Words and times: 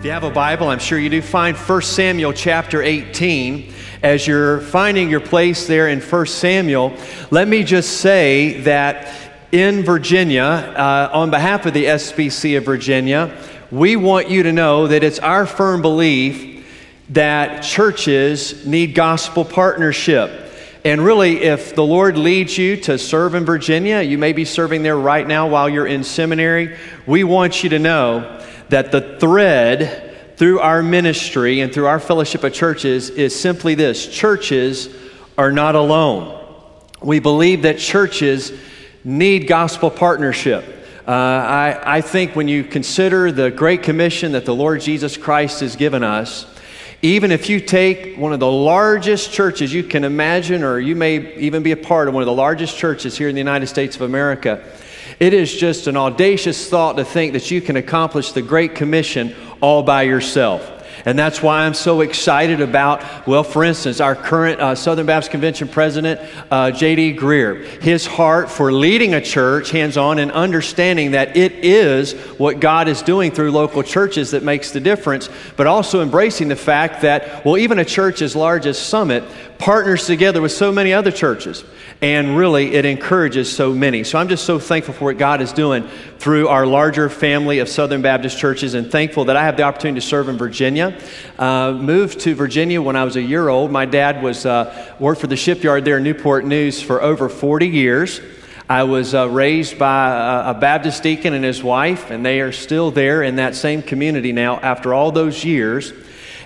If 0.00 0.06
you 0.06 0.12
have 0.12 0.24
a 0.24 0.30
Bible, 0.30 0.68
I'm 0.68 0.78
sure 0.78 0.98
you 0.98 1.10
do, 1.10 1.20
find 1.20 1.54
1 1.54 1.82
Samuel 1.82 2.32
chapter 2.32 2.80
18. 2.80 3.70
As 4.02 4.26
you're 4.26 4.62
finding 4.62 5.10
your 5.10 5.20
place 5.20 5.66
there 5.66 5.88
in 5.88 6.00
1 6.00 6.26
Samuel, 6.26 6.96
let 7.30 7.46
me 7.46 7.62
just 7.62 8.00
say 8.00 8.62
that 8.62 9.14
in 9.52 9.82
Virginia, 9.82 10.42
uh, 10.42 11.10
on 11.12 11.28
behalf 11.28 11.66
of 11.66 11.74
the 11.74 11.84
SBC 11.84 12.56
of 12.56 12.64
Virginia, 12.64 13.36
we 13.70 13.94
want 13.96 14.30
you 14.30 14.42
to 14.44 14.52
know 14.52 14.86
that 14.86 15.04
it's 15.04 15.18
our 15.18 15.44
firm 15.44 15.82
belief 15.82 16.66
that 17.10 17.62
churches 17.62 18.64
need 18.64 18.94
gospel 18.94 19.44
partnership. 19.44 20.50
And 20.82 21.04
really, 21.04 21.42
if 21.42 21.74
the 21.74 21.84
Lord 21.84 22.16
leads 22.16 22.56
you 22.56 22.78
to 22.78 22.96
serve 22.96 23.34
in 23.34 23.44
Virginia, 23.44 24.00
you 24.00 24.16
may 24.16 24.32
be 24.32 24.46
serving 24.46 24.82
there 24.82 24.96
right 24.96 25.28
now 25.28 25.46
while 25.46 25.68
you're 25.68 25.86
in 25.86 26.04
seminary. 26.04 26.78
We 27.06 27.22
want 27.22 27.62
you 27.62 27.68
to 27.68 27.78
know 27.78 28.38
that 28.70 28.92
the 28.92 29.18
thread 29.18 30.36
through 30.36 30.60
our 30.60 30.82
ministry 30.82 31.60
and 31.60 31.72
through 31.72 31.86
our 31.86 32.00
fellowship 32.00 32.42
of 32.44 32.52
churches 32.52 33.10
is 33.10 33.38
simply 33.38 33.74
this 33.74 34.06
churches 34.06 34.88
are 35.36 35.52
not 35.52 35.74
alone. 35.74 36.36
We 37.02 37.18
believe 37.18 37.62
that 37.62 37.78
churches 37.78 38.52
need 39.04 39.46
gospel 39.46 39.90
partnership. 39.90 40.64
Uh, 41.06 41.10
I, 41.10 41.96
I 41.96 42.00
think 42.00 42.36
when 42.36 42.46
you 42.46 42.62
consider 42.62 43.32
the 43.32 43.50
great 43.50 43.82
commission 43.82 44.32
that 44.32 44.44
the 44.44 44.54
Lord 44.54 44.80
Jesus 44.80 45.16
Christ 45.16 45.60
has 45.60 45.76
given 45.76 46.04
us, 46.04 46.46
even 47.02 47.32
if 47.32 47.48
you 47.48 47.60
take 47.60 48.16
one 48.18 48.32
of 48.32 48.40
the 48.40 48.50
largest 48.50 49.32
churches 49.32 49.72
you 49.72 49.82
can 49.82 50.04
imagine, 50.04 50.62
or 50.62 50.78
you 50.78 50.94
may 50.94 51.34
even 51.36 51.62
be 51.62 51.72
a 51.72 51.76
part 51.76 52.08
of 52.08 52.14
one 52.14 52.22
of 52.22 52.26
the 52.26 52.32
largest 52.32 52.76
churches 52.76 53.16
here 53.16 53.28
in 53.28 53.34
the 53.34 53.40
United 53.40 53.66
States 53.66 53.96
of 53.96 54.02
America, 54.02 54.62
it 55.20 55.34
is 55.34 55.54
just 55.54 55.86
an 55.86 55.96
audacious 55.96 56.68
thought 56.68 56.96
to 56.96 57.04
think 57.04 57.34
that 57.34 57.50
you 57.50 57.60
can 57.60 57.76
accomplish 57.76 58.32
the 58.32 58.42
Great 58.42 58.74
Commission 58.74 59.34
all 59.60 59.82
by 59.82 60.02
yourself. 60.02 60.78
And 61.04 61.18
that's 61.18 61.42
why 61.42 61.64
I'm 61.64 61.74
so 61.74 62.00
excited 62.00 62.60
about, 62.60 63.26
well, 63.26 63.42
for 63.42 63.64
instance, 63.64 64.00
our 64.00 64.14
current 64.14 64.60
uh, 64.60 64.74
Southern 64.74 65.06
Baptist 65.06 65.30
Convention 65.30 65.68
president, 65.68 66.20
uh, 66.50 66.70
J.D. 66.70 67.16
Greear. 67.16 67.64
His 67.82 68.06
heart 68.06 68.50
for 68.50 68.72
leading 68.72 69.14
a 69.14 69.20
church 69.20 69.70
hands 69.70 69.96
on 69.96 70.18
and 70.18 70.30
understanding 70.32 71.12
that 71.12 71.36
it 71.36 71.64
is 71.64 72.12
what 72.38 72.60
God 72.60 72.88
is 72.88 73.02
doing 73.02 73.30
through 73.30 73.52
local 73.52 73.82
churches 73.82 74.32
that 74.32 74.42
makes 74.42 74.72
the 74.72 74.80
difference, 74.80 75.28
but 75.56 75.66
also 75.66 76.02
embracing 76.02 76.48
the 76.48 76.56
fact 76.56 77.02
that, 77.02 77.44
well, 77.44 77.56
even 77.56 77.78
a 77.78 77.84
church 77.84 78.20
as 78.20 78.36
large 78.36 78.66
as 78.66 78.78
Summit 78.78 79.24
partners 79.60 80.06
together 80.06 80.40
with 80.40 80.52
so 80.52 80.72
many 80.72 80.92
other 80.92 81.10
churches. 81.12 81.62
And 82.00 82.34
really, 82.34 82.74
it 82.74 82.86
encourages 82.86 83.54
so 83.54 83.74
many. 83.74 84.04
So 84.04 84.18
I'm 84.18 84.28
just 84.28 84.46
so 84.46 84.58
thankful 84.58 84.94
for 84.94 85.04
what 85.04 85.18
God 85.18 85.42
is 85.42 85.52
doing 85.52 85.86
through 86.18 86.48
our 86.48 86.64
larger 86.64 87.10
family 87.10 87.58
of 87.58 87.68
Southern 87.68 88.00
Baptist 88.00 88.38
churches 88.38 88.72
and 88.72 88.90
thankful 88.90 89.26
that 89.26 89.36
I 89.36 89.44
have 89.44 89.58
the 89.58 89.64
opportunity 89.64 90.00
to 90.00 90.06
serve 90.06 90.30
in 90.30 90.38
Virginia. 90.38 90.98
Uh, 91.38 91.72
moved 91.72 92.20
to 92.20 92.34
Virginia 92.34 92.80
when 92.80 92.96
I 92.96 93.04
was 93.04 93.16
a 93.16 93.22
year 93.22 93.50
old. 93.50 93.70
My 93.70 93.84
dad 93.84 94.22
was 94.22 94.46
uh, 94.46 94.94
worked 94.98 95.20
for 95.20 95.26
the 95.26 95.36
shipyard 95.36 95.84
there 95.84 95.98
in 95.98 96.04
Newport 96.04 96.46
News 96.46 96.80
for 96.80 97.02
over 97.02 97.28
40 97.28 97.68
years. 97.68 98.22
I 98.66 98.84
was 98.84 99.14
uh, 99.14 99.28
raised 99.28 99.78
by 99.78 100.08
a, 100.08 100.50
a 100.52 100.54
Baptist 100.54 101.02
deacon 101.02 101.34
and 101.34 101.44
his 101.44 101.62
wife, 101.62 102.10
and 102.10 102.24
they 102.24 102.40
are 102.40 102.52
still 102.52 102.90
there 102.90 103.22
in 103.22 103.36
that 103.36 103.54
same 103.54 103.82
community 103.82 104.32
now 104.32 104.58
after 104.58 104.94
all 104.94 105.12
those 105.12 105.44
years. 105.44 105.92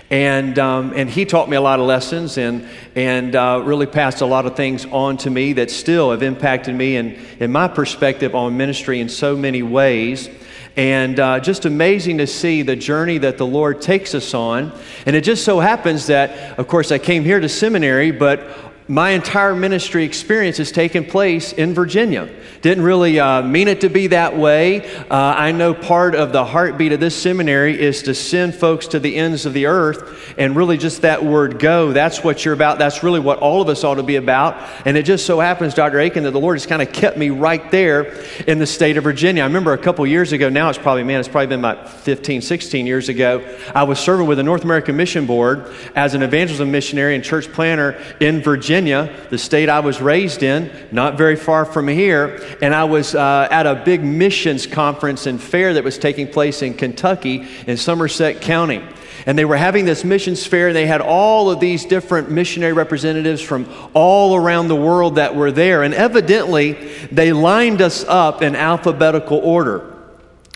And, 0.09 0.59
um, 0.59 0.93
and 0.95 1.09
he 1.09 1.25
taught 1.25 1.49
me 1.49 1.57
a 1.57 1.61
lot 1.61 1.79
of 1.79 1.87
lessons 1.87 2.37
and, 2.37 2.67
and 2.93 3.35
uh, 3.35 3.61
really 3.63 3.87
passed 3.87 4.21
a 4.21 4.25
lot 4.25 4.45
of 4.45 4.55
things 4.55 4.85
on 4.85 5.17
to 5.17 5.31
me 5.31 5.53
that 5.53 5.71
still 5.71 6.11
have 6.11 6.21
impacted 6.21 6.75
me 6.75 6.97
and 6.97 7.17
in 7.39 7.51
my 7.51 7.67
perspective 7.67 8.35
on 8.35 8.55
ministry 8.55 8.99
in 8.99 9.09
so 9.09 9.35
many 9.35 9.63
ways. 9.63 10.29
And 10.77 11.19
uh, 11.19 11.39
just 11.39 11.65
amazing 11.65 12.17
to 12.19 12.27
see 12.27 12.61
the 12.61 12.75
journey 12.75 13.17
that 13.19 13.37
the 13.37 13.47
Lord 13.47 13.81
takes 13.81 14.13
us 14.13 14.33
on. 14.33 14.77
And 15.05 15.15
it 15.15 15.21
just 15.21 15.45
so 15.45 15.59
happens 15.59 16.07
that, 16.07 16.59
of 16.59 16.67
course, 16.67 16.91
I 16.91 16.97
came 16.97 17.23
here 17.23 17.39
to 17.39 17.49
seminary, 17.49 18.11
but 18.11 18.45
my 18.87 19.11
entire 19.11 19.55
ministry 19.55 20.03
experience 20.03 20.57
has 20.57 20.71
taken 20.71 21.03
place 21.05 21.53
in 21.53 21.73
Virginia. 21.73 22.29
Didn't 22.61 22.83
really 22.83 23.19
uh, 23.19 23.41
mean 23.41 23.67
it 23.67 23.81
to 23.81 23.89
be 23.89 24.07
that 24.07 24.37
way. 24.37 24.87
Uh, 25.09 25.15
I 25.15 25.51
know 25.51 25.73
part 25.73 26.13
of 26.13 26.31
the 26.31 26.45
heartbeat 26.45 26.91
of 26.91 26.99
this 26.99 27.19
seminary 27.19 27.79
is 27.79 28.03
to 28.03 28.13
send 28.13 28.53
folks 28.53 28.87
to 28.89 28.99
the 28.99 29.15
ends 29.15 29.47
of 29.47 29.53
the 29.53 29.65
earth, 29.65 30.35
and 30.37 30.55
really 30.55 30.77
just 30.77 31.01
that 31.01 31.23
word 31.23 31.57
go, 31.57 31.93
that's 31.93 32.23
what 32.23 32.45
you're 32.45 32.53
about. 32.53 32.77
That's 32.77 33.01
really 33.01 33.19
what 33.19 33.39
all 33.39 33.61
of 33.61 33.69
us 33.69 33.83
ought 33.83 33.95
to 33.95 34.03
be 34.03 34.17
about. 34.17 34.55
And 34.85 34.97
it 34.97 35.03
just 35.03 35.25
so 35.25 35.39
happens, 35.39 35.73
Dr. 35.73 35.99
Akin, 35.99 36.23
that 36.23 36.31
the 36.31 36.39
Lord 36.39 36.55
has 36.55 36.67
kind 36.67 36.81
of 36.81 36.91
kept 36.91 37.17
me 37.17 37.31
right 37.31 37.71
there 37.71 38.13
in 38.47 38.59
the 38.59 38.67
state 38.67 38.97
of 38.97 39.03
Virginia. 39.03 39.41
I 39.41 39.47
remember 39.47 39.73
a 39.73 39.79
couple 39.79 40.05
years 40.05 40.31
ago, 40.31 40.49
now 40.49 40.69
it's 40.69 40.77
probably, 40.77 41.03
man, 41.03 41.19
it's 41.19 41.29
probably 41.29 41.47
been 41.47 41.59
about 41.59 41.89
15, 41.89 42.41
16 42.41 42.85
years 42.85 43.09
ago, 43.09 43.43
I 43.73 43.83
was 43.83 43.99
serving 43.99 44.27
with 44.27 44.37
the 44.37 44.43
North 44.43 44.63
American 44.63 44.95
Mission 44.95 45.25
Board 45.25 45.73
as 45.95 46.13
an 46.13 46.21
evangelism 46.21 46.71
missionary 46.71 47.15
and 47.15 47.23
church 47.23 47.51
planter 47.51 47.99
in 48.19 48.41
Virginia. 48.41 48.74
Virginia, 48.75 49.09
the 49.29 49.37
state 49.37 49.69
I 49.69 49.79
was 49.79 50.01
raised 50.01 50.43
in, 50.43 50.69
not 50.91 51.17
very 51.17 51.37
far 51.37 51.63
from 51.63 51.87
here, 51.87 52.45
and 52.61 52.75
I 52.75 52.83
was 52.83 53.15
uh, 53.15 53.47
at 53.49 53.65
a 53.65 53.75
big 53.75 54.03
missions 54.03 54.67
conference 54.67 55.27
and 55.27 55.41
fair 55.41 55.75
that 55.75 55.83
was 55.85 55.97
taking 55.97 56.27
place 56.27 56.61
in 56.61 56.73
Kentucky 56.73 57.47
in 57.67 57.77
Somerset 57.77 58.41
County. 58.41 58.83
And 59.25 59.39
they 59.39 59.45
were 59.45 59.55
having 59.55 59.85
this 59.85 60.03
missions 60.03 60.45
fair, 60.45 60.67
and 60.67 60.75
they 60.75 60.87
had 60.87 60.99
all 60.99 61.49
of 61.49 61.61
these 61.61 61.85
different 61.85 62.29
missionary 62.29 62.73
representatives 62.73 63.41
from 63.41 63.65
all 63.93 64.35
around 64.35 64.67
the 64.67 64.75
world 64.75 65.15
that 65.15 65.37
were 65.37 65.53
there. 65.53 65.81
And 65.83 65.93
evidently, 65.93 66.73
they 67.13 67.31
lined 67.31 67.81
us 67.81 68.03
up 68.03 68.41
in 68.41 68.57
alphabetical 68.57 69.37
order. 69.37 69.89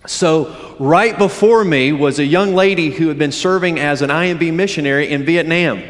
So, 0.07 0.75
right 0.77 1.17
before 1.17 1.63
me 1.63 1.93
was 1.93 2.19
a 2.19 2.25
young 2.25 2.53
lady 2.53 2.91
who 2.91 3.07
had 3.07 3.17
been 3.17 3.31
serving 3.31 3.79
as 3.79 4.01
an 4.01 4.09
IMB 4.09 4.53
missionary 4.53 5.09
in 5.09 5.23
Vietnam. 5.23 5.81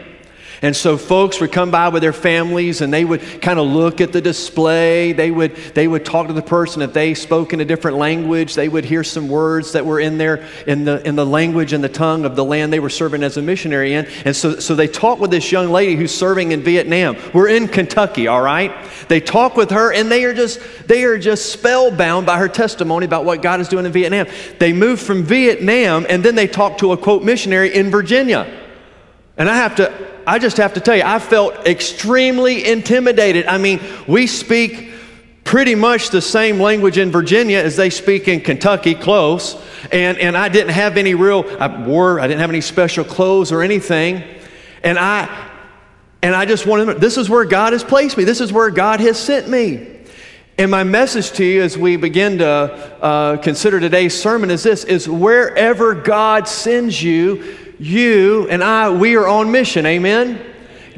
And 0.62 0.75
so 0.75 0.97
folks 0.97 1.40
would 1.40 1.52
come 1.53 1.72
by 1.72 1.88
with 1.90 2.02
their 2.02 2.14
families 2.14 2.81
and 2.81 2.94
they 2.94 3.06
would 3.06 3.42
kind 3.42 3.59
of 3.59 3.68
look 3.68 4.02
at 4.02 4.12
the 4.12 4.20
display. 4.20 5.14
They 5.14 5.31
would, 5.31 5.56
they 5.56 5.88
would 5.88 6.03
talk 6.03 6.28
to 6.28 6.34
the 6.34 6.42
person. 6.42 6.81
If 6.81 6.92
they 6.92 7.14
spoke 7.14 7.53
in 7.53 7.62
a 7.62 7.66
different 7.66 7.97
language, 7.97 8.56
they 8.56 8.68
would 8.68 8.84
hear 8.84 9.03
some 9.03 9.30
words 9.30 9.72
that 9.72 9.86
were 9.86 10.02
in 10.02 10.18
there 10.18 10.46
in 10.68 10.84
the, 10.84 11.06
in 11.08 11.16
the 11.16 11.25
language 11.25 11.72
and 11.72 11.81
the 11.81 11.90
tongue 11.90 12.25
of 12.25 12.36
the 12.36 12.44
land 12.44 12.74
they 12.74 12.81
were 12.81 12.90
serving 12.90 13.24
as 13.24 13.38
a 13.38 13.42
missionary 13.42 13.94
in. 13.94 14.06
And 14.25 14.36
so, 14.36 14.59
so 14.59 14.75
they 14.75 14.88
talked 14.88 15.22
with 15.22 15.31
this 15.31 15.50
young 15.50 15.69
lady 15.69 15.96
who's 15.96 16.14
serving 16.14 16.52
in 16.52 16.62
Vietnam. 16.62 17.16
We're 17.34 17.50
in 17.50 17.69
Kentucky, 17.69 18.28
all 18.28 18.42
right? 18.42 18.75
They 19.08 19.22
talk 19.22 19.56
with 19.56 19.72
her 19.72 19.94
and 19.94 20.12
they 20.12 20.25
are 20.25 20.34
just, 20.34 20.59
they 20.88 21.06
are 21.06 21.18
just 21.18 21.53
spellbound 21.53 22.25
by 22.25 22.38
her 22.38 22.50
testimony 22.50 23.06
about 23.06 23.24
what 23.24 23.42
God 23.42 23.62
is 23.62 23.69
doing 23.69 23.86
in 23.86 23.94
Vietnam. 23.94 24.28
They 24.59 24.74
moved 24.74 25.02
from 25.02 25.24
Vietnam 25.24 26.06
and 26.09 26.24
then 26.24 26.36
they 26.36 26.48
talked 26.48 26.81
to 26.81 26.92
a 26.92 26.98
quote 26.98 27.24
missionary 27.24 27.74
in 27.74 27.90
Virginia. 27.90 28.58
And 29.38 29.50
I 29.50 29.56
have 29.56 29.78
to, 29.78 30.09
I 30.29 30.38
just 30.38 30.57
have 30.57 30.75
to 30.75 30.79
tell 30.79 30.95
you, 30.95 31.01
I 31.03 31.17
felt 31.17 31.66
extremely 31.66 32.63
intimidated. 32.63 33.47
I 33.47 33.57
mean, 33.57 33.79
we 34.07 34.28
speak 34.28 34.91
pretty 35.44 35.73
much 35.73 36.12
the 36.12 36.22
same 36.22 36.59
language 36.59 37.00
in 37.00 37.09
Virginia 37.09 37.57
as 37.57 37.75
they 37.75 37.90
speak 37.90 38.28
in 38.28 38.41
Kentucky, 38.41 38.94
close. 38.94 39.59
And, 39.91 40.19
and 40.19 40.38
I 40.38 40.47
didn't 40.50 40.73
have 40.73 40.97
any 40.97 41.16
real, 41.16 41.44
I 41.59 41.84
wore, 41.84 42.19
I 42.19 42.27
didn't 42.27 42.42
have 42.42 42.51
any 42.51 42.62
special 42.62 43.04
clothes 43.04 43.51
or 43.51 43.63
anything. 43.63 44.24
And 44.83 45.00
I, 45.00 45.50
and 46.21 46.36
I 46.36 46.45
just 46.45 46.68
wanted 46.68 46.94
to, 46.94 47.00
this 47.00 47.18
is 47.18 47.27
where 47.27 47.45
God 47.45 47.74
has 47.74 47.83
placed 47.83 48.15
me. 48.15 48.24
This 48.24 48.39
is 48.39 48.54
where 48.54 48.69
God 48.69 49.00
has 49.00 49.18
sent 49.18 49.50
me. 49.50 49.98
And 50.59 50.69
my 50.69 50.83
message 50.83 51.31
to 51.38 51.44
you 51.44 51.63
as 51.63 51.75
we 51.75 51.98
begin 51.98 52.38
to 52.38 52.45
uh, 52.45 53.38
consider 53.38 53.80
today's 53.80 54.21
sermon 54.21 54.51
is 54.51 54.62
this, 54.62 54.83
is 54.83 55.09
wherever 55.09 55.95
God 55.95 56.48
sends 56.48 57.01
you, 57.01 57.69
you 57.80 58.48
and 58.50 58.64
I, 58.64 58.90
we 58.90 59.16
are 59.16 59.28
on 59.28 59.52
mission. 59.52 59.86
Amen? 59.86 60.46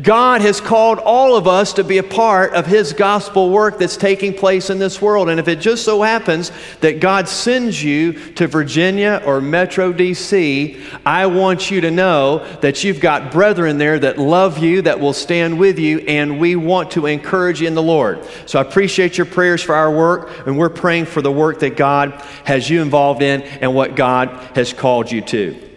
God 0.01 0.41
has 0.41 0.59
called 0.59 0.99
all 0.99 1.35
of 1.35 1.47
us 1.47 1.73
to 1.73 1.83
be 1.83 1.99
a 1.99 2.03
part 2.03 2.53
of 2.53 2.65
His 2.65 2.93
gospel 2.93 3.51
work 3.51 3.77
that's 3.77 3.97
taking 3.97 4.33
place 4.33 4.69
in 4.69 4.79
this 4.79 5.01
world. 5.01 5.29
And 5.29 5.39
if 5.39 5.47
it 5.47 5.59
just 5.59 5.83
so 5.83 6.01
happens 6.01 6.51
that 6.79 6.99
God 6.99 7.27
sends 7.27 7.83
you 7.83 8.13
to 8.33 8.47
Virginia 8.47 9.21
or 9.25 9.41
Metro 9.41 9.93
DC, 9.93 10.81
I 11.05 11.27
want 11.27 11.69
you 11.69 11.81
to 11.81 11.91
know 11.91 12.45
that 12.61 12.83
you've 12.83 12.99
got 12.99 13.31
brethren 13.31 13.77
there 13.77 13.99
that 13.99 14.17
love 14.17 14.57
you, 14.57 14.81
that 14.83 14.99
will 14.99 15.13
stand 15.13 15.59
with 15.59 15.77
you, 15.77 15.99
and 15.99 16.39
we 16.39 16.55
want 16.55 16.91
to 16.91 17.05
encourage 17.05 17.61
you 17.61 17.67
in 17.67 17.75
the 17.75 17.83
Lord. 17.83 18.25
So 18.47 18.59
I 18.59 18.63
appreciate 18.63 19.17
your 19.17 19.27
prayers 19.27 19.61
for 19.61 19.75
our 19.75 19.91
work, 19.91 20.47
and 20.47 20.57
we're 20.57 20.69
praying 20.69 21.05
for 21.05 21.21
the 21.21 21.31
work 21.31 21.59
that 21.59 21.77
God 21.77 22.13
has 22.45 22.69
you 22.69 22.81
involved 22.81 23.21
in 23.21 23.43
and 23.43 23.75
what 23.75 23.95
God 23.95 24.29
has 24.55 24.73
called 24.73 25.11
you 25.11 25.21
to. 25.21 25.70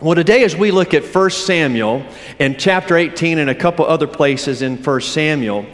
Well, 0.00 0.14
today, 0.14 0.44
as 0.44 0.54
we 0.54 0.70
look 0.70 0.94
at 0.94 1.12
1 1.12 1.30
Samuel 1.30 2.04
and 2.38 2.56
chapter 2.56 2.96
18 2.96 3.38
and 3.38 3.50
a 3.50 3.54
couple 3.54 3.84
other 3.84 4.06
places 4.06 4.62
in 4.62 4.76
1 4.76 5.00
Samuel, 5.00 5.66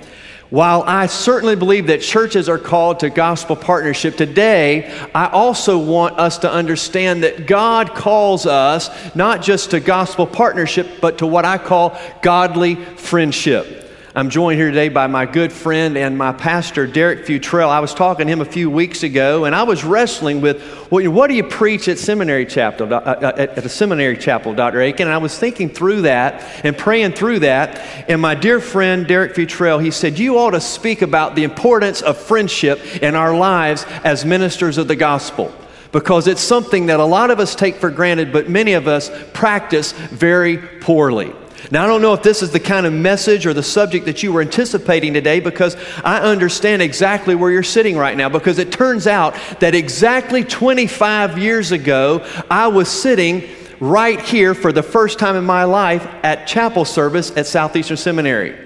while 0.48 0.82
I 0.86 1.08
certainly 1.08 1.56
believe 1.56 1.88
that 1.88 2.00
churches 2.00 2.48
are 2.48 2.56
called 2.56 3.00
to 3.00 3.10
gospel 3.10 3.54
partnership, 3.54 4.16
today 4.16 4.90
I 5.14 5.26
also 5.26 5.76
want 5.76 6.18
us 6.18 6.38
to 6.38 6.50
understand 6.50 7.22
that 7.22 7.46
God 7.46 7.90
calls 7.94 8.46
us 8.46 8.88
not 9.14 9.42
just 9.42 9.72
to 9.72 9.80
gospel 9.80 10.26
partnership, 10.26 11.02
but 11.02 11.18
to 11.18 11.26
what 11.26 11.44
I 11.44 11.58
call 11.58 11.94
godly 12.22 12.76
friendship. 12.76 13.83
I'm 14.16 14.30
joined 14.30 14.60
here 14.60 14.68
today 14.68 14.90
by 14.90 15.08
my 15.08 15.26
good 15.26 15.52
friend 15.52 15.98
and 15.98 16.16
my 16.16 16.32
pastor, 16.32 16.86
Derek 16.86 17.26
Futrell. 17.26 17.68
I 17.68 17.80
was 17.80 17.92
talking 17.92 18.28
to 18.28 18.32
him 18.32 18.40
a 18.40 18.44
few 18.44 18.70
weeks 18.70 19.02
ago, 19.02 19.44
and 19.44 19.56
I 19.56 19.64
was 19.64 19.82
wrestling 19.82 20.40
with 20.40 20.62
well, 20.88 21.10
what 21.10 21.26
do 21.26 21.34
you 21.34 21.42
preach 21.42 21.88
at 21.88 21.98
seminary 21.98 22.46
chapel, 22.46 22.94
uh, 22.94 22.98
uh, 22.98 23.32
at 23.36 23.56
the 23.56 23.68
seminary 23.68 24.16
chapel, 24.16 24.54
Dr. 24.54 24.80
Akin? 24.82 25.08
And 25.08 25.12
I 25.12 25.18
was 25.18 25.36
thinking 25.36 25.68
through 25.68 26.02
that 26.02 26.64
and 26.64 26.78
praying 26.78 27.14
through 27.14 27.40
that. 27.40 27.78
And 28.08 28.22
my 28.22 28.36
dear 28.36 28.60
friend, 28.60 29.04
Derek 29.04 29.34
Futrell, 29.34 29.82
he 29.82 29.90
said, 29.90 30.16
You 30.16 30.38
ought 30.38 30.52
to 30.52 30.60
speak 30.60 31.02
about 31.02 31.34
the 31.34 31.42
importance 31.42 32.00
of 32.00 32.16
friendship 32.16 33.02
in 33.02 33.16
our 33.16 33.36
lives 33.36 33.84
as 34.04 34.24
ministers 34.24 34.78
of 34.78 34.86
the 34.86 34.94
gospel 34.94 35.52
because 35.90 36.28
it's 36.28 36.40
something 36.40 36.86
that 36.86 37.00
a 37.00 37.04
lot 37.04 37.32
of 37.32 37.40
us 37.40 37.56
take 37.56 37.74
for 37.74 37.90
granted, 37.90 38.32
but 38.32 38.48
many 38.48 38.74
of 38.74 38.86
us 38.86 39.10
practice 39.32 39.90
very 39.90 40.58
poorly. 40.58 41.32
Now, 41.70 41.84
I 41.84 41.86
don't 41.86 42.02
know 42.02 42.12
if 42.12 42.22
this 42.22 42.42
is 42.42 42.50
the 42.50 42.60
kind 42.60 42.86
of 42.86 42.92
message 42.92 43.46
or 43.46 43.54
the 43.54 43.62
subject 43.62 44.06
that 44.06 44.22
you 44.22 44.32
were 44.32 44.40
anticipating 44.40 45.14
today 45.14 45.40
because 45.40 45.76
I 46.04 46.20
understand 46.20 46.82
exactly 46.82 47.34
where 47.34 47.50
you're 47.50 47.62
sitting 47.62 47.96
right 47.96 48.16
now. 48.16 48.28
Because 48.28 48.58
it 48.58 48.70
turns 48.72 49.06
out 49.06 49.34
that 49.60 49.74
exactly 49.74 50.44
25 50.44 51.38
years 51.38 51.72
ago, 51.72 52.26
I 52.50 52.68
was 52.68 52.88
sitting 52.88 53.48
right 53.80 54.20
here 54.20 54.54
for 54.54 54.72
the 54.72 54.82
first 54.82 55.18
time 55.18 55.36
in 55.36 55.44
my 55.44 55.64
life 55.64 56.06
at 56.22 56.46
chapel 56.46 56.84
service 56.84 57.36
at 57.36 57.46
Southeastern 57.46 57.96
Seminary. 57.96 58.58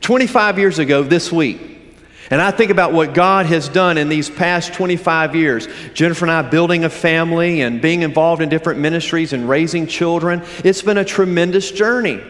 25 0.00 0.58
years 0.58 0.78
ago 0.78 1.02
this 1.02 1.32
week. 1.32 1.73
And 2.34 2.42
I 2.42 2.50
think 2.50 2.72
about 2.72 2.92
what 2.92 3.14
God 3.14 3.46
has 3.46 3.68
done 3.68 3.96
in 3.96 4.08
these 4.08 4.28
past 4.28 4.74
25 4.74 5.36
years. 5.36 5.68
Jennifer 5.92 6.24
and 6.24 6.32
I 6.32 6.42
building 6.42 6.82
a 6.82 6.90
family 6.90 7.60
and 7.60 7.80
being 7.80 8.02
involved 8.02 8.42
in 8.42 8.48
different 8.48 8.80
ministries 8.80 9.32
and 9.32 9.48
raising 9.48 9.86
children. 9.86 10.42
It's 10.64 10.82
been 10.82 10.98
a 10.98 11.04
tremendous 11.04 11.70
journey. 11.70 12.20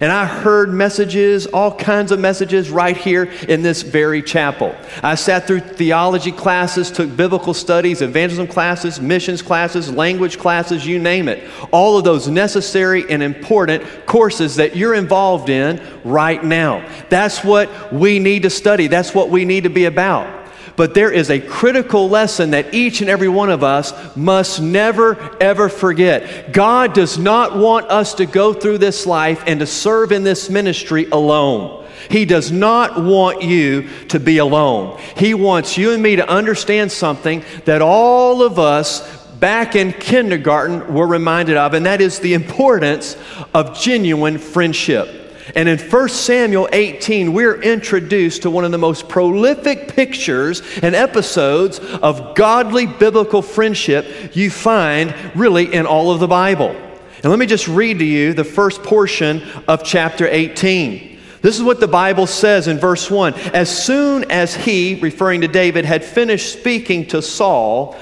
And 0.00 0.12
I 0.12 0.26
heard 0.26 0.72
messages, 0.72 1.46
all 1.46 1.74
kinds 1.74 2.12
of 2.12 2.20
messages, 2.20 2.70
right 2.70 2.96
here 2.96 3.24
in 3.48 3.62
this 3.62 3.82
very 3.82 4.22
chapel. 4.22 4.74
I 5.02 5.14
sat 5.14 5.46
through 5.46 5.60
theology 5.60 6.32
classes, 6.32 6.90
took 6.90 7.16
biblical 7.16 7.54
studies, 7.54 8.02
evangelism 8.02 8.46
classes, 8.46 9.00
missions 9.00 9.42
classes, 9.42 9.90
language 9.90 10.38
classes, 10.38 10.86
you 10.86 10.98
name 10.98 11.28
it. 11.28 11.48
All 11.70 11.96
of 11.96 12.04
those 12.04 12.28
necessary 12.28 13.04
and 13.08 13.22
important 13.22 14.06
courses 14.06 14.56
that 14.56 14.76
you're 14.76 14.94
involved 14.94 15.48
in 15.48 15.80
right 16.04 16.42
now. 16.42 16.86
That's 17.08 17.42
what 17.42 17.92
we 17.92 18.18
need 18.18 18.42
to 18.42 18.50
study, 18.50 18.86
that's 18.88 19.14
what 19.14 19.30
we 19.30 19.44
need 19.44 19.64
to 19.64 19.70
be 19.70 19.86
about. 19.86 20.45
But 20.76 20.94
there 20.94 21.10
is 21.10 21.30
a 21.30 21.40
critical 21.40 22.08
lesson 22.08 22.50
that 22.50 22.74
each 22.74 23.00
and 23.00 23.08
every 23.08 23.28
one 23.28 23.50
of 23.50 23.64
us 23.64 23.92
must 24.16 24.60
never, 24.60 25.36
ever 25.40 25.68
forget. 25.68 26.52
God 26.52 26.92
does 26.92 27.18
not 27.18 27.56
want 27.56 27.86
us 27.86 28.14
to 28.14 28.26
go 28.26 28.52
through 28.52 28.78
this 28.78 29.06
life 29.06 29.42
and 29.46 29.60
to 29.60 29.66
serve 29.66 30.12
in 30.12 30.22
this 30.22 30.50
ministry 30.50 31.06
alone. 31.10 31.84
He 32.10 32.24
does 32.24 32.52
not 32.52 33.02
want 33.02 33.42
you 33.42 33.88
to 34.08 34.20
be 34.20 34.38
alone. 34.38 35.00
He 35.16 35.34
wants 35.34 35.78
you 35.78 35.92
and 35.92 36.02
me 36.02 36.16
to 36.16 36.28
understand 36.28 36.92
something 36.92 37.42
that 37.64 37.82
all 37.82 38.42
of 38.42 38.58
us 38.58 39.24
back 39.40 39.76
in 39.76 39.92
kindergarten 39.92 40.94
were 40.94 41.06
reminded 41.06 41.56
of, 41.56 41.74
and 41.74 41.86
that 41.86 42.00
is 42.00 42.20
the 42.20 42.34
importance 42.34 43.16
of 43.54 43.78
genuine 43.78 44.38
friendship. 44.38 45.25
And 45.54 45.68
in 45.68 45.78
1 45.78 46.08
Samuel 46.08 46.68
18, 46.72 47.32
we're 47.32 47.60
introduced 47.60 48.42
to 48.42 48.50
one 48.50 48.64
of 48.64 48.72
the 48.72 48.78
most 48.78 49.08
prolific 49.08 49.94
pictures 49.94 50.62
and 50.82 50.94
episodes 50.94 51.78
of 51.78 52.34
godly 52.34 52.86
biblical 52.86 53.42
friendship 53.42 54.34
you 54.34 54.50
find 54.50 55.14
really 55.36 55.72
in 55.72 55.86
all 55.86 56.10
of 56.10 56.18
the 56.18 56.26
Bible. 56.26 56.74
And 57.22 57.30
let 57.30 57.38
me 57.38 57.46
just 57.46 57.68
read 57.68 58.00
to 58.00 58.04
you 58.04 58.32
the 58.32 58.44
first 58.44 58.82
portion 58.82 59.42
of 59.68 59.84
chapter 59.84 60.26
18. 60.26 61.18
This 61.42 61.56
is 61.56 61.62
what 61.62 61.80
the 61.80 61.88
Bible 61.88 62.26
says 62.26 62.66
in 62.66 62.78
verse 62.78 63.10
1. 63.10 63.34
As 63.34 63.84
soon 63.84 64.30
as 64.30 64.54
he, 64.54 64.98
referring 65.00 65.42
to 65.42 65.48
David, 65.48 65.84
had 65.84 66.04
finished 66.04 66.52
speaking 66.52 67.06
to 67.08 67.22
Saul, 67.22 67.96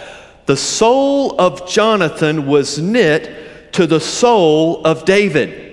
the 0.47 0.56
soul 0.56 1.38
of 1.38 1.69
Jonathan 1.69 2.47
was 2.47 2.79
knit 2.79 3.73
to 3.73 3.87
the 3.87 4.00
soul 4.00 4.85
of 4.85 5.05
David. 5.05 5.63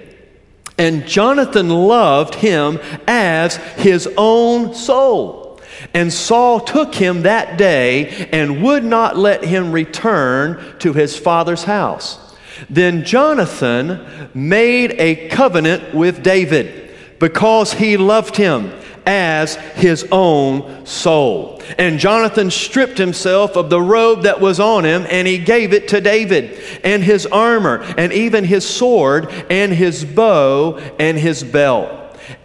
And 0.77 1.07
Jonathan 1.07 1.69
loved 1.69 2.35
him 2.35 2.79
as 3.07 3.55
his 3.55 4.09
own 4.17 4.73
soul. 4.73 5.59
And 5.93 6.11
Saul 6.11 6.59
took 6.59 6.93
him 6.95 7.23
that 7.23 7.57
day 7.57 8.27
and 8.31 8.63
would 8.63 8.83
not 8.83 9.17
let 9.17 9.43
him 9.43 9.71
return 9.71 10.77
to 10.79 10.93
his 10.93 11.17
father's 11.17 11.63
house. 11.63 12.35
Then 12.69 13.03
Jonathan 13.03 14.29
made 14.33 14.91
a 14.93 15.29
covenant 15.29 15.93
with 15.93 16.23
David 16.23 16.95
because 17.19 17.73
he 17.73 17.97
loved 17.97 18.35
him 18.37 18.71
as 19.05 19.55
his 19.55 20.07
own 20.11 20.85
soul. 20.85 21.61
And 21.77 21.99
Jonathan 21.99 22.51
stripped 22.51 22.97
himself 22.97 23.55
of 23.55 23.69
the 23.69 23.81
robe 23.81 24.23
that 24.23 24.41
was 24.41 24.59
on 24.59 24.83
him, 24.83 25.05
and 25.09 25.27
he 25.27 25.37
gave 25.37 25.73
it 25.73 25.87
to 25.89 26.01
David, 26.01 26.61
and 26.83 27.03
his 27.03 27.25
armor, 27.25 27.81
and 27.97 28.11
even 28.13 28.43
his 28.43 28.67
sword, 28.67 29.31
and 29.49 29.73
his 29.73 30.05
bow, 30.05 30.77
and 30.99 31.17
his 31.17 31.43
belt. 31.43 31.91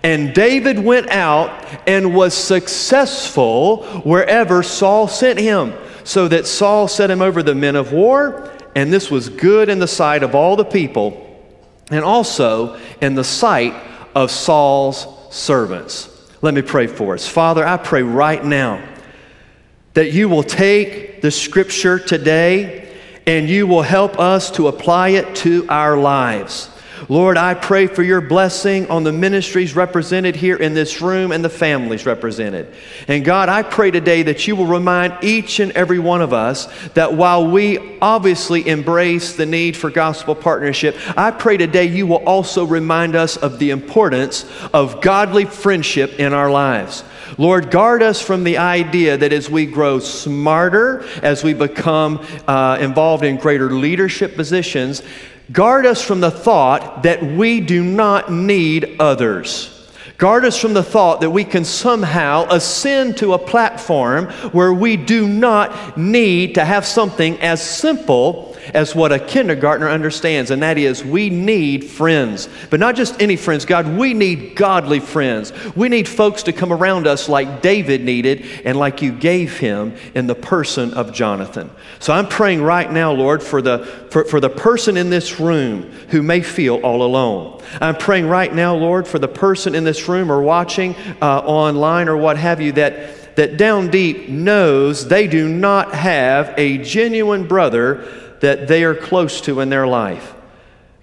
And 0.02 0.34
David 0.34 0.78
went 0.78 1.10
out 1.10 1.66
and 1.86 2.14
was 2.14 2.34
successful 2.34 3.84
wherever 4.04 4.62
Saul 4.62 5.08
sent 5.08 5.38
him, 5.38 5.74
so 6.04 6.28
that 6.28 6.46
Saul 6.46 6.88
set 6.88 7.10
him 7.10 7.20
over 7.22 7.42
the 7.42 7.54
men 7.54 7.76
of 7.76 7.92
war, 7.92 8.50
and 8.74 8.92
this 8.92 9.10
was 9.10 9.28
good 9.28 9.68
in 9.68 9.78
the 9.78 9.88
sight 9.88 10.22
of 10.22 10.34
all 10.34 10.56
the 10.56 10.64
people, 10.64 11.22
and 11.90 12.04
also 12.04 12.78
in 13.00 13.14
the 13.14 13.24
sight 13.24 13.74
of 14.14 14.30
Saul's 14.30 15.06
servants. 15.30 16.15
Let 16.42 16.54
me 16.54 16.62
pray 16.62 16.86
for 16.86 17.14
us. 17.14 17.26
Father, 17.26 17.66
I 17.66 17.76
pray 17.78 18.02
right 18.02 18.44
now 18.44 18.86
that 19.94 20.12
you 20.12 20.28
will 20.28 20.42
take 20.42 21.22
the 21.22 21.30
scripture 21.30 21.98
today 21.98 22.94
and 23.26 23.48
you 23.48 23.66
will 23.66 23.82
help 23.82 24.18
us 24.18 24.50
to 24.52 24.68
apply 24.68 25.10
it 25.10 25.34
to 25.36 25.66
our 25.68 25.96
lives. 25.96 26.70
Lord, 27.08 27.36
I 27.36 27.54
pray 27.54 27.86
for 27.86 28.02
your 28.02 28.20
blessing 28.20 28.88
on 28.90 29.04
the 29.04 29.12
ministries 29.12 29.76
represented 29.76 30.34
here 30.34 30.56
in 30.56 30.74
this 30.74 31.00
room 31.00 31.30
and 31.30 31.44
the 31.44 31.50
families 31.50 32.06
represented. 32.06 32.72
And 33.06 33.24
God, 33.24 33.48
I 33.48 33.62
pray 33.62 33.90
today 33.90 34.22
that 34.24 34.46
you 34.46 34.56
will 34.56 34.66
remind 34.66 35.22
each 35.22 35.60
and 35.60 35.72
every 35.72 35.98
one 35.98 36.22
of 36.22 36.32
us 36.32 36.66
that 36.94 37.14
while 37.14 37.46
we 37.46 37.98
obviously 38.00 38.66
embrace 38.66 39.36
the 39.36 39.46
need 39.46 39.76
for 39.76 39.90
gospel 39.90 40.34
partnership, 40.34 40.96
I 41.16 41.30
pray 41.30 41.56
today 41.56 41.84
you 41.84 42.06
will 42.06 42.24
also 42.24 42.64
remind 42.64 43.14
us 43.14 43.36
of 43.36 43.58
the 43.58 43.70
importance 43.70 44.44
of 44.72 45.00
godly 45.00 45.44
friendship 45.44 46.18
in 46.18 46.32
our 46.32 46.50
lives. 46.50 47.04
Lord, 47.38 47.70
guard 47.70 48.02
us 48.02 48.22
from 48.22 48.44
the 48.44 48.58
idea 48.58 49.16
that 49.16 49.32
as 49.32 49.50
we 49.50 49.66
grow 49.66 49.98
smarter, 49.98 51.04
as 51.22 51.44
we 51.44 51.52
become 51.52 52.24
uh, 52.46 52.78
involved 52.80 53.24
in 53.24 53.36
greater 53.36 53.70
leadership 53.70 54.36
positions, 54.36 55.02
Guard 55.52 55.86
us 55.86 56.02
from 56.02 56.20
the 56.20 56.30
thought 56.30 57.04
that 57.04 57.22
we 57.22 57.60
do 57.60 57.84
not 57.84 58.32
need 58.32 58.96
others. 58.98 59.72
Guard 60.18 60.44
us 60.44 60.58
from 60.58 60.72
the 60.72 60.82
thought 60.82 61.20
that 61.20 61.30
we 61.30 61.44
can 61.44 61.64
somehow 61.64 62.46
ascend 62.50 63.18
to 63.18 63.34
a 63.34 63.38
platform 63.38 64.26
where 64.52 64.72
we 64.72 64.96
do 64.96 65.28
not 65.28 65.96
need 65.96 66.54
to 66.54 66.64
have 66.64 66.86
something 66.86 67.40
as 67.40 67.62
simple 67.62 68.55
as 68.74 68.94
what 68.94 69.12
a 69.12 69.18
kindergartner 69.18 69.88
understands, 69.88 70.50
and 70.50 70.62
that 70.62 70.78
is 70.78 71.04
we 71.04 71.30
need 71.30 71.84
friends. 71.84 72.48
But 72.70 72.80
not 72.80 72.96
just 72.96 73.20
any 73.20 73.36
friends, 73.36 73.64
God, 73.64 73.96
we 73.96 74.14
need 74.14 74.56
godly 74.56 75.00
friends. 75.00 75.52
We 75.74 75.88
need 75.88 76.08
folks 76.08 76.42
to 76.44 76.52
come 76.52 76.72
around 76.72 77.06
us 77.06 77.28
like 77.28 77.62
David 77.62 78.02
needed 78.02 78.44
and 78.64 78.78
like 78.78 79.02
you 79.02 79.12
gave 79.12 79.58
him 79.58 79.94
in 80.14 80.26
the 80.26 80.34
person 80.34 80.94
of 80.94 81.12
Jonathan. 81.12 81.70
So 81.98 82.12
I'm 82.12 82.28
praying 82.28 82.62
right 82.62 82.90
now, 82.90 83.12
Lord, 83.12 83.42
for 83.42 83.62
the, 83.62 83.78
for, 84.10 84.24
for 84.24 84.40
the 84.40 84.50
person 84.50 84.96
in 84.96 85.10
this 85.10 85.40
room 85.40 85.90
who 86.08 86.22
may 86.22 86.40
feel 86.40 86.76
all 86.76 87.02
alone. 87.02 87.62
I'm 87.80 87.96
praying 87.96 88.28
right 88.28 88.52
now, 88.54 88.74
Lord, 88.74 89.06
for 89.06 89.18
the 89.18 89.28
person 89.28 89.74
in 89.74 89.84
this 89.84 90.08
room 90.08 90.30
or 90.30 90.42
watching 90.42 90.94
uh, 91.20 91.38
online 91.40 92.08
or 92.08 92.16
what 92.16 92.36
have 92.36 92.60
you 92.60 92.72
that, 92.72 93.36
that 93.36 93.56
down 93.56 93.90
deep 93.90 94.28
knows 94.28 95.08
they 95.08 95.26
do 95.26 95.48
not 95.48 95.94
have 95.94 96.54
a 96.56 96.78
genuine 96.78 97.46
brother 97.46 98.25
that 98.40 98.68
they 98.68 98.84
are 98.84 98.94
close 98.94 99.40
to 99.42 99.60
in 99.60 99.68
their 99.68 99.86
life. 99.86 100.34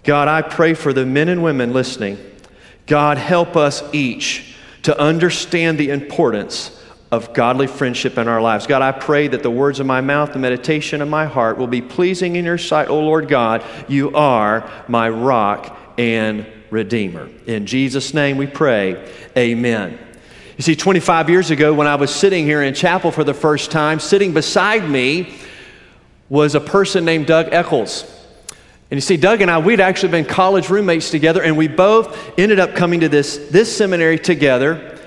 God, 0.03 0.27
I 0.27 0.41
pray 0.41 0.73
for 0.73 0.93
the 0.93 1.05
men 1.05 1.29
and 1.29 1.43
women 1.43 1.73
listening. 1.73 2.17
God, 2.85 3.17
help 3.17 3.55
us 3.55 3.83
each 3.93 4.55
to 4.83 4.99
understand 4.99 5.77
the 5.77 5.89
importance 5.89 6.79
of 7.11 7.33
godly 7.33 7.67
friendship 7.67 8.17
in 8.17 8.27
our 8.27 8.41
lives. 8.41 8.67
God, 8.67 8.81
I 8.81 8.91
pray 8.91 9.27
that 9.27 9.43
the 9.43 9.51
words 9.51 9.79
of 9.79 9.85
my 9.85 10.01
mouth, 10.01 10.33
the 10.33 10.39
meditation 10.39 11.01
of 11.01 11.07
my 11.07 11.25
heart 11.25 11.57
will 11.57 11.67
be 11.67 11.81
pleasing 11.81 12.35
in 12.35 12.43
your 12.43 12.57
sight, 12.57 12.89
O 12.89 12.99
Lord 12.99 13.27
God. 13.27 13.63
You 13.87 14.15
are 14.15 14.69
my 14.87 15.09
rock 15.09 15.77
and 15.97 16.45
redeemer. 16.71 17.29
In 17.45 17.65
Jesus' 17.65 18.13
name 18.13 18.37
we 18.37 18.47
pray. 18.47 19.09
Amen. 19.37 19.99
You 20.57 20.63
see, 20.63 20.75
25 20.75 21.29
years 21.29 21.51
ago, 21.51 21.73
when 21.73 21.87
I 21.87 21.95
was 21.95 22.13
sitting 22.13 22.45
here 22.45 22.63
in 22.63 22.73
chapel 22.73 23.11
for 23.11 23.23
the 23.23 23.33
first 23.33 23.71
time, 23.71 23.99
sitting 23.99 24.33
beside 24.33 24.89
me 24.89 25.37
was 26.33 26.55
a 26.55 26.59
person 26.59 27.05
named 27.05 27.27
Doug 27.27 27.49
Eccles. 27.51 28.01
And 28.89 28.97
you 28.97 29.01
see, 29.01 29.17
Doug 29.17 29.41
and 29.41 29.51
I, 29.51 29.59
we'd 29.59 29.79
actually 29.79 30.09
been 30.09 30.25
college 30.25 30.67
roommates 30.67 31.11
together, 31.11 31.43
and 31.43 31.55
we 31.55 31.67
both 31.67 32.17
ended 32.39 32.57
up 32.57 32.73
coming 32.73 33.01
to 33.01 33.09
this, 33.09 33.37
this 33.51 33.77
seminary 33.77 34.17
together, 34.17 34.99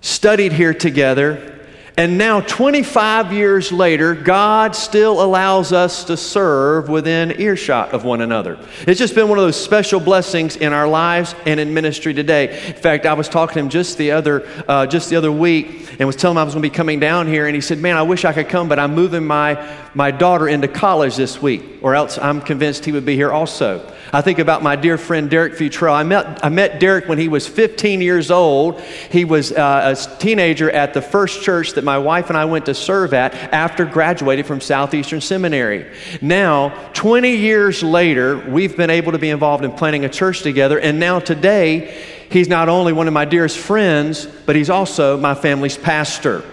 studied 0.00 0.54
here 0.54 0.72
together, 0.72 1.54
and 1.96 2.18
now, 2.18 2.40
25 2.40 3.32
years 3.32 3.70
later, 3.70 4.16
God 4.16 4.74
still 4.74 5.22
allows 5.22 5.72
us 5.72 6.02
to 6.04 6.16
serve 6.16 6.88
within 6.88 7.40
earshot 7.40 7.92
of 7.92 8.04
one 8.04 8.20
another. 8.20 8.58
It's 8.84 8.98
just 8.98 9.14
been 9.14 9.28
one 9.28 9.38
of 9.38 9.44
those 9.44 9.62
special 9.62 10.00
blessings 10.00 10.56
in 10.56 10.72
our 10.72 10.88
lives 10.88 11.36
and 11.46 11.60
in 11.60 11.72
ministry 11.72 12.12
today. 12.12 12.66
In 12.66 12.74
fact, 12.74 13.06
I 13.06 13.14
was 13.14 13.28
talking 13.28 13.54
to 13.54 13.60
him 13.60 13.68
just 13.68 13.96
the 13.96 14.10
other, 14.10 14.44
uh, 14.66 14.88
just 14.88 15.08
the 15.08 15.14
other 15.14 15.30
week 15.30 15.88
and 16.00 16.04
was 16.08 16.16
telling 16.16 16.34
him 16.34 16.38
I 16.38 16.42
was 16.44 16.54
going 16.54 16.64
to 16.64 16.68
be 16.68 16.74
coming 16.74 16.98
down 16.98 17.28
here. 17.28 17.46
And 17.46 17.54
he 17.54 17.60
said, 17.60 17.78
Man, 17.78 17.96
I 17.96 18.02
wish 18.02 18.24
I 18.24 18.32
could 18.32 18.48
come, 18.48 18.68
but 18.68 18.80
I'm 18.80 18.96
moving 18.96 19.24
my, 19.24 19.54
my 19.94 20.10
daughter 20.10 20.48
into 20.48 20.68
college 20.68 21.16
this 21.16 21.40
week, 21.40 21.62
or 21.80 21.94
else 21.94 22.18
I'm 22.18 22.40
convinced 22.40 22.84
he 22.84 22.92
would 22.92 23.06
be 23.06 23.14
here 23.14 23.32
also. 23.32 23.90
I 24.12 24.20
think 24.20 24.38
about 24.38 24.62
my 24.62 24.76
dear 24.76 24.98
friend 24.98 25.30
Derek 25.30 25.54
Futrell. 25.54 25.92
I 25.92 26.02
met, 26.02 26.44
I 26.44 26.48
met 26.48 26.80
Derek 26.80 27.08
when 27.08 27.18
he 27.18 27.28
was 27.28 27.46
15 27.46 28.00
years 28.00 28.30
old. 28.30 28.80
He 28.80 29.24
was 29.24 29.52
uh, 29.52 29.96
a 29.96 30.18
teenager 30.18 30.70
at 30.70 30.94
the 30.94 31.02
first 31.02 31.42
church 31.42 31.72
that 31.72 31.84
my 31.84 31.98
wife 31.98 32.28
and 32.28 32.36
I 32.36 32.44
went 32.44 32.66
to 32.66 32.74
serve 32.74 33.14
at 33.14 33.34
after 33.34 33.84
graduating 33.84 34.44
from 34.44 34.60
Southeastern 34.60 35.20
Seminary. 35.20 35.86
Now, 36.20 36.70
20 36.94 37.36
years 37.36 37.82
later, 37.82 38.38
we've 38.38 38.76
been 38.76 38.90
able 38.90 39.12
to 39.12 39.18
be 39.18 39.30
involved 39.30 39.64
in 39.64 39.72
planning 39.72 40.04
a 40.04 40.08
church 40.08 40.42
together, 40.42 40.78
and 40.78 40.98
now 40.98 41.20
today, 41.20 42.04
he's 42.30 42.48
not 42.48 42.68
only 42.68 42.92
one 42.92 43.08
of 43.08 43.14
my 43.14 43.24
dearest 43.24 43.58
friends, 43.58 44.26
but 44.46 44.56
he's 44.56 44.70
also 44.70 45.16
my 45.16 45.34
family's 45.34 45.78
pastor. 45.78 46.44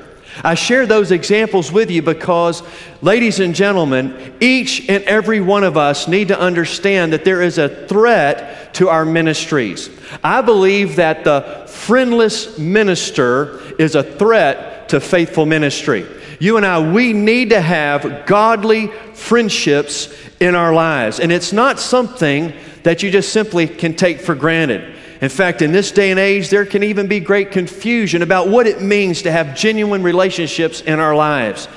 I 0.43 0.55
share 0.55 0.85
those 0.85 1.11
examples 1.11 1.71
with 1.71 1.91
you 1.91 2.01
because, 2.01 2.63
ladies 3.01 3.39
and 3.39 3.53
gentlemen, 3.53 4.35
each 4.39 4.89
and 4.89 5.03
every 5.03 5.41
one 5.41 5.63
of 5.63 5.77
us 5.77 6.07
need 6.07 6.29
to 6.29 6.39
understand 6.39 7.13
that 7.13 7.25
there 7.25 7.41
is 7.41 7.57
a 7.57 7.87
threat 7.87 8.73
to 8.75 8.89
our 8.89 9.05
ministries. 9.05 9.89
I 10.23 10.41
believe 10.41 10.95
that 10.95 11.23
the 11.23 11.65
friendless 11.67 12.57
minister 12.57 13.59
is 13.79 13.95
a 13.95 14.03
threat 14.03 14.89
to 14.89 14.99
faithful 14.99 15.45
ministry. 15.45 16.05
You 16.39 16.57
and 16.57 16.65
I, 16.65 16.91
we 16.91 17.13
need 17.13 17.51
to 17.51 17.61
have 17.61 18.25
godly 18.25 18.87
friendships 19.13 20.13
in 20.39 20.55
our 20.55 20.73
lives. 20.73 21.19
And 21.19 21.31
it's 21.31 21.53
not 21.53 21.79
something 21.79 22.53
that 22.83 23.03
you 23.03 23.11
just 23.11 23.31
simply 23.31 23.67
can 23.67 23.95
take 23.95 24.19
for 24.19 24.33
granted. 24.33 24.95
In 25.21 25.29
fact, 25.29 25.61
in 25.61 25.71
this 25.71 25.91
day 25.91 26.09
and 26.09 26.19
age, 26.19 26.49
there 26.49 26.65
can 26.65 26.81
even 26.81 27.05
be 27.05 27.19
great 27.19 27.51
confusion 27.51 28.23
about 28.23 28.47
what 28.47 28.65
it 28.65 28.81
means 28.81 29.21
to 29.21 29.31
have 29.31 29.55
genuine 29.55 30.01
relationships 30.01 30.81
in 30.81 30.99
our 30.99 31.15
lives. 31.15 31.67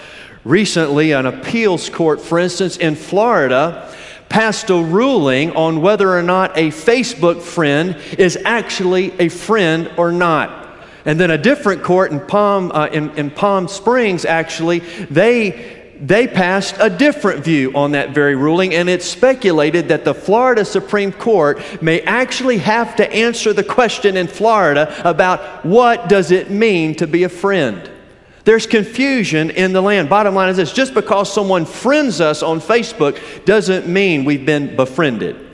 Recently, 0.44 1.12
an 1.12 1.26
appeals 1.26 1.90
court, 1.90 2.22
for 2.22 2.38
instance, 2.38 2.78
in 2.78 2.94
Florida, 2.94 3.94
passed 4.30 4.70
a 4.70 4.82
ruling 4.82 5.54
on 5.54 5.82
whether 5.82 6.10
or 6.10 6.22
not 6.22 6.56
a 6.56 6.68
Facebook 6.68 7.42
friend 7.42 7.96
is 8.16 8.38
actually 8.46 9.12
a 9.20 9.28
friend 9.28 9.92
or 9.98 10.10
not. 10.10 10.78
And 11.04 11.20
then 11.20 11.30
a 11.30 11.36
different 11.36 11.82
court 11.82 12.12
in 12.12 12.20
Palm, 12.20 12.72
uh, 12.72 12.86
in, 12.86 13.10
in 13.18 13.30
Palm 13.30 13.68
Springs, 13.68 14.24
actually, 14.24 14.78
they 14.78 15.83
they 16.00 16.26
passed 16.26 16.76
a 16.80 16.90
different 16.90 17.44
view 17.44 17.72
on 17.74 17.92
that 17.92 18.10
very 18.10 18.34
ruling, 18.34 18.74
and 18.74 18.88
it's 18.88 19.06
speculated 19.06 19.88
that 19.88 20.04
the 20.04 20.14
Florida 20.14 20.64
Supreme 20.64 21.12
Court 21.12 21.82
may 21.82 22.00
actually 22.02 22.58
have 22.58 22.96
to 22.96 23.12
answer 23.12 23.52
the 23.52 23.64
question 23.64 24.16
in 24.16 24.26
Florida 24.26 24.94
about 25.08 25.64
what 25.64 26.08
does 26.08 26.30
it 26.30 26.50
mean 26.50 26.94
to 26.96 27.06
be 27.06 27.24
a 27.24 27.28
friend. 27.28 27.90
There's 28.44 28.66
confusion 28.66 29.50
in 29.50 29.72
the 29.72 29.80
land. 29.80 30.10
Bottom 30.10 30.34
line 30.34 30.50
is 30.50 30.58
this 30.58 30.72
just 30.72 30.92
because 30.92 31.32
someone 31.32 31.64
friends 31.64 32.20
us 32.20 32.42
on 32.42 32.60
Facebook 32.60 33.18
doesn't 33.44 33.86
mean 33.86 34.24
we've 34.24 34.44
been 34.44 34.76
befriended. 34.76 35.44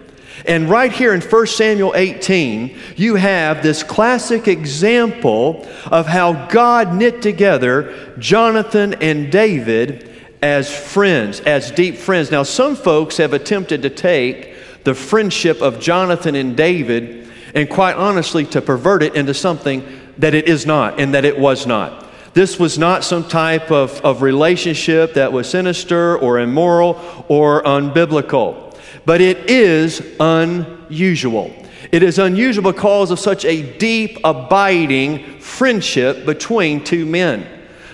And 0.46 0.70
right 0.70 0.90
here 0.90 1.14
in 1.14 1.20
1 1.20 1.46
Samuel 1.46 1.92
18, 1.94 2.76
you 2.96 3.14
have 3.16 3.62
this 3.62 3.82
classic 3.82 4.48
example 4.48 5.68
of 5.86 6.06
how 6.06 6.46
God 6.46 6.94
knit 6.94 7.22
together 7.22 8.14
Jonathan 8.18 8.94
and 8.94 9.30
David 9.30 10.09
as 10.42 10.74
friends, 10.74 11.40
as 11.40 11.70
deep 11.70 11.96
friends. 11.96 12.30
Now, 12.30 12.42
some 12.42 12.76
folks 12.76 13.18
have 13.18 13.32
attempted 13.32 13.82
to 13.82 13.90
take 13.90 14.54
the 14.84 14.94
friendship 14.94 15.60
of 15.60 15.80
Jonathan 15.80 16.34
and 16.34 16.56
David 16.56 17.28
and, 17.54 17.68
quite 17.68 17.96
honestly, 17.96 18.46
to 18.46 18.62
pervert 18.62 19.02
it 19.02 19.14
into 19.14 19.34
something 19.34 19.84
that 20.18 20.34
it 20.34 20.48
is 20.48 20.66
not 20.66 21.00
and 21.00 21.14
that 21.14 21.24
it 21.24 21.38
was 21.38 21.66
not. 21.66 22.06
This 22.32 22.58
was 22.58 22.78
not 22.78 23.02
some 23.04 23.24
type 23.24 23.70
of, 23.70 24.00
of 24.02 24.22
relationship 24.22 25.14
that 25.14 25.32
was 25.32 25.50
sinister 25.50 26.16
or 26.16 26.38
immoral 26.38 27.24
or 27.28 27.62
unbiblical, 27.64 28.76
but 29.04 29.20
it 29.20 29.50
is 29.50 30.00
unusual. 30.20 31.52
It 31.90 32.04
is 32.04 32.20
unusual 32.20 32.72
because 32.72 33.10
of 33.10 33.18
such 33.18 33.44
a 33.44 33.76
deep, 33.78 34.18
abiding 34.22 35.40
friendship 35.40 36.24
between 36.24 36.84
two 36.84 37.04
men. 37.04 37.46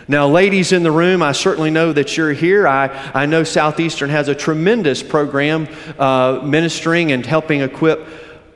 Now, 0.09 0.29
ladies 0.29 0.71
in 0.71 0.85
the 0.85 0.91
room, 0.93 1.21
I 1.21 1.33
certainly 1.33 1.71
know 1.71 1.93
that 1.93 2.17
you're 2.17 2.33
here. 2.33 2.69
I, 2.69 2.89
I 3.13 3.27
know 3.27 3.43
Southeastern 3.43 4.11
has 4.11 4.29
a 4.29 4.37
tremendous 4.37 5.03
program 5.03 5.67
uh, 5.99 6.41
ministering 6.45 7.11
and 7.11 7.27
helping 7.27 7.61
equip 7.61 8.07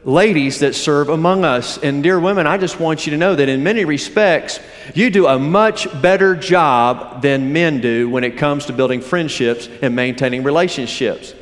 ladies 0.04 0.60
that 0.60 0.76
serve 0.76 1.08
among 1.08 1.44
us. 1.44 1.76
And, 1.78 2.04
dear 2.04 2.20
women, 2.20 2.46
I 2.46 2.56
just 2.56 2.78
want 2.78 3.04
you 3.04 3.10
to 3.10 3.16
know 3.16 3.34
that 3.34 3.48
in 3.48 3.64
many 3.64 3.84
respects, 3.84 4.60
you 4.94 5.10
do 5.10 5.26
a 5.26 5.40
much 5.40 5.88
better 6.00 6.36
job 6.36 7.20
than 7.20 7.52
men 7.52 7.80
do 7.80 8.08
when 8.08 8.22
it 8.22 8.38
comes 8.38 8.66
to 8.66 8.72
building 8.72 9.00
friendships 9.00 9.68
and 9.82 9.96
maintaining 9.96 10.44
relationships. 10.44 11.34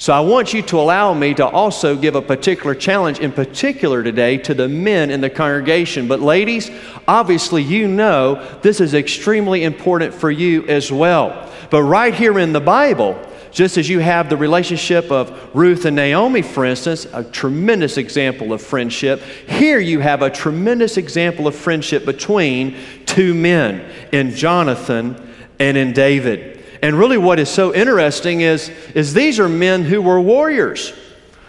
So 0.00 0.12
I 0.12 0.20
want 0.20 0.54
you 0.54 0.62
to 0.62 0.78
allow 0.78 1.12
me 1.12 1.34
to 1.34 1.46
also 1.46 1.96
give 1.96 2.14
a 2.14 2.22
particular 2.22 2.76
challenge, 2.76 3.18
in 3.18 3.32
particular 3.32 4.04
today, 4.04 4.38
to 4.38 4.54
the 4.54 4.68
men 4.68 5.10
in 5.10 5.20
the 5.20 5.28
congregation. 5.28 6.06
But 6.06 6.20
ladies, 6.20 6.70
obviously 7.08 7.64
you 7.64 7.88
know 7.88 8.36
this 8.62 8.80
is 8.80 8.94
extremely 8.94 9.64
important 9.64 10.14
for 10.14 10.30
you 10.30 10.64
as 10.68 10.92
well. 10.92 11.52
But 11.70 11.82
right 11.82 12.14
here 12.14 12.38
in 12.38 12.52
the 12.52 12.60
Bible, 12.60 13.20
just 13.50 13.76
as 13.76 13.88
you 13.88 13.98
have 13.98 14.30
the 14.30 14.36
relationship 14.36 15.10
of 15.10 15.50
Ruth 15.52 15.84
and 15.84 15.96
Naomi, 15.96 16.42
for 16.42 16.64
instance, 16.64 17.06
a 17.12 17.24
tremendous 17.24 17.96
example 17.96 18.52
of 18.52 18.62
friendship, 18.62 19.20
here 19.48 19.80
you 19.80 19.98
have 19.98 20.22
a 20.22 20.30
tremendous 20.30 20.96
example 20.96 21.48
of 21.48 21.56
friendship 21.56 22.04
between 22.04 22.76
two 23.04 23.34
men 23.34 23.90
in 24.12 24.30
Jonathan 24.30 25.34
and 25.58 25.76
in 25.76 25.92
David. 25.92 26.57
And 26.82 26.98
really, 26.98 27.18
what 27.18 27.38
is 27.38 27.48
so 27.48 27.74
interesting 27.74 28.40
is, 28.40 28.70
is 28.94 29.14
these 29.14 29.40
are 29.40 29.48
men 29.48 29.82
who 29.82 30.00
were 30.00 30.20
warriors. 30.20 30.92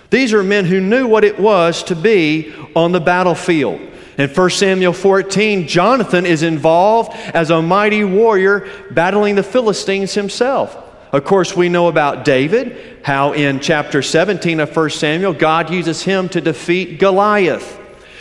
These 0.10 0.34
are 0.34 0.44
men 0.44 0.66
who 0.66 0.80
knew 0.80 1.08
what 1.08 1.24
it 1.24 1.40
was 1.40 1.84
to 1.84 1.96
be 1.96 2.54
on 2.76 2.92
the 2.92 3.00
battlefield. 3.00 3.80
In 4.18 4.30
1 4.30 4.50
Samuel 4.50 4.92
14, 4.92 5.68
Jonathan 5.68 6.26
is 6.26 6.44
involved 6.44 7.14
as 7.34 7.52
a 7.52 7.62
mighty 7.62 8.04
warrior 8.04 8.68
battling 8.92 9.36
the 9.36 9.44
Philistines 9.44 10.14
himself. 10.14 10.76
Of 11.12 11.24
course, 11.24 11.56
we 11.56 11.70
know 11.70 11.88
about 11.88 12.26
David, 12.26 13.00
how 13.04 13.32
in 13.32 13.60
chapter 13.60 14.02
17 14.02 14.60
of 14.60 14.76
1 14.76 14.90
Samuel, 14.90 15.34
God 15.34 15.72
uses 15.72 16.04
him 16.04 16.28
to 16.30 16.42
defeat 16.42 17.00
Goliath. 17.00 17.80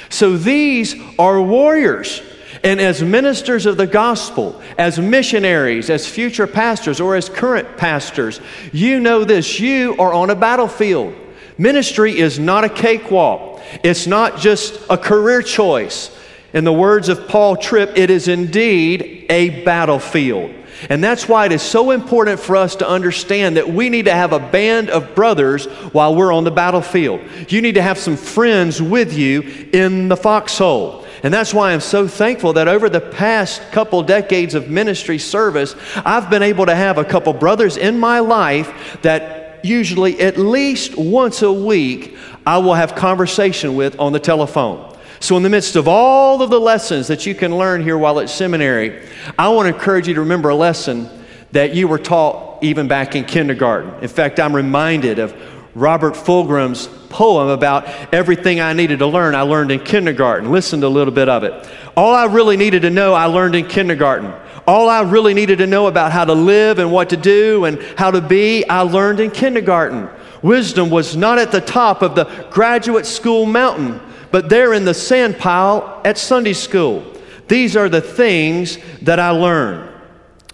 So 0.09 0.37
these 0.37 0.95
are 1.19 1.41
warriors. 1.41 2.23
And 2.63 2.81
as 2.81 3.03
ministers 3.03 3.67
of 3.67 3.77
the 3.77 3.87
gospel, 3.87 4.61
as 4.79 4.99
missionaries, 4.99 5.91
as 5.91 6.07
future 6.07 6.47
pastors, 6.47 7.01
or 7.01 7.15
as 7.15 7.29
current 7.29 7.77
pastors, 7.77 8.41
you 8.73 9.01
know 9.01 9.25
this 9.25 9.61
you 9.61 9.97
are 9.99 10.13
on 10.13 10.31
a 10.31 10.35
battlefield. 10.35 11.15
Ministry 11.59 12.19
is 12.19 12.39
not 12.39 12.65
a 12.65 12.69
cakewalk, 12.69 13.61
it's 13.83 14.07
not 14.07 14.39
just 14.39 14.81
a 14.89 14.97
career 14.97 15.43
choice. 15.43 16.15
In 16.55 16.65
the 16.65 16.73
words 16.73 17.11
of 17.11 17.29
Paul 17.29 17.57
Tripp, 17.57 17.99
it 17.99 18.09
is 18.09 18.27
indeed 18.27 19.27
a 19.29 19.63
battlefield. 19.65 20.55
And 20.89 21.03
that's 21.03 21.29
why 21.29 21.47
it 21.47 21.53
is 21.53 21.63
so 21.63 21.91
important 21.91 22.39
for 22.41 22.57
us 22.57 22.77
to 22.77 22.89
understand 22.89 23.57
that 23.57 23.69
we 23.69 23.89
need 23.89 24.05
to 24.05 24.15
have 24.15 24.33
a 24.33 24.39
band 24.39 24.91
of 24.91 25.15
brothers 25.15 25.67
while 25.67 26.15
we're 26.15 26.33
on 26.33 26.45
the 26.45 26.51
battlefield. 26.51 27.21
You 27.49 27.61
need 27.61 27.75
to 27.75 27.83
have 27.83 27.99
some 27.99 28.17
friends 28.17 28.81
with 28.81 29.13
you 29.13 29.43
in 29.73 30.09
the 30.09 30.17
foxhole. 30.17 31.05
And 31.23 31.35
that's 31.35 31.53
why 31.53 31.73
I'm 31.73 31.81
so 31.81 32.07
thankful 32.07 32.53
that 32.55 32.69
over 32.69 32.89
the 32.89 33.01
past 33.01 33.63
couple 33.73 34.03
decades 34.03 34.55
of 34.55 34.69
ministry 34.69 35.19
service, 35.19 35.75
I've 35.97 36.31
been 36.31 36.43
able 36.43 36.67
to 36.67 36.75
have 36.75 36.99
a 36.99 37.05
couple 37.05 37.33
brothers 37.33 37.77
in 37.77 37.99
my 37.99 38.21
life 38.21 38.99
that 39.03 39.65
usually 39.65 40.21
at 40.21 40.37
least 40.37 40.97
once 40.97 41.43
a 41.43 41.53
week 41.53 42.17
I 42.47 42.59
will 42.59 42.75
have 42.75 42.95
conversation 42.95 43.75
with 43.75 43.99
on 43.99 44.13
the 44.13 44.21
telephone. 44.21 44.97
So, 45.21 45.37
in 45.37 45.43
the 45.43 45.51
midst 45.51 45.75
of 45.75 45.89
all 45.89 46.41
of 46.43 46.51
the 46.51 46.61
lessons 46.61 47.09
that 47.09 47.27
you 47.27 47.35
can 47.35 47.59
learn 47.59 47.83
here 47.83 47.99
while 47.99 48.21
at 48.21 48.31
seminary, 48.31 49.05
I 49.37 49.49
want 49.49 49.69
to 49.69 49.75
encourage 49.75 50.07
you 50.07 50.15
to 50.15 50.21
remember 50.21 50.51
a 50.51 50.55
lesson 50.55 51.11
that 51.51 51.75
you 51.75 51.89
were 51.89 51.99
taught 51.99 52.63
even 52.63 52.87
back 52.87 53.17
in 53.17 53.25
kindergarten. 53.25 53.93
In 54.01 54.09
fact, 54.09 54.39
I'm 54.39 54.55
reminded 54.55 55.19
of 55.19 55.35
Robert 55.75 56.15
Fulghum's 56.15 56.89
poem 57.09 57.49
about 57.49 57.87
everything 58.13 58.61
I 58.61 58.73
needed 58.73 58.99
to 59.01 59.07
learn, 59.07 59.35
I 59.35 59.43
learned 59.43 59.71
in 59.71 59.81
kindergarten. 59.81 60.51
Listened 60.51 60.85
a 60.85 60.89
little 60.89 61.13
bit 61.13 61.29
of 61.29 61.45
it. 61.45 61.69
All 61.97 62.15
I 62.15 62.27
really 62.27 62.57
needed 62.57 62.83
to 62.83 62.91
know, 62.91 63.15
I 63.15 63.27
learned 63.27 63.55
in 63.55 63.67
kindergarten. 63.67 64.33
All 64.67 64.89
I 64.89 65.01
really 65.01 65.35
needed 65.35 65.59
to 65.59 65.67
know 65.67 65.87
about 65.87 66.13
how 66.13 66.25
to 66.25 66.35
live 66.35 66.79
and 66.79 66.93
what 66.93 67.11
to 67.11 67.17
do 67.17 67.65
and 67.65 67.81
how 67.97 68.11
to 68.11 68.21
be, 68.21 68.69
I 68.69 68.83
learned 68.83 69.21
in 69.21 69.31
kindergarten. 69.31 70.09
Wisdom 70.43 70.91
was 70.91 71.17
not 71.17 71.39
at 71.39 71.51
the 71.51 71.61
top 71.61 72.03
of 72.03 72.15
the 72.15 72.25
graduate 72.51 73.07
school 73.07 73.47
mountain, 73.47 74.01
but 74.31 74.49
there 74.49 74.75
in 74.75 74.85
the 74.85 74.95
sand 74.95 75.39
pile 75.39 76.01
at 76.05 76.19
Sunday 76.19 76.53
school. 76.53 77.05
These 77.49 77.77
are 77.77 77.89
the 77.89 78.03
things 78.03 78.79
that 79.03 79.19
I 79.19 79.31
learned. 79.31 79.91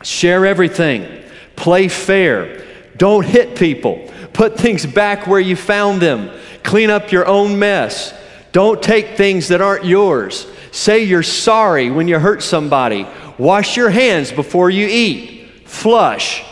Share 0.03 0.47
everything. 0.47 1.25
Play 1.57 1.89
fair. 1.89 2.65
Don't 2.97 3.27
hit 3.27 3.57
people. 3.57 4.11
Put 4.33 4.57
things 4.57 4.87
back 4.87 5.27
where 5.27 5.41
you 5.41 5.57
found 5.57 6.01
them. 6.01 6.31
Clean 6.65 6.91
up 6.91 7.13
your 7.13 7.27
own 7.27 7.59
mess. 7.59 8.13
Don't 8.51 8.83
take 8.83 9.17
things 9.17 9.49
that 9.49 9.61
aren't 9.61 9.85
yours. 9.85 10.47
Say 10.73 11.05
you're 11.05 11.23
sorry 11.23 11.91
when 11.91 12.09
you 12.09 12.19
hurt 12.19 12.43
somebody. 12.43 13.07
Wash 13.39 13.77
your 13.77 13.91
hands 13.91 14.33
before 14.33 14.71
you 14.71 14.89
eat. 14.89 15.51
Flush. 15.65 16.45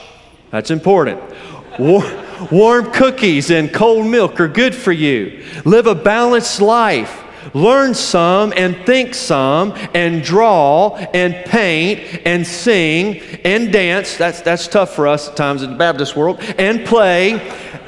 That's 0.51 0.71
important. 0.71 1.21
Warm 1.79 2.93
cookies 2.93 3.51
and 3.51 3.73
cold 3.73 4.07
milk 4.07 4.39
are 4.41 4.49
good 4.49 4.75
for 4.75 4.93
you. 4.93 5.45
Live 5.65 5.87
a 5.87 5.95
balanced 5.95 6.61
life. 6.61 7.23
Learn 7.55 7.95
some 7.95 8.53
and 8.57 8.77
think 8.87 9.15
some 9.15 9.73
and 9.95 10.23
draw 10.23 10.97
and 11.13 11.35
paint 11.47 12.23
and 12.25 12.47
sing 12.47 13.19
and 13.45 13.73
dance. 13.73 14.17
That's, 14.17 14.41
that's 14.43 14.69
tough 14.69 14.95
for 14.95 15.09
us 15.09 15.29
at 15.29 15.37
times 15.37 15.63
in 15.63 15.71
the 15.71 15.77
Baptist 15.77 16.17
world. 16.17 16.41
And 16.59 16.85
play 16.87 17.39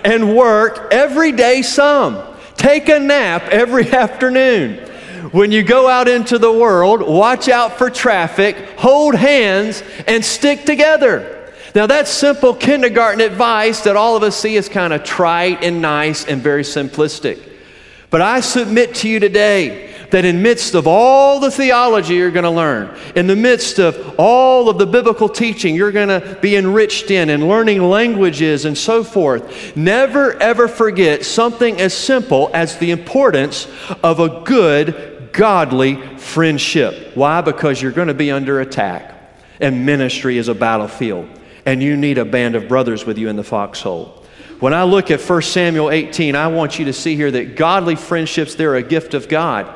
and 0.04 0.36
work 0.36 0.88
every 0.92 1.32
day 1.32 1.62
some. 1.62 2.22
Take 2.56 2.88
a 2.88 3.00
nap 3.00 3.44
every 3.44 3.90
afternoon. 3.92 4.90
When 5.32 5.50
you 5.50 5.62
go 5.62 5.88
out 5.88 6.06
into 6.06 6.38
the 6.38 6.52
world, 6.52 7.00
watch 7.00 7.48
out 7.48 7.78
for 7.78 7.90
traffic, 7.90 8.56
hold 8.78 9.14
hands, 9.14 9.82
and 10.06 10.24
stick 10.24 10.64
together. 10.64 11.50
Now, 11.74 11.86
that's 11.86 12.10
simple 12.10 12.54
kindergarten 12.54 13.20
advice 13.20 13.80
that 13.82 13.96
all 13.96 14.16
of 14.16 14.22
us 14.22 14.36
see 14.36 14.56
as 14.56 14.68
kind 14.68 14.92
of 14.92 15.02
trite 15.02 15.64
and 15.64 15.82
nice 15.82 16.24
and 16.24 16.40
very 16.40 16.62
simplistic. 16.62 17.53
But 18.14 18.22
I 18.22 18.38
submit 18.38 18.94
to 18.96 19.08
you 19.08 19.18
today 19.18 19.92
that 20.10 20.24
in 20.24 20.40
midst 20.40 20.76
of 20.76 20.86
all 20.86 21.40
the 21.40 21.50
theology 21.50 22.14
you're 22.14 22.30
going 22.30 22.44
to 22.44 22.50
learn, 22.50 22.96
in 23.16 23.26
the 23.26 23.34
midst 23.34 23.80
of 23.80 24.14
all 24.20 24.68
of 24.68 24.78
the 24.78 24.86
biblical 24.86 25.28
teaching 25.28 25.74
you're 25.74 25.90
going 25.90 26.20
to 26.20 26.38
be 26.40 26.54
enriched 26.54 27.10
in 27.10 27.28
and 27.28 27.48
learning 27.48 27.82
languages 27.82 28.66
and 28.66 28.78
so 28.78 29.02
forth, 29.02 29.76
never 29.76 30.34
ever 30.34 30.68
forget 30.68 31.24
something 31.24 31.80
as 31.80 31.92
simple 31.92 32.52
as 32.54 32.78
the 32.78 32.92
importance 32.92 33.66
of 34.04 34.20
a 34.20 34.42
good, 34.44 35.30
godly 35.32 35.96
friendship. 36.16 37.16
Why? 37.16 37.40
Because 37.40 37.82
you're 37.82 37.90
going 37.90 38.06
to 38.06 38.14
be 38.14 38.30
under 38.30 38.60
attack, 38.60 39.12
and 39.58 39.84
ministry 39.84 40.38
is 40.38 40.46
a 40.46 40.54
battlefield 40.54 41.28
and 41.66 41.82
you 41.82 41.96
need 41.96 42.18
a 42.18 42.24
band 42.24 42.54
of 42.54 42.68
brothers 42.68 43.04
with 43.04 43.18
you 43.18 43.28
in 43.28 43.36
the 43.36 43.42
foxhole. 43.42 44.23
When 44.64 44.72
I 44.72 44.84
look 44.84 45.10
at 45.10 45.20
1 45.20 45.42
Samuel 45.42 45.90
18, 45.90 46.34
I 46.34 46.46
want 46.46 46.78
you 46.78 46.86
to 46.86 46.94
see 46.94 47.16
here 47.16 47.30
that 47.30 47.54
godly 47.54 47.96
friendships, 47.96 48.54
they're 48.54 48.76
a 48.76 48.82
gift 48.82 49.12
of 49.12 49.28
God, 49.28 49.70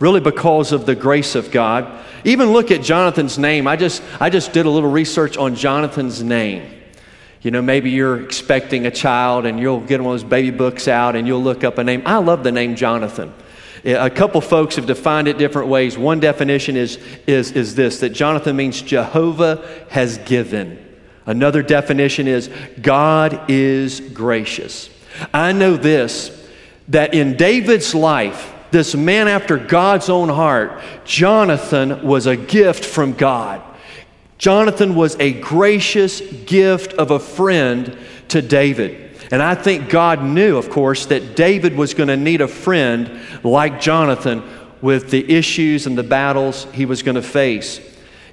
really 0.00 0.20
because 0.20 0.70
of 0.70 0.84
the 0.84 0.94
grace 0.94 1.34
of 1.34 1.50
God. 1.50 2.04
Even 2.24 2.52
look 2.52 2.70
at 2.70 2.82
Jonathan's 2.82 3.38
name. 3.38 3.66
I 3.66 3.76
just, 3.76 4.02
I 4.20 4.28
just 4.28 4.52
did 4.52 4.66
a 4.66 4.68
little 4.68 4.90
research 4.90 5.38
on 5.38 5.54
Jonathan's 5.54 6.22
name. 6.22 6.70
You 7.40 7.52
know, 7.52 7.62
maybe 7.62 7.88
you're 7.88 8.22
expecting 8.22 8.84
a 8.84 8.90
child 8.90 9.46
and 9.46 9.58
you'll 9.58 9.80
get 9.80 10.02
one 10.02 10.14
of 10.14 10.20
those 10.20 10.28
baby 10.28 10.50
books 10.50 10.88
out 10.88 11.16
and 11.16 11.26
you'll 11.26 11.42
look 11.42 11.64
up 11.64 11.78
a 11.78 11.84
name. 11.84 12.02
I 12.04 12.18
love 12.18 12.44
the 12.44 12.52
name 12.52 12.76
Jonathan. 12.76 13.32
A 13.82 14.10
couple 14.10 14.42
folks 14.42 14.76
have 14.76 14.84
defined 14.84 15.26
it 15.26 15.38
different 15.38 15.68
ways. 15.68 15.96
One 15.96 16.20
definition 16.20 16.76
is, 16.76 16.98
is, 17.26 17.52
is 17.52 17.76
this 17.76 18.00
that 18.00 18.10
Jonathan 18.10 18.56
means 18.56 18.82
Jehovah 18.82 19.66
has 19.88 20.18
given. 20.18 20.83
Another 21.26 21.62
definition 21.62 22.28
is 22.28 22.50
God 22.80 23.50
is 23.50 24.00
gracious. 24.00 24.90
I 25.32 25.52
know 25.52 25.76
this 25.76 26.42
that 26.88 27.14
in 27.14 27.36
David's 27.36 27.94
life, 27.94 28.52
this 28.70 28.94
man 28.94 29.26
after 29.26 29.56
God's 29.56 30.10
own 30.10 30.28
heart, 30.28 30.82
Jonathan 31.04 32.06
was 32.06 32.26
a 32.26 32.36
gift 32.36 32.84
from 32.84 33.14
God. 33.14 33.62
Jonathan 34.36 34.94
was 34.94 35.16
a 35.18 35.32
gracious 35.32 36.20
gift 36.44 36.92
of 36.94 37.10
a 37.10 37.18
friend 37.18 37.96
to 38.28 38.42
David. 38.42 39.16
And 39.30 39.42
I 39.42 39.54
think 39.54 39.88
God 39.88 40.22
knew, 40.22 40.58
of 40.58 40.68
course, 40.68 41.06
that 41.06 41.34
David 41.34 41.76
was 41.76 41.94
going 41.94 42.08
to 42.08 42.16
need 42.16 42.40
a 42.40 42.48
friend 42.48 43.20
like 43.42 43.80
Jonathan 43.80 44.42
with 44.82 45.10
the 45.10 45.32
issues 45.32 45.86
and 45.86 45.96
the 45.96 46.02
battles 46.02 46.66
he 46.72 46.84
was 46.84 47.02
going 47.02 47.14
to 47.14 47.22
face. 47.22 47.80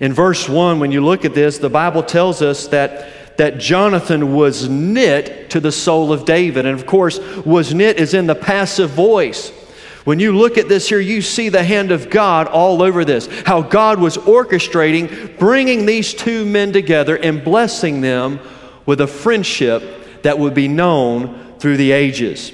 In 0.01 0.13
verse 0.13 0.49
1, 0.49 0.79
when 0.79 0.91
you 0.91 1.05
look 1.05 1.25
at 1.25 1.35
this, 1.35 1.59
the 1.59 1.69
Bible 1.69 2.01
tells 2.01 2.41
us 2.41 2.67
that, 2.67 3.37
that 3.37 3.59
Jonathan 3.59 4.33
was 4.33 4.67
knit 4.67 5.51
to 5.51 5.59
the 5.59 5.71
soul 5.71 6.11
of 6.11 6.25
David. 6.25 6.65
And 6.65 6.77
of 6.77 6.87
course, 6.87 7.19
was 7.45 7.73
knit 7.73 7.97
is 7.97 8.15
in 8.15 8.25
the 8.25 8.33
passive 8.33 8.89
voice. 8.89 9.51
When 10.03 10.19
you 10.19 10.35
look 10.35 10.57
at 10.57 10.67
this 10.67 10.89
here, 10.89 10.99
you 10.99 11.21
see 11.21 11.49
the 11.49 11.63
hand 11.63 11.91
of 11.91 12.09
God 12.09 12.47
all 12.47 12.81
over 12.81 13.05
this. 13.05 13.27
How 13.45 13.61
God 13.61 13.99
was 13.99 14.17
orchestrating, 14.17 15.37
bringing 15.37 15.85
these 15.85 16.15
two 16.15 16.45
men 16.45 16.73
together 16.73 17.15
and 17.15 17.43
blessing 17.43 18.01
them 18.01 18.39
with 18.87 19.01
a 19.01 19.07
friendship 19.07 20.23
that 20.23 20.39
would 20.39 20.55
be 20.55 20.67
known 20.67 21.57
through 21.59 21.77
the 21.77 21.91
ages. 21.91 22.51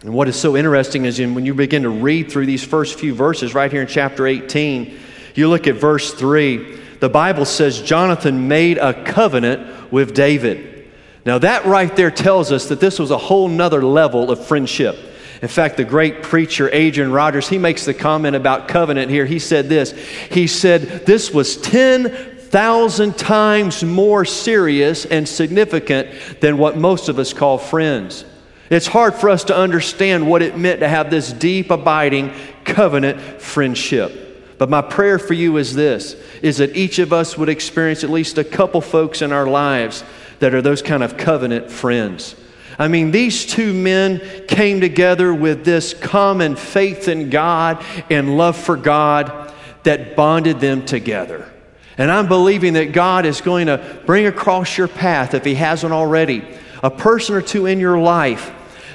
And 0.00 0.14
what 0.14 0.26
is 0.26 0.36
so 0.36 0.56
interesting 0.56 1.04
is 1.04 1.20
when 1.20 1.44
you 1.44 1.52
begin 1.52 1.82
to 1.82 1.90
read 1.90 2.32
through 2.32 2.46
these 2.46 2.64
first 2.64 2.98
few 2.98 3.14
verses 3.14 3.52
right 3.52 3.70
here 3.70 3.82
in 3.82 3.88
chapter 3.88 4.26
18, 4.26 4.98
you 5.38 5.48
look 5.48 5.66
at 5.66 5.76
verse 5.76 6.12
3, 6.14 6.78
the 7.00 7.08
Bible 7.08 7.44
says 7.44 7.82
Jonathan 7.82 8.48
made 8.48 8.78
a 8.78 9.04
covenant 9.04 9.92
with 9.92 10.14
David. 10.14 10.90
Now, 11.24 11.38
that 11.38 11.64
right 11.66 11.94
there 11.94 12.10
tells 12.10 12.50
us 12.50 12.68
that 12.68 12.80
this 12.80 12.98
was 12.98 13.10
a 13.10 13.18
whole 13.18 13.48
nother 13.48 13.82
level 13.82 14.30
of 14.30 14.44
friendship. 14.44 14.96
In 15.40 15.48
fact, 15.48 15.76
the 15.76 15.84
great 15.84 16.22
preacher 16.22 16.70
Adrian 16.72 17.12
Rogers, 17.12 17.48
he 17.48 17.58
makes 17.58 17.84
the 17.84 17.94
comment 17.94 18.36
about 18.36 18.68
covenant 18.68 19.10
here. 19.10 19.26
He 19.26 19.38
said 19.38 19.68
this 19.68 19.92
He 20.30 20.46
said, 20.46 21.04
This 21.06 21.32
was 21.32 21.56
10,000 21.56 23.18
times 23.18 23.82
more 23.82 24.24
serious 24.24 25.04
and 25.04 25.28
significant 25.28 26.40
than 26.40 26.58
what 26.58 26.76
most 26.76 27.08
of 27.08 27.18
us 27.18 27.32
call 27.32 27.58
friends. 27.58 28.24
It's 28.70 28.86
hard 28.86 29.14
for 29.14 29.28
us 29.28 29.44
to 29.44 29.56
understand 29.56 30.28
what 30.28 30.42
it 30.42 30.56
meant 30.56 30.80
to 30.80 30.88
have 30.88 31.10
this 31.10 31.32
deep, 31.32 31.70
abiding 31.70 32.32
covenant 32.64 33.42
friendship. 33.42 34.31
But 34.62 34.70
my 34.70 34.80
prayer 34.80 35.18
for 35.18 35.34
you 35.34 35.56
is 35.56 35.74
this 35.74 36.14
is 36.40 36.58
that 36.58 36.76
each 36.76 37.00
of 37.00 37.12
us 37.12 37.36
would 37.36 37.48
experience 37.48 38.04
at 38.04 38.10
least 38.10 38.38
a 38.38 38.44
couple 38.44 38.80
folks 38.80 39.20
in 39.20 39.32
our 39.32 39.44
lives 39.44 40.04
that 40.38 40.54
are 40.54 40.62
those 40.62 40.82
kind 40.82 41.02
of 41.02 41.16
covenant 41.16 41.68
friends. 41.68 42.36
I 42.78 42.86
mean, 42.86 43.10
these 43.10 43.44
two 43.44 43.74
men 43.74 44.20
came 44.46 44.80
together 44.80 45.34
with 45.34 45.64
this 45.64 45.94
common 45.94 46.54
faith 46.54 47.08
in 47.08 47.28
God 47.28 47.84
and 48.08 48.38
love 48.38 48.56
for 48.56 48.76
God 48.76 49.52
that 49.82 50.14
bonded 50.14 50.60
them 50.60 50.86
together. 50.86 51.52
And 51.98 52.08
I'm 52.08 52.28
believing 52.28 52.74
that 52.74 52.92
God 52.92 53.26
is 53.26 53.40
going 53.40 53.66
to 53.66 54.00
bring 54.06 54.26
across 54.26 54.78
your 54.78 54.86
path, 54.86 55.34
if 55.34 55.44
He 55.44 55.56
hasn't 55.56 55.92
already, 55.92 56.46
a 56.84 56.90
person 56.90 57.34
or 57.34 57.42
two 57.42 57.66
in 57.66 57.80
your 57.80 57.98
life 57.98 58.52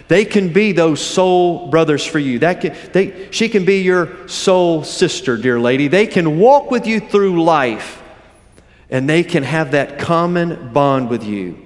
they 0.08 0.24
can 0.26 0.54
be 0.54 0.72
those 0.72 1.02
soul 1.02 1.68
brothers 1.68 2.06
for 2.06 2.20
you. 2.20 2.40
That 2.40 2.62
can, 2.62 2.76
they, 2.94 3.30
she 3.32 3.50
can 3.50 3.66
be 3.66 3.82
your 3.82 4.28
soul 4.28 4.84
sister, 4.84 5.38
dear 5.38 5.60
lady. 5.60 5.88
They 5.88 6.08
can 6.08 6.40
walk 6.40 6.72
with 6.72 6.88
you 6.88 7.00
through 7.00 7.44
life 7.44 8.02
and 8.90 9.10
they 9.10 9.24
can 9.24 9.44
have 9.44 9.72
that 9.72 10.00
common 10.00 10.72
bond 10.72 11.10
with 11.10 11.24
you. 11.24 11.66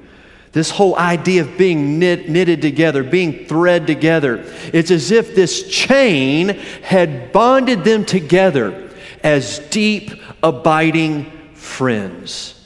This 0.53 0.69
whole 0.69 0.97
idea 0.97 1.43
of 1.43 1.57
being 1.57 1.99
knit, 1.99 2.27
knitted 2.27 2.61
together, 2.61 3.03
being 3.03 3.45
thread 3.45 3.87
together, 3.87 4.43
it's 4.73 4.91
as 4.91 5.11
if 5.11 5.33
this 5.33 5.69
chain 5.69 6.49
had 6.81 7.31
bonded 7.31 7.83
them 7.83 8.03
together 8.03 8.89
as 9.23 9.59
deep, 9.69 10.11
abiding 10.43 11.31
friends. 11.53 12.57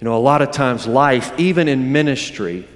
You 0.00 0.06
know, 0.06 0.16
a 0.16 0.18
lot 0.18 0.42
of 0.42 0.50
times, 0.50 0.86
life, 0.86 1.32
even 1.38 1.68
in 1.68 1.92
ministry, 1.92 2.66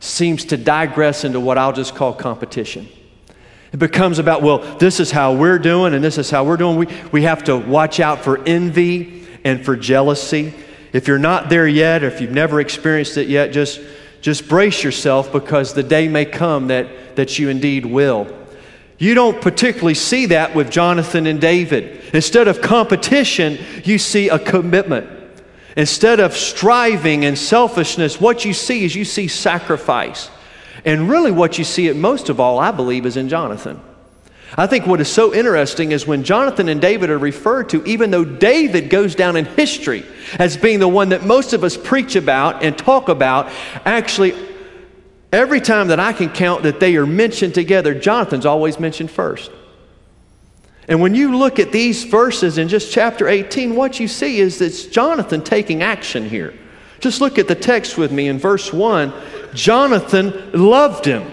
seems 0.00 0.44
to 0.46 0.56
digress 0.56 1.24
into 1.24 1.40
what 1.40 1.58
I'll 1.58 1.72
just 1.72 1.94
call 1.94 2.12
competition. 2.12 2.88
It 3.72 3.78
becomes 3.78 4.18
about, 4.18 4.42
well, 4.42 4.58
this 4.78 4.98
is 4.98 5.10
how 5.10 5.34
we're 5.34 5.58
doing 5.58 5.94
and 5.94 6.02
this 6.02 6.16
is 6.18 6.30
how 6.30 6.44
we're 6.44 6.56
doing. 6.56 6.76
We, 6.76 6.86
we 7.12 7.22
have 7.22 7.44
to 7.44 7.56
watch 7.56 8.00
out 8.00 8.20
for 8.20 8.42
envy 8.44 9.26
and 9.44 9.64
for 9.64 9.76
jealousy. 9.76 10.54
If 10.92 11.06
you're 11.06 11.18
not 11.18 11.50
there 11.50 11.68
yet, 11.68 12.02
or 12.02 12.08
if 12.08 12.20
you've 12.20 12.30
never 12.30 12.60
experienced 12.60 13.18
it 13.18 13.28
yet, 13.28 13.52
just, 13.52 13.80
just 14.22 14.48
brace 14.48 14.82
yourself 14.82 15.30
because 15.32 15.74
the 15.74 15.82
day 15.82 16.08
may 16.08 16.24
come 16.24 16.68
that, 16.68 17.16
that 17.16 17.38
you 17.38 17.50
indeed 17.50 17.84
will. 17.84 18.34
You 18.96 19.14
don't 19.14 19.40
particularly 19.40 19.94
see 19.94 20.26
that 20.26 20.54
with 20.54 20.70
Jonathan 20.70 21.26
and 21.26 21.40
David. 21.40 22.14
Instead 22.14 22.48
of 22.48 22.62
competition, 22.62 23.58
you 23.84 23.98
see 23.98 24.28
a 24.28 24.38
commitment. 24.38 25.17
Instead 25.78 26.18
of 26.18 26.36
striving 26.36 27.24
and 27.24 27.38
selfishness, 27.38 28.20
what 28.20 28.44
you 28.44 28.52
see 28.52 28.84
is 28.84 28.96
you 28.96 29.04
see 29.04 29.28
sacrifice. 29.28 30.28
And 30.84 31.08
really, 31.08 31.30
what 31.30 31.56
you 31.56 31.62
see 31.62 31.86
it 31.86 31.94
most 31.94 32.28
of 32.28 32.40
all, 32.40 32.58
I 32.58 32.72
believe, 32.72 33.06
is 33.06 33.16
in 33.16 33.28
Jonathan. 33.28 33.80
I 34.56 34.66
think 34.66 34.88
what 34.88 35.00
is 35.00 35.08
so 35.08 35.32
interesting 35.32 35.92
is 35.92 36.04
when 36.04 36.24
Jonathan 36.24 36.68
and 36.68 36.80
David 36.80 37.10
are 37.10 37.18
referred 37.18 37.68
to, 37.68 37.84
even 37.84 38.10
though 38.10 38.24
David 38.24 38.90
goes 38.90 39.14
down 39.14 39.36
in 39.36 39.44
history 39.44 40.04
as 40.40 40.56
being 40.56 40.80
the 40.80 40.88
one 40.88 41.10
that 41.10 41.22
most 41.22 41.52
of 41.52 41.62
us 41.62 41.76
preach 41.76 42.16
about 42.16 42.64
and 42.64 42.76
talk 42.76 43.08
about, 43.08 43.48
actually, 43.84 44.34
every 45.32 45.60
time 45.60 45.88
that 45.88 46.00
I 46.00 46.12
can 46.12 46.30
count 46.30 46.64
that 46.64 46.80
they 46.80 46.96
are 46.96 47.06
mentioned 47.06 47.54
together, 47.54 47.94
Jonathan's 47.94 48.46
always 48.46 48.80
mentioned 48.80 49.12
first. 49.12 49.52
And 50.88 51.02
when 51.02 51.14
you 51.14 51.36
look 51.36 51.58
at 51.58 51.70
these 51.70 52.04
verses 52.04 52.56
in 52.56 52.68
just 52.68 52.90
chapter 52.90 53.28
18, 53.28 53.76
what 53.76 54.00
you 54.00 54.08
see 54.08 54.40
is 54.40 54.60
it's 54.60 54.86
Jonathan 54.86 55.44
taking 55.44 55.82
action 55.82 56.28
here. 56.28 56.54
Just 57.00 57.20
look 57.20 57.38
at 57.38 57.46
the 57.46 57.54
text 57.54 57.98
with 57.98 58.10
me 58.10 58.28
in 58.28 58.38
verse 58.38 58.72
1. 58.72 59.12
Jonathan 59.54 60.50
loved 60.52 61.04
him. 61.04 61.30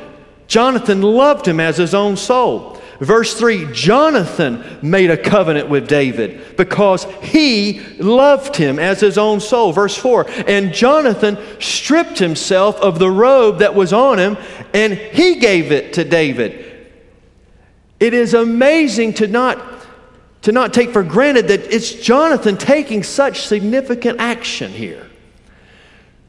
Jonathan 0.47 1.01
loved 1.01 1.47
him 1.47 1.59
as 1.59 1.77
his 1.77 1.93
own 1.93 2.17
soul. 2.17 2.79
Verse 2.99 3.33
3 3.33 3.73
Jonathan 3.73 4.63
made 4.81 5.09
a 5.09 5.17
covenant 5.17 5.69
with 5.69 5.87
David 5.87 6.55
because 6.55 7.05
he 7.21 7.81
loved 7.97 8.55
him 8.55 8.79
as 8.79 8.99
his 8.99 9.17
own 9.17 9.39
soul. 9.39 9.71
Verse 9.71 9.97
4 9.97 10.25
And 10.47 10.73
Jonathan 10.73 11.37
stripped 11.59 12.19
himself 12.19 12.77
of 12.77 12.99
the 12.99 13.09
robe 13.09 13.59
that 13.59 13.75
was 13.75 13.91
on 13.91 14.17
him 14.19 14.37
and 14.73 14.93
he 14.93 15.39
gave 15.39 15.71
it 15.71 15.93
to 15.93 16.03
David. 16.03 16.74
It 17.99 18.13
is 18.13 18.33
amazing 18.33 19.13
to 19.15 19.27
not, 19.27 19.59
to 20.43 20.51
not 20.51 20.73
take 20.73 20.91
for 20.91 21.03
granted 21.03 21.47
that 21.47 21.73
it's 21.73 21.93
Jonathan 21.93 22.57
taking 22.57 23.03
such 23.03 23.41
significant 23.41 24.19
action 24.19 24.71
here. 24.71 25.05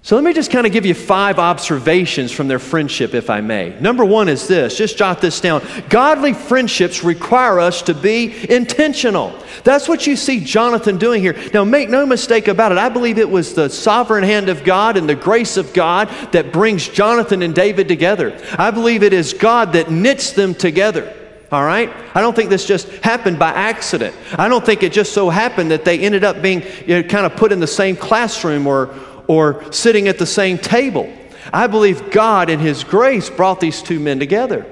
So 0.07 0.15
let 0.15 0.23
me 0.23 0.33
just 0.33 0.53
kind 0.53 0.69
of 0.69 0.73
give 0.73 0.87
you 0.87 0.95
five 0.95 1.41
observations 1.41 2.31
from 2.31 2.47
their 2.47 2.61
friendship, 2.61 3.13
if 3.13 3.29
I 3.29 3.41
may. 3.41 3.77
Number 3.81 4.05
one 4.05 4.29
is 4.29 4.47
this 4.47 4.79
just 4.79 4.97
jot 4.97 5.21
this 5.21 5.41
down. 5.41 5.67
Godly 5.89 6.33
friendships 6.33 7.03
require 7.03 7.59
us 7.59 7.83
to 7.83 7.93
be 7.93 8.33
intentional. 8.49 9.37
That's 9.65 9.89
what 9.89 10.07
you 10.07 10.15
see 10.15 10.39
Jonathan 10.39 10.97
doing 10.97 11.23
here. 11.23 11.37
Now, 11.53 11.65
make 11.65 11.89
no 11.89 12.07
mistake 12.07 12.47
about 12.47 12.71
it. 12.71 12.79
I 12.79 12.89
believe 12.89 13.19
it 13.19 13.29
was 13.29 13.55
the 13.55 13.69
sovereign 13.69 14.23
hand 14.23 14.49
of 14.49 14.63
God 14.63 14.97
and 14.97 15.09
the 15.09 15.17
grace 15.17 15.57
of 15.57 15.75
God 15.75 16.09
that 16.31 16.53
brings 16.53 16.89
Jonathan 16.89 17.43
and 17.43 17.53
David 17.53 17.89
together. 17.89 18.41
I 18.57 18.71
believe 18.71 19.03
it 19.03 19.13
is 19.13 19.33
God 19.33 19.73
that 19.73 19.91
knits 19.91 20.31
them 20.31 20.55
together. 20.55 21.26
All 21.53 21.65
right? 21.65 21.93
I 22.15 22.21
don't 22.21 22.35
think 22.35 22.51
this 22.51 22.65
just 22.65 22.89
happened 23.05 23.39
by 23.39 23.51
accident. 23.51 24.15
I 24.37 24.49
don't 24.49 24.65
think 24.65 24.83
it 24.83 24.93
just 24.93 25.13
so 25.13 25.31
happened 25.31 25.71
that 25.71 25.85
they 25.85 25.99
ended 26.01 26.25
up 26.25 26.43
being 26.43 26.63
you 26.87 27.03
know, 27.03 27.03
kind 27.03 27.25
of 27.25 27.37
put 27.37 27.53
in 27.53 27.61
the 27.61 27.67
same 27.67 27.97
classroom 27.97 28.67
or, 28.67 28.93
or 29.29 29.73
sitting 29.73 30.09
at 30.09 30.19
the 30.19 30.27
same 30.27 30.59
table. 30.59 31.13
I 31.53 31.69
believe 31.69 32.11
God, 32.11 32.51
in 32.51 32.59
His 32.59 32.83
grace, 32.83 33.31
brought 33.31 33.61
these 33.61 33.81
two 33.81 34.01
men 34.01 34.19
together. 34.19 34.67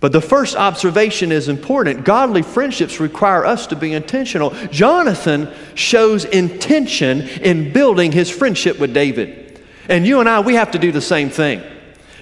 But 0.00 0.12
the 0.12 0.20
first 0.20 0.56
observation 0.56 1.32
is 1.32 1.48
important. 1.48 2.04
Godly 2.04 2.42
friendships 2.42 3.00
require 3.00 3.46
us 3.46 3.66
to 3.68 3.76
be 3.76 3.92
intentional. 3.92 4.50
Jonathan 4.70 5.52
shows 5.74 6.24
intention 6.24 7.22
in 7.22 7.72
building 7.72 8.12
his 8.12 8.30
friendship 8.30 8.78
with 8.78 8.92
David. 8.92 9.60
And 9.88 10.06
you 10.06 10.20
and 10.20 10.28
I, 10.28 10.40
we 10.40 10.54
have 10.54 10.72
to 10.72 10.78
do 10.78 10.92
the 10.92 11.00
same 11.00 11.30
thing. 11.30 11.62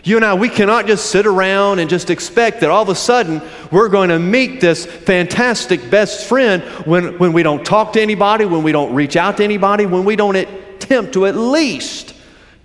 You 0.05 0.17
and 0.17 0.25
I, 0.25 0.35
we 0.35 0.51
cannot 0.51 0.87
just 0.87 1.07
sit 1.07 1.27
around 1.27 1.79
and 1.79 1.88
just 1.88 2.11
expect 2.11 2.61
that 2.61 2.71
all 2.71 2.83
of 2.83 2.90
a 2.90 2.95
sudden 2.95 3.40
we're 3.73 3.88
going 3.88 4.11
to 4.11 4.19
meet 4.19 4.61
this 4.61 4.85
fantastic 4.85 5.90
best 5.90 6.29
friend 6.29 6.62
when, 6.87 7.19
when 7.19 7.33
we 7.33 7.43
don't 7.43 7.64
talk 7.64 7.95
to 7.95 8.03
anybody, 8.03 8.45
when 8.45 8.62
we 8.62 8.71
don't 8.71 8.95
reach 8.95 9.17
out 9.17 9.38
to 9.38 9.45
anybody, 9.45 9.87
when 9.87 10.05
we 10.05 10.14
don't 10.14 10.37
attempt 10.37 11.14
to 11.14 11.25
at 11.25 11.35
least 11.35 12.14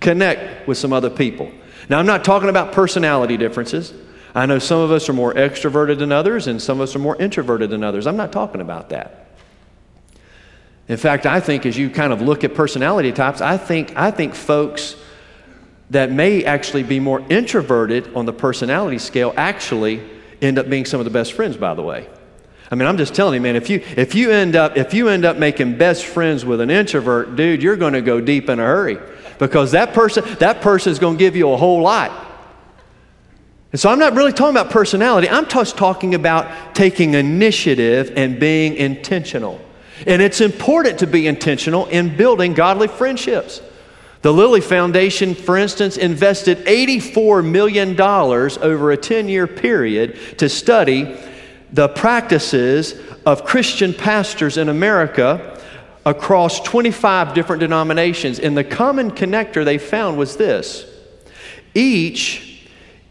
connect 0.00 0.68
with 0.68 0.76
some 0.76 0.92
other 0.92 1.08
people. 1.08 1.50
Now, 1.88 1.98
I'm 1.98 2.06
not 2.06 2.24
talking 2.24 2.50
about 2.50 2.72
personality 2.72 3.38
differences. 3.38 3.94
I 4.34 4.44
know 4.44 4.58
some 4.58 4.80
of 4.80 4.92
us 4.92 5.08
are 5.08 5.14
more 5.14 5.32
extroverted 5.32 5.98
than 5.98 6.12
others, 6.12 6.46
and 6.46 6.60
some 6.60 6.78
of 6.78 6.88
us 6.88 6.94
are 6.94 7.00
more 7.00 7.16
introverted 7.16 7.70
than 7.70 7.82
others. 7.82 8.06
I'm 8.06 8.18
not 8.18 8.32
talking 8.32 8.60
about 8.60 8.90
that. 8.90 9.28
In 10.88 10.98
fact, 10.98 11.24
I 11.24 11.40
think 11.40 11.64
as 11.64 11.78
you 11.78 11.88
kind 11.88 12.12
of 12.12 12.20
look 12.20 12.44
at 12.44 12.54
personality 12.54 13.12
types, 13.12 13.40
I 13.40 13.56
think, 13.56 13.96
I 13.96 14.10
think 14.10 14.34
folks 14.34 14.94
that 15.90 16.10
may 16.10 16.44
actually 16.44 16.84
be 16.84 17.00
more 17.00 17.20
introverted 17.28 18.14
on 18.14 18.24
the 18.24 18.32
personality 18.32 18.98
scale 18.98 19.34
actually 19.36 20.00
end 20.40 20.58
up 20.58 20.70
being 20.70 20.84
some 20.84 21.00
of 21.00 21.04
the 21.04 21.10
best 21.10 21.32
friends, 21.32 21.56
by 21.56 21.74
the 21.74 21.82
way. 21.82 22.08
I 22.70 22.76
mean, 22.76 22.86
I'm 22.86 22.96
just 22.96 23.14
telling 23.14 23.34
you, 23.34 23.40
man, 23.40 23.56
if 23.56 23.68
you, 23.68 23.82
if 23.96 24.14
you, 24.14 24.30
end, 24.30 24.54
up, 24.54 24.76
if 24.76 24.94
you 24.94 25.08
end 25.08 25.24
up 25.24 25.36
making 25.36 25.76
best 25.76 26.06
friends 26.06 26.44
with 26.44 26.60
an 26.60 26.70
introvert, 26.70 27.34
dude, 27.34 27.62
you're 27.62 27.76
going 27.76 27.94
to 27.94 28.00
go 28.00 28.20
deep 28.20 28.48
in 28.48 28.60
a 28.60 28.64
hurry 28.64 28.98
because 29.40 29.72
that 29.72 29.92
person, 29.92 30.24
that 30.38 30.60
person 30.60 30.92
is 30.92 31.00
going 31.00 31.16
to 31.16 31.18
give 31.18 31.34
you 31.34 31.50
a 31.50 31.56
whole 31.56 31.82
lot. 31.82 32.28
And 33.72 33.80
so 33.80 33.90
I'm 33.90 33.98
not 33.98 34.14
really 34.14 34.32
talking 34.32 34.56
about 34.56 34.70
personality. 34.70 35.28
I'm 35.28 35.48
just 35.48 35.76
talking 35.76 36.14
about 36.14 36.74
taking 36.74 37.14
initiative 37.14 38.12
and 38.16 38.38
being 38.38 38.74
intentional. 38.74 39.60
And 40.06 40.22
it's 40.22 40.40
important 40.40 41.00
to 41.00 41.06
be 41.06 41.26
intentional 41.26 41.86
in 41.86 42.16
building 42.16 42.54
godly 42.54 42.88
friendships. 42.88 43.60
The 44.22 44.32
Lilly 44.32 44.60
Foundation, 44.60 45.34
for 45.34 45.56
instance, 45.56 45.96
invested 45.96 46.58
$84 46.66 47.44
million 47.44 47.98
over 47.98 48.90
a 48.90 48.96
10 48.96 49.28
year 49.28 49.46
period 49.46 50.38
to 50.38 50.48
study 50.48 51.18
the 51.72 51.88
practices 51.88 53.00
of 53.24 53.44
Christian 53.44 53.94
pastors 53.94 54.58
in 54.58 54.68
America 54.68 55.58
across 56.04 56.60
25 56.60 57.32
different 57.34 57.60
denominations. 57.60 58.38
And 58.38 58.56
the 58.56 58.64
common 58.64 59.10
connector 59.10 59.64
they 59.64 59.78
found 59.78 60.18
was 60.18 60.36
this 60.36 60.86
each, 61.74 62.66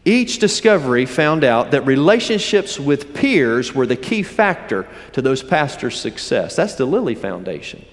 each 0.05 0.37
discovery 0.37 1.05
found 1.05 1.43
out 1.43 1.71
that 1.71 1.87
relationships 1.87 2.79
with 2.79 3.15
peers 3.15 3.73
were 3.73 3.87
the 3.87 3.95
key 3.95 4.21
factor 4.21 4.87
to 5.13 5.21
those 5.21 5.41
pastors' 5.41 5.99
success. 5.99 6.55
That's 6.55 6.75
the 6.75 6.85
Lilly 6.85 7.15
Foundation. 7.15 7.83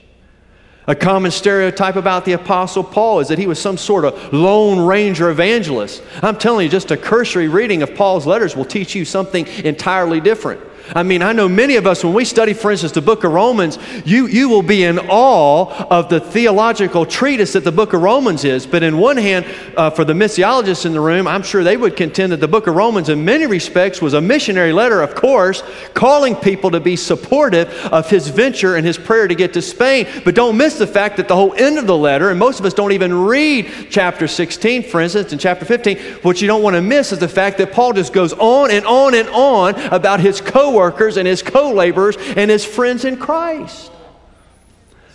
A 0.89 0.95
common 0.95 1.33
stereotype 1.33 1.97
about 1.97 2.25
the 2.25 2.33
Apostle 2.33 2.85
Paul 2.85 3.21
is 3.21 3.29
that 3.29 3.39
he 3.39 3.47
was 3.47 3.61
some 3.61 3.77
sort 3.77 4.05
of 4.05 4.33
lone 4.33 4.79
ranger 4.87 5.31
evangelist. 5.31 6.03
I'm 6.23 6.39
telling 6.39 6.65
you, 6.65 6.71
just 6.71 6.93
a 6.93 6.97
cursory 6.97 7.49
reading 7.49 7.83
of 7.83 7.95
Paul's 7.95 8.27
letters 8.27 8.55
will 8.55 8.65
teach 8.65 8.95
you 8.95 9.05
something 9.05 9.47
entirely 9.65 10.21
different. 10.21 10.61
I 10.95 11.03
mean, 11.03 11.23
I 11.23 11.33
know 11.33 11.49
many 11.49 11.77
of 11.77 11.87
us, 11.87 12.05
when 12.05 12.15
we 12.15 12.25
study, 12.25 12.53
for 12.53 12.71
instance, 12.71 12.93
the 12.93 13.03
book 13.03 13.25
of 13.25 13.33
Romans, 13.33 13.79
you, 14.05 14.27
you 14.27 14.49
will 14.49 14.63
be 14.63 14.85
in 14.85 14.99
awe 14.99 15.87
of 15.91 16.09
the 16.09 16.21
theological 16.21 17.05
treatise 17.05 17.55
that 17.55 17.65
the 17.65 17.73
book 17.73 17.93
of 17.93 18.03
Romans 18.03 18.45
is. 18.45 18.67
But 18.67 18.83
in 18.83 18.99
one 18.99 19.17
hand, 19.17 19.47
uh, 19.77 19.91
for 19.91 20.05
the 20.05 20.13
missiologists 20.13 20.87
in 20.87 20.93
the 20.93 21.01
room, 21.01 21.27
I'm 21.27 21.43
sure 21.43 21.65
they 21.65 21.77
would 21.77 21.97
contend 21.97 22.33
that 22.33 22.41
the 22.41 22.49
book 22.49 22.67
of 22.67 22.77
Romans, 22.77 23.09
in 23.09 23.25
many 23.25 23.47
respects, 23.47 24.01
was 24.01 24.15
a 24.15 24.21
missionary 24.21 24.73
letter, 24.73 25.03
of 25.03 25.15
course, 25.15 25.63
calling 25.95 26.37
people 26.37 26.71
to 26.71 26.81
be 26.81 26.95
supportive 26.95 27.69
of 27.87 28.09
his 28.09 28.29
venture 28.29 28.77
and 28.77 28.87
his 28.87 28.97
prayer 28.97 29.27
to 29.27 29.35
get 29.35 29.53
to 29.55 29.63
Spain. 29.63 30.07
But 30.25 30.35
don't 30.35 30.57
miss 30.57 30.79
the 30.79 30.87
fact 30.87 31.17
that 31.17 31.27
the 31.27 31.35
whole 31.35 31.55
end 31.55 31.79
of 31.79 31.87
the 31.87 31.97
letter, 31.97 32.31
and 32.31 32.39
most 32.39 32.61
of 32.61 32.67
us 32.67 32.75
don't 32.75 32.93
even 32.93 33.13
read 33.13 33.89
chapter 33.91 34.29
16, 34.29 34.85
for 34.85 35.01
instance, 35.01 35.33
and 35.33 35.41
chapter 35.41 35.65
15, 35.65 35.99
what 36.23 36.41
you 36.41 36.47
don't 36.47 36.63
want 36.63 36.77
to 36.77 36.83
miss 36.83 37.11
is 37.11 37.19
the 37.19 37.29
fact 37.29 37.59
that 37.59 37.73
Paul 37.73 37.93
just 37.93 38.13
goes 38.13 38.33
on 38.35 38.71
and 38.71 38.87
on 38.87 39.15
and 39.15 39.29
on 39.31 39.75
about 39.93 40.21
his 40.21 40.41
co 40.41 40.76
workers 40.77 41.17
and 41.17 41.27
his 41.27 41.43
co 41.43 41.73
laborers 41.73 42.17
and 42.37 42.51
his 42.51 42.65
friends 42.65 43.05
in 43.05 43.17
Christ. 43.17 43.91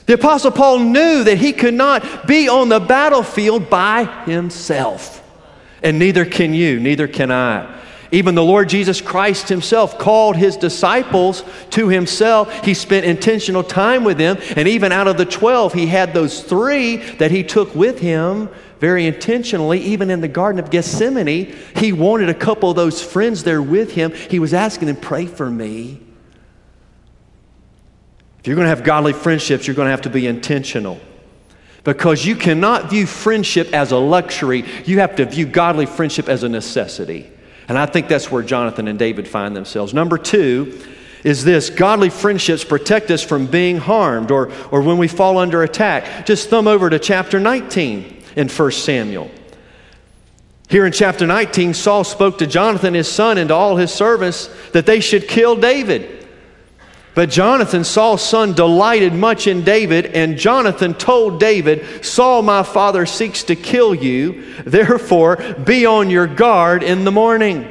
The 0.07 0.15
Apostle 0.15 0.51
Paul 0.51 0.79
knew 0.79 1.23
that 1.23 1.37
he 1.37 1.53
could 1.53 1.73
not 1.73 2.27
be 2.27 2.49
on 2.49 2.67
the 2.67 2.79
battlefield 2.79 3.69
by 3.69 4.03
himself. 4.25 5.19
And 5.83 5.99
neither 5.99 6.25
can 6.25 6.53
you, 6.53 6.79
neither 6.79 7.07
can 7.07 7.31
I. 7.31 7.79
Even 8.11 8.35
the 8.35 8.43
Lord 8.43 8.67
Jesus 8.67 8.99
Christ 8.99 9.47
himself 9.47 9.97
called 9.97 10.35
his 10.35 10.57
disciples 10.57 11.43
to 11.71 11.87
himself. 11.87 12.65
He 12.65 12.73
spent 12.73 13.05
intentional 13.05 13.63
time 13.63 14.03
with 14.03 14.17
them. 14.17 14.37
And 14.57 14.67
even 14.67 14.91
out 14.91 15.07
of 15.07 15.17
the 15.17 15.25
12, 15.25 15.73
he 15.73 15.87
had 15.87 16.13
those 16.13 16.43
three 16.43 16.97
that 16.97 17.31
he 17.31 17.43
took 17.43 17.73
with 17.73 17.99
him 17.99 18.49
very 18.81 19.05
intentionally, 19.05 19.79
even 19.79 20.09
in 20.09 20.21
the 20.21 20.27
Garden 20.27 20.59
of 20.59 20.71
Gethsemane, 20.71 21.55
he 21.75 21.93
wanted 21.93 22.29
a 22.29 22.33
couple 22.33 22.71
of 22.71 22.75
those 22.75 22.99
friends 22.99 23.43
there 23.43 23.61
with 23.61 23.91
him. 23.91 24.11
He 24.11 24.39
was 24.39 24.55
asking 24.55 24.87
them, 24.87 24.95
Pray 24.95 25.27
for 25.27 25.47
me. 25.47 26.01
If 28.39 28.47
you're 28.47 28.55
going 28.55 28.65
to 28.65 28.69
have 28.69 28.83
godly 28.83 29.13
friendships, 29.13 29.67
you're 29.67 29.75
going 29.75 29.85
to 29.85 29.91
have 29.91 30.01
to 30.01 30.09
be 30.09 30.25
intentional. 30.25 30.99
Because 31.83 32.25
you 32.25 32.35
cannot 32.35 32.89
view 32.89 33.05
friendship 33.05 33.71
as 33.71 33.91
a 33.91 33.97
luxury, 33.97 34.65
you 34.85 34.97
have 34.97 35.15
to 35.17 35.25
view 35.25 35.45
godly 35.45 35.85
friendship 35.85 36.27
as 36.27 36.41
a 36.41 36.49
necessity. 36.49 37.29
And 37.67 37.77
I 37.77 37.85
think 37.85 38.07
that's 38.07 38.31
where 38.31 38.43
Jonathan 38.43 38.87
and 38.87 38.97
David 38.99 39.27
find 39.27 39.55
themselves. 39.55 39.93
Number 39.93 40.17
two 40.17 40.81
is 41.23 41.43
this 41.43 41.69
godly 41.69 42.09
friendships 42.09 42.63
protect 42.63 43.11
us 43.11 43.21
from 43.21 43.45
being 43.45 43.77
harmed 43.77 44.31
or, 44.31 44.51
or 44.71 44.81
when 44.81 44.97
we 44.97 45.07
fall 45.07 45.37
under 45.37 45.63
attack. 45.63 46.25
Just 46.25 46.49
thumb 46.49 46.67
over 46.67 46.89
to 46.89 46.99
chapter 46.99 47.39
19 47.39 48.23
in 48.35 48.49
1 48.49 48.71
Samuel. 48.71 49.29
Here 50.69 50.85
in 50.85 50.93
chapter 50.93 51.27
19, 51.27 51.73
Saul 51.73 52.03
spoke 52.03 52.37
to 52.37 52.47
Jonathan, 52.47 52.93
his 52.93 53.11
son, 53.11 53.37
and 53.37 53.49
to 53.49 53.53
all 53.53 53.75
his 53.75 53.91
servants 53.91 54.49
that 54.71 54.85
they 54.85 55.01
should 55.01 55.27
kill 55.27 55.57
David. 55.57 56.20
But 57.13 57.29
Jonathan, 57.29 57.83
Saul's 57.83 58.21
son, 58.21 58.53
delighted 58.53 59.13
much 59.13 59.45
in 59.45 59.63
David, 59.63 60.05
and 60.07 60.37
Jonathan 60.37 60.93
told 60.93 61.39
David, 61.41 62.05
Saul, 62.05 62.41
my 62.41 62.63
father, 62.63 63.05
seeks 63.05 63.43
to 63.43 63.55
kill 63.55 63.93
you. 63.93 64.55
Therefore, 64.63 65.35
be 65.65 65.85
on 65.85 66.09
your 66.09 66.27
guard 66.27 66.83
in 66.83 67.03
the 67.03 67.11
morning. 67.11 67.67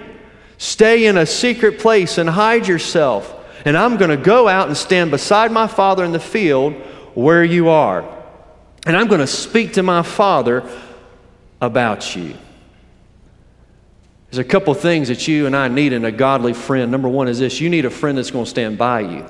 Stay 0.59 1.07
in 1.07 1.17
a 1.17 1.25
secret 1.25 1.79
place 1.79 2.19
and 2.19 2.29
hide 2.29 2.69
yourself. 2.69 3.35
And 3.65 3.79
I'm 3.79 3.97
going 3.97 4.11
to 4.11 4.19
go 4.19 4.47
out 4.47 4.69
and 4.69 4.77
stand 4.77 5.11
beside 5.11 5.53
my 5.53 5.67
father 5.67 6.05
in 6.05 6.13
the 6.13 6.21
field 6.21 6.75
where 7.15 7.45
you 7.45 7.71
are. 7.71 8.05
And 8.85 8.95
I'm 8.95 9.09
going 9.09 9.21
to 9.21 9.27
speak 9.27 9.75
to 9.75 9.83
my 9.83 10.03
father 10.03 10.69
about 11.63 12.15
you. 12.15 12.35
There's 14.31 14.39
a 14.39 14.49
couple 14.49 14.73
things 14.75 15.09
that 15.09 15.27
you 15.27 15.47
and 15.47 15.57
I 15.57 15.69
need 15.69 15.93
in 15.93 16.05
a 16.05 16.13
godly 16.13 16.53
friend. 16.53 16.91
Number 16.93 17.09
one 17.09 17.27
is 17.27 17.41
this 17.41 17.61
you 17.61 17.69
need 17.69 17.85
a 17.85 17.91
friend 17.91 18.17
that's 18.17 18.31
going 18.31 18.45
to 18.45 18.51
stand 18.51 18.79
by 18.79 19.01
you. 19.01 19.27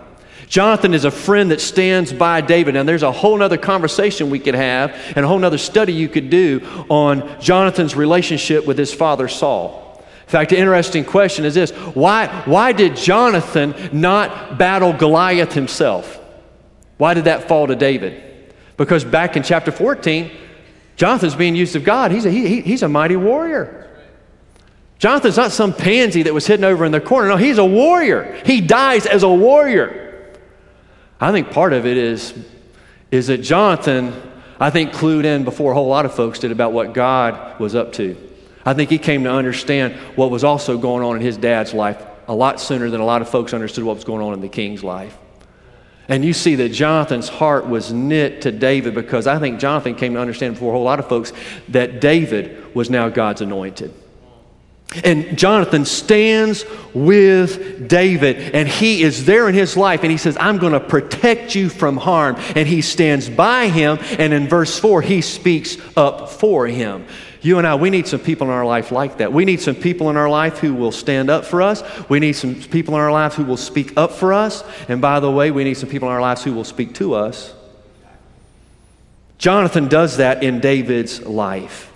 Jonathan 0.47 0.95
is 0.95 1.05
a 1.05 1.11
friend 1.11 1.53
that 1.53 1.61
stands 1.61 2.13
by 2.13 2.41
David. 2.41 2.77
And 2.77 2.87
there's 2.89 3.05
a 3.05 3.13
whole 3.13 3.41
other 3.41 3.57
conversation 3.57 4.31
we 4.31 4.41
could 4.41 4.57
have 4.57 4.95
and 5.15 5.25
a 5.25 5.29
whole 5.29 5.43
other 5.45 5.59
study 5.59 5.93
you 5.93 6.09
could 6.09 6.29
do 6.29 6.61
on 6.89 7.41
Jonathan's 7.41 7.95
relationship 7.95 8.67
with 8.67 8.77
his 8.77 8.93
father 8.93 9.29
Saul. 9.29 10.05
In 10.23 10.33
fact, 10.33 10.51
the 10.51 10.59
interesting 10.59 11.05
question 11.05 11.45
is 11.45 11.55
this 11.55 11.71
why, 11.71 12.27
why 12.45 12.73
did 12.73 12.97
Jonathan 12.97 13.75
not 13.93 14.59
battle 14.59 14.93
Goliath 14.93 15.53
himself? 15.53 16.21
Why 16.99 17.15
did 17.15 17.25
that 17.25 17.49
fall 17.49 17.69
to 17.69 17.77
David? 17.77 18.23
Because 18.77 19.05
back 19.05 19.37
in 19.37 19.43
chapter 19.43 19.73
14, 19.73 20.31
Jonathan's 20.97 21.35
being 21.35 21.55
used 21.55 21.77
of 21.77 21.85
God. 21.85 22.11
He's 22.11 22.27
a, 22.27 22.31
he, 22.31 22.61
he's 22.61 22.83
a 22.83 22.89
mighty 22.89 23.17
warrior. 23.17 23.90
Jonathan's 25.01 25.39
not 25.39 25.51
some 25.51 25.73
pansy 25.73 26.25
that 26.25 26.35
was 26.35 26.47
hidden 26.47 26.63
over 26.63 26.85
in 26.85 26.93
the 26.93 27.01
corner. 27.01 27.29
No, 27.29 27.37
he's 27.37 27.57
a 27.57 27.65
warrior. 27.65 28.39
He 28.45 28.61
dies 28.61 29.07
as 29.07 29.23
a 29.23 29.29
warrior. 29.31 30.31
I 31.19 31.33
think 31.33 31.51
part 31.51 31.73
of 31.73 31.87
it 31.87 31.97
is, 31.97 32.35
is 33.11 33.29
that 33.29 33.39
Jonathan, 33.39 34.13
I 34.61 34.69
think, 34.69 34.93
clued 34.93 35.25
in 35.25 35.45
before 35.45 35.73
a 35.73 35.75
whole 35.75 35.89
lot 35.89 36.05
of 36.05 36.15
folks 36.15 36.39
did 36.39 36.53
about 36.53 36.75
what 36.75 36.93
God 36.93 37.59
was 37.59 37.75
up 37.75 37.95
to. 37.95 38.15
I 38.67 38.75
think 38.75 38.91
he 38.91 38.99
came 38.99 39.25
to 39.25 39.33
understand 39.33 39.95
what 40.17 40.31
was 40.31 40.45
also 40.45 40.77
going 40.77 41.03
on 41.03 41.17
in 41.17 41.23
his 41.23 41.39
dad's 41.39 41.73
life 41.73 42.07
a 42.29 42.35
lot 42.35 42.61
sooner 42.61 42.91
than 42.91 43.01
a 43.01 43.05
lot 43.05 43.23
of 43.23 43.29
folks 43.31 43.55
understood 43.55 43.85
what 43.85 43.97
was 43.97 44.05
going 44.05 44.23
on 44.23 44.35
in 44.35 44.43
the 44.43 44.49
king's 44.51 44.85
life. 44.85 45.17
And 46.09 46.23
you 46.23 46.35
see 46.35 46.57
that 46.57 46.69
Jonathan's 46.69 47.31
heart 47.31 47.67
was 47.67 47.91
knit 47.91 48.43
to 48.43 48.53
David 48.53 48.95
because 48.95 49.27
I 49.27 49.39
think 49.39 49.61
Jonathan 49.61 49.95
came 49.95 50.13
to 50.13 50.21
understand 50.21 50.55
before 50.55 50.75
a 50.75 50.77
whole 50.77 50.85
lot 50.85 50.99
of 50.99 51.09
folks 51.09 51.33
that 51.69 52.03
David 52.03 52.75
was 52.75 52.91
now 52.91 53.09
God's 53.09 53.41
anointed. 53.41 53.95
And 55.05 55.39
Jonathan 55.39 55.85
stands 55.85 56.65
with 56.95 57.89
David, 57.89 58.55
and 58.55 58.69
he 58.69 59.03
is 59.03 59.25
there 59.25 59.49
in 59.49 59.55
his 59.55 59.77
life, 59.77 60.03
and 60.03 60.11
he 60.11 60.19
says, 60.19 60.37
I'm 60.41 60.59
going 60.59 60.73
to 60.73 60.81
protect 60.81 61.55
you 61.55 61.69
from 61.69 61.97
harm. 61.97 62.37
And 62.57 62.67
he 62.67 62.83
stands 62.83 63.31
by 63.31 63.69
him, 63.69 63.99
and 64.19 64.33
in 64.33 64.49
verse 64.49 64.79
4, 64.81 65.01
he 65.03 65.21
speaks 65.21 65.77
up 65.97 66.29
for 66.31 66.67
him. 66.67 67.07
You 67.41 67.59
and 67.59 67.67
I, 67.67 67.77
we 67.77 67.89
need 67.89 68.07
some 68.07 68.21
people 68.21 68.49
in 68.49 68.53
our 68.53 68.67
life 68.67 68.91
like 68.91 69.19
that. 69.19 69.33
We 69.33 69.45
need 69.45 69.61
some 69.61 69.77
people 69.77 70.11
in 70.11 70.17
our 70.17 70.29
life 70.29 70.59
who 70.59 70.75
will 70.75 70.93
stand 70.93 71.31
up 71.31 71.45
for 71.45 71.63
us. 71.63 71.83
We 72.09 72.19
need 72.19 72.33
some 72.33 72.57
people 72.57 72.95
in 72.95 73.01
our 73.01 73.13
lives 73.13 73.37
who 73.37 73.45
will 73.45 73.57
speak 73.57 73.97
up 73.97 74.11
for 74.11 74.33
us. 74.33 74.63
And 74.89 75.01
by 75.01 75.21
the 75.21 75.31
way, 75.31 75.51
we 75.51 75.65
need 75.65 75.75
some 75.75 75.89
people 75.89 76.09
in 76.09 76.15
our 76.15 76.21
lives 76.21 76.45
who 76.45 76.53
will 76.53 76.65
speak 76.65 76.95
to 76.95 77.15
us. 77.15 77.55
Jonathan 79.39 79.89
does 79.89 80.19
that 80.19 80.43
in 80.43 80.61
David's 80.61 81.23
life. 81.23 81.90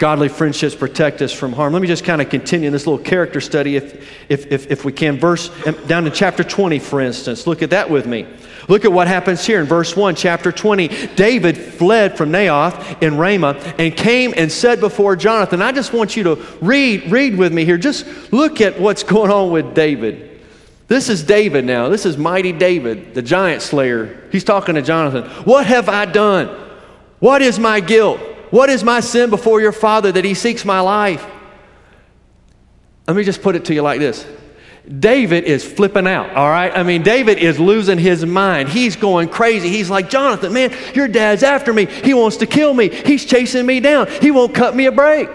Godly 0.00 0.30
friendships 0.30 0.74
protect 0.74 1.20
us 1.20 1.30
from 1.30 1.52
harm. 1.52 1.74
Let 1.74 1.82
me 1.82 1.86
just 1.86 2.04
kind 2.04 2.22
of 2.22 2.30
continue 2.30 2.66
in 2.68 2.72
this 2.72 2.86
little 2.86 3.04
character 3.04 3.38
study 3.38 3.76
if, 3.76 4.30
if, 4.30 4.50
if, 4.50 4.70
if 4.70 4.82
we 4.82 4.92
can. 4.92 5.18
Verse 5.18 5.50
um, 5.66 5.74
down 5.86 6.06
in 6.06 6.12
chapter 6.14 6.42
20, 6.42 6.78
for 6.78 7.02
instance. 7.02 7.46
Look 7.46 7.60
at 7.60 7.68
that 7.68 7.90
with 7.90 8.06
me. 8.06 8.26
Look 8.66 8.86
at 8.86 8.92
what 8.92 9.08
happens 9.08 9.44
here 9.44 9.60
in 9.60 9.66
verse 9.66 9.94
1, 9.94 10.14
chapter 10.14 10.52
20. 10.52 10.88
David 11.16 11.58
fled 11.58 12.16
from 12.16 12.32
Naioth 12.32 13.02
in 13.02 13.18
Ramah 13.18 13.58
and 13.76 13.94
came 13.94 14.32
and 14.38 14.50
said 14.50 14.80
before 14.80 15.16
Jonathan. 15.16 15.60
I 15.60 15.70
just 15.70 15.92
want 15.92 16.16
you 16.16 16.22
to 16.22 16.36
read, 16.62 17.12
read 17.12 17.36
with 17.36 17.52
me 17.52 17.66
here. 17.66 17.76
Just 17.76 18.32
look 18.32 18.62
at 18.62 18.80
what's 18.80 19.02
going 19.02 19.30
on 19.30 19.50
with 19.50 19.74
David. 19.74 20.40
This 20.88 21.10
is 21.10 21.22
David 21.22 21.66
now. 21.66 21.90
This 21.90 22.06
is 22.06 22.16
mighty 22.16 22.52
David, 22.52 23.12
the 23.12 23.20
giant 23.20 23.60
slayer. 23.60 24.26
He's 24.32 24.44
talking 24.44 24.76
to 24.76 24.82
Jonathan. 24.82 25.30
What 25.44 25.66
have 25.66 25.90
I 25.90 26.06
done? 26.06 26.48
What 27.18 27.42
is 27.42 27.58
my 27.58 27.80
guilt? 27.80 28.18
What 28.50 28.68
is 28.68 28.82
my 28.82 29.00
sin 29.00 29.30
before 29.30 29.60
your 29.60 29.72
Father 29.72 30.10
that 30.12 30.24
he 30.24 30.34
seeks 30.34 30.64
my 30.64 30.80
life? 30.80 31.26
Let 33.06 33.16
me 33.16 33.24
just 33.24 33.42
put 33.42 33.56
it 33.56 33.64
to 33.66 33.74
you 33.74 33.82
like 33.82 34.00
this 34.00 34.26
David 34.98 35.44
is 35.44 35.64
flipping 35.64 36.06
out, 36.06 36.34
all 36.34 36.48
right? 36.48 36.76
I 36.76 36.82
mean, 36.82 37.02
David 37.02 37.38
is 37.38 37.60
losing 37.60 37.98
his 37.98 38.24
mind. 38.24 38.68
He's 38.68 38.96
going 38.96 39.28
crazy. 39.28 39.68
He's 39.68 39.90
like, 39.90 40.10
Jonathan, 40.10 40.52
man, 40.52 40.74
your 40.94 41.06
dad's 41.06 41.42
after 41.42 41.72
me. 41.72 41.86
He 41.86 42.14
wants 42.14 42.38
to 42.38 42.46
kill 42.46 42.74
me. 42.74 42.88
He's 42.88 43.24
chasing 43.24 43.66
me 43.66 43.80
down. 43.80 44.08
He 44.20 44.30
won't 44.30 44.54
cut 44.54 44.74
me 44.74 44.86
a 44.86 44.92
break. 44.92 45.28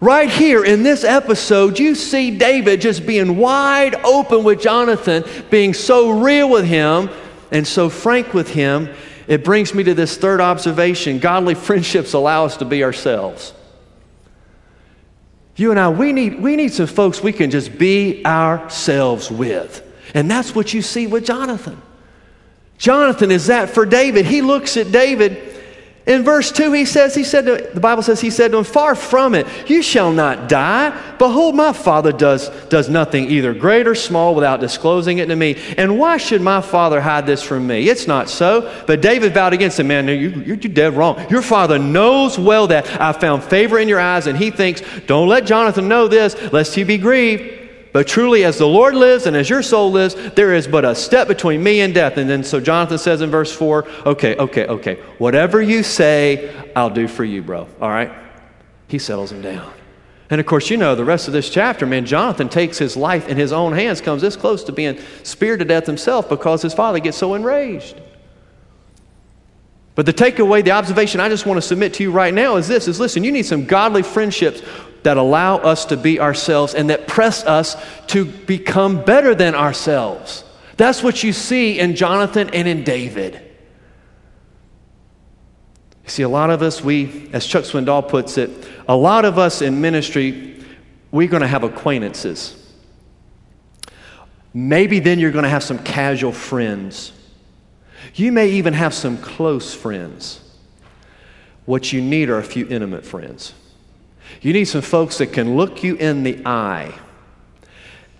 Right 0.00 0.28
here 0.28 0.64
in 0.64 0.82
this 0.82 1.04
episode, 1.04 1.78
you 1.78 1.94
see 1.94 2.36
David 2.36 2.80
just 2.80 3.06
being 3.06 3.36
wide 3.36 3.94
open 4.04 4.44
with 4.44 4.60
Jonathan, 4.60 5.24
being 5.50 5.74
so 5.74 6.20
real 6.20 6.48
with 6.50 6.66
him 6.66 7.10
and 7.50 7.66
so 7.66 7.88
frank 7.88 8.34
with 8.34 8.48
him 8.50 8.94
it 9.26 9.44
brings 9.44 9.74
me 9.74 9.82
to 9.84 9.94
this 9.94 10.16
third 10.16 10.40
observation 10.40 11.18
godly 11.18 11.54
friendships 11.54 12.12
allow 12.12 12.44
us 12.44 12.56
to 12.58 12.64
be 12.64 12.84
ourselves. 12.84 13.52
You 15.56 15.70
and 15.70 15.80
I, 15.80 15.88
we 15.88 16.12
need, 16.12 16.40
we 16.40 16.54
need 16.54 16.72
some 16.72 16.86
folks 16.86 17.22
we 17.22 17.32
can 17.32 17.50
just 17.50 17.78
be 17.78 18.24
ourselves 18.24 19.30
with. 19.30 19.82
And 20.14 20.30
that's 20.30 20.54
what 20.54 20.74
you 20.74 20.82
see 20.82 21.06
with 21.06 21.24
Jonathan. 21.24 21.80
Jonathan 22.78 23.30
is 23.30 23.46
that 23.46 23.70
for 23.70 23.86
David. 23.86 24.26
He 24.26 24.42
looks 24.42 24.76
at 24.76 24.92
David 24.92 25.45
in 26.06 26.22
verse 26.22 26.52
2, 26.52 26.72
he 26.72 26.84
says, 26.84 27.16
he 27.16 27.24
said 27.24 27.46
to, 27.46 27.68
the 27.74 27.80
Bible 27.80 28.00
says, 28.00 28.20
he 28.20 28.30
said 28.30 28.52
to 28.52 28.58
him, 28.58 28.64
Far 28.64 28.94
from 28.94 29.34
it, 29.34 29.44
you 29.68 29.82
shall 29.82 30.12
not 30.12 30.48
die. 30.48 30.96
Behold, 31.18 31.56
my 31.56 31.72
father 31.72 32.12
does, 32.12 32.48
does 32.68 32.88
nothing 32.88 33.28
either 33.28 33.52
great 33.52 33.88
or 33.88 33.96
small 33.96 34.36
without 34.36 34.60
disclosing 34.60 35.18
it 35.18 35.26
to 35.26 35.34
me. 35.34 35.56
And 35.76 35.98
why 35.98 36.18
should 36.18 36.42
my 36.42 36.60
father 36.60 37.00
hide 37.00 37.26
this 37.26 37.42
from 37.42 37.66
me? 37.66 37.88
It's 37.88 38.06
not 38.06 38.28
so. 38.28 38.72
But 38.86 39.02
David 39.02 39.34
vowed 39.34 39.52
against 39.52 39.80
him, 39.80 39.88
Man, 39.88 40.06
you, 40.06 40.14
you're, 40.14 40.44
you're 40.44 40.56
dead 40.56 40.94
wrong. 40.94 41.28
Your 41.28 41.42
father 41.42 41.76
knows 41.76 42.38
well 42.38 42.68
that 42.68 43.00
I 43.00 43.10
found 43.10 43.42
favor 43.42 43.76
in 43.76 43.88
your 43.88 43.98
eyes, 43.98 44.28
and 44.28 44.38
he 44.38 44.52
thinks, 44.52 44.82
Don't 45.06 45.26
let 45.26 45.44
Jonathan 45.44 45.88
know 45.88 46.06
this, 46.06 46.40
lest 46.52 46.76
he 46.76 46.84
be 46.84 46.98
grieved. 46.98 47.55
But 47.92 48.06
truly, 48.06 48.44
as 48.44 48.58
the 48.58 48.66
Lord 48.66 48.94
lives 48.94 49.26
and 49.26 49.34
as 49.36 49.48
your 49.48 49.62
soul 49.62 49.90
lives, 49.90 50.14
there 50.32 50.54
is 50.54 50.66
but 50.66 50.84
a 50.84 50.94
step 50.94 51.28
between 51.28 51.62
me 51.62 51.80
and 51.80 51.94
death. 51.94 52.18
And 52.18 52.28
then 52.28 52.44
so 52.44 52.60
Jonathan 52.60 52.98
says 52.98 53.22
in 53.22 53.30
verse 53.30 53.54
4, 53.54 53.86
okay, 54.06 54.36
okay, 54.36 54.66
okay, 54.66 54.94
whatever 55.18 55.62
you 55.62 55.82
say, 55.82 56.54
I'll 56.74 56.90
do 56.90 57.08
for 57.08 57.24
you, 57.24 57.42
bro. 57.42 57.66
All 57.80 57.88
right? 57.88 58.12
He 58.88 58.98
settles 58.98 59.32
him 59.32 59.40
down. 59.40 59.72
And 60.28 60.40
of 60.40 60.46
course, 60.46 60.70
you 60.70 60.76
know 60.76 60.94
the 60.94 61.04
rest 61.04 61.28
of 61.28 61.32
this 61.32 61.48
chapter, 61.48 61.86
man, 61.86 62.04
Jonathan 62.04 62.48
takes 62.48 62.78
his 62.78 62.96
life 62.96 63.28
in 63.28 63.36
his 63.36 63.52
own 63.52 63.72
hands, 63.72 64.00
comes 64.00 64.22
this 64.22 64.36
close 64.36 64.64
to 64.64 64.72
being 64.72 64.98
speared 65.22 65.60
to 65.60 65.64
death 65.64 65.86
himself 65.86 66.28
because 66.28 66.62
his 66.62 66.74
father 66.74 66.98
gets 66.98 67.16
so 67.16 67.34
enraged. 67.34 68.00
But 69.94 70.04
the 70.04 70.12
takeaway, 70.12 70.62
the 70.62 70.72
observation 70.72 71.20
I 71.20 71.28
just 71.28 71.46
want 71.46 71.56
to 71.56 71.62
submit 71.62 71.94
to 71.94 72.02
you 72.02 72.10
right 72.10 72.34
now 72.34 72.56
is 72.56 72.68
this 72.68 72.86
is 72.86 73.00
listen, 73.00 73.24
you 73.24 73.32
need 73.32 73.46
some 73.46 73.64
godly 73.64 74.02
friendships 74.02 74.60
that 75.06 75.16
allow 75.16 75.58
us 75.58 75.84
to 75.84 75.96
be 75.96 76.18
ourselves 76.18 76.74
and 76.74 76.90
that 76.90 77.06
press 77.06 77.44
us 77.44 77.76
to 78.08 78.24
become 78.24 79.04
better 79.04 79.36
than 79.36 79.54
ourselves. 79.54 80.42
That's 80.76 81.00
what 81.00 81.22
you 81.22 81.32
see 81.32 81.78
in 81.78 81.94
Jonathan 81.94 82.50
and 82.52 82.66
in 82.66 82.82
David. 82.82 83.34
You 86.02 86.10
see, 86.10 86.24
a 86.24 86.28
lot 86.28 86.50
of 86.50 86.60
us, 86.60 86.82
we, 86.82 87.30
as 87.32 87.46
Chuck 87.46 87.62
Swindoll 87.62 88.08
puts 88.08 88.36
it, 88.36 88.50
a 88.88 88.96
lot 88.96 89.24
of 89.24 89.38
us 89.38 89.62
in 89.62 89.80
ministry, 89.80 90.60
we're 91.12 91.28
going 91.28 91.42
to 91.42 91.46
have 91.46 91.62
acquaintances. 91.62 92.60
Maybe 94.52 94.98
then 94.98 95.20
you're 95.20 95.30
going 95.30 95.44
to 95.44 95.48
have 95.48 95.62
some 95.62 95.78
casual 95.78 96.32
friends. 96.32 97.12
You 98.16 98.32
may 98.32 98.48
even 98.48 98.74
have 98.74 98.92
some 98.92 99.18
close 99.18 99.72
friends. 99.72 100.40
What 101.64 101.92
you 101.92 102.02
need 102.02 102.28
are 102.28 102.38
a 102.38 102.42
few 102.44 102.66
intimate 102.66 103.06
friends. 103.06 103.54
You 104.40 104.52
need 104.52 104.66
some 104.66 104.82
folks 104.82 105.18
that 105.18 105.28
can 105.28 105.56
look 105.56 105.82
you 105.82 105.96
in 105.96 106.22
the 106.22 106.44
eye 106.46 106.94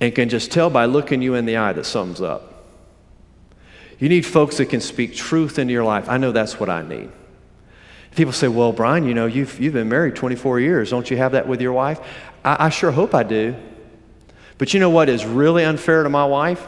and 0.01 0.15
can 0.15 0.29
just 0.29 0.51
tell 0.51 0.71
by 0.71 0.87
looking 0.87 1.23
you 1.23 1.35
in 1.35 1.47
the 1.47 1.57
eye 1.57 1.73
that 1.73 1.85
something's 1.87 2.21
up. 2.21 2.53
You 3.99 4.09
need 4.09 4.27
folks 4.27 4.59
that 4.59 4.67
can 4.67 4.81
speak 4.81 5.15
truth 5.15 5.59
into 5.59 5.73
your 5.73 5.85
life. 5.85 6.09
I 6.09 6.19
know 6.19 6.33
that's 6.33 6.61
what 6.61 6.69
I 6.69 6.83
need. 6.83 7.11
People 8.15 8.33
say, 8.33 8.49
Well, 8.49 8.73
Brian, 8.73 9.07
you 9.07 9.15
know, 9.15 9.27
you've, 9.27 9.59
you've 9.61 9.75
been 9.75 9.89
married 9.89 10.17
24 10.17 10.61
years. 10.61 10.91
Don't 10.91 11.11
you 11.11 11.17
have 11.17 11.33
that 11.33 11.47
with 11.47 11.61
your 11.61 11.73
wife? 11.73 12.01
I, 12.45 12.67
I 12.67 12.69
sure 12.71 12.91
hope 12.91 13.15
I 13.15 13.23
do. 13.23 13.55
But 14.59 14.73
you 14.73 14.81
know 14.81 14.91
what 14.91 15.09
is 15.09 15.25
really 15.25 15.65
unfair 15.65 16.03
to 16.03 16.09
my 16.09 16.25
wife? 16.25 16.67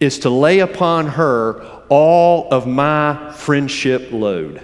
Is 0.00 0.20
to 0.20 0.30
lay 0.30 0.58
upon 0.58 1.06
her 1.06 1.62
all 1.88 2.48
of 2.50 2.66
my 2.66 3.32
friendship 3.32 4.10
load. 4.12 4.62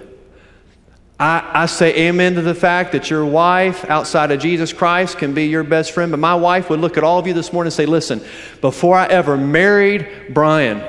I, 1.23 1.63
I 1.63 1.65
say 1.67 2.07
amen 2.09 2.35
to 2.35 2.41
the 2.41 2.53
fact 2.53 2.91
that 2.91 3.09
your 3.09 3.25
wife, 3.25 3.89
outside 3.89 4.31
of 4.31 4.41
Jesus 4.41 4.73
Christ, 4.73 5.17
can 5.17 5.33
be 5.33 5.45
your 5.45 5.63
best 5.63 5.93
friend. 5.93 6.11
But 6.11 6.19
my 6.19 6.35
wife 6.35 6.69
would 6.69 6.81
look 6.81 6.97
at 6.97 7.05
all 7.05 7.17
of 7.17 7.25
you 7.25 7.33
this 7.33 7.53
morning 7.53 7.67
and 7.67 7.73
say, 7.73 7.85
Listen, 7.85 8.21
before 8.59 8.97
I 8.97 9.05
ever 9.07 9.37
married 9.37 10.05
Brian, 10.31 10.83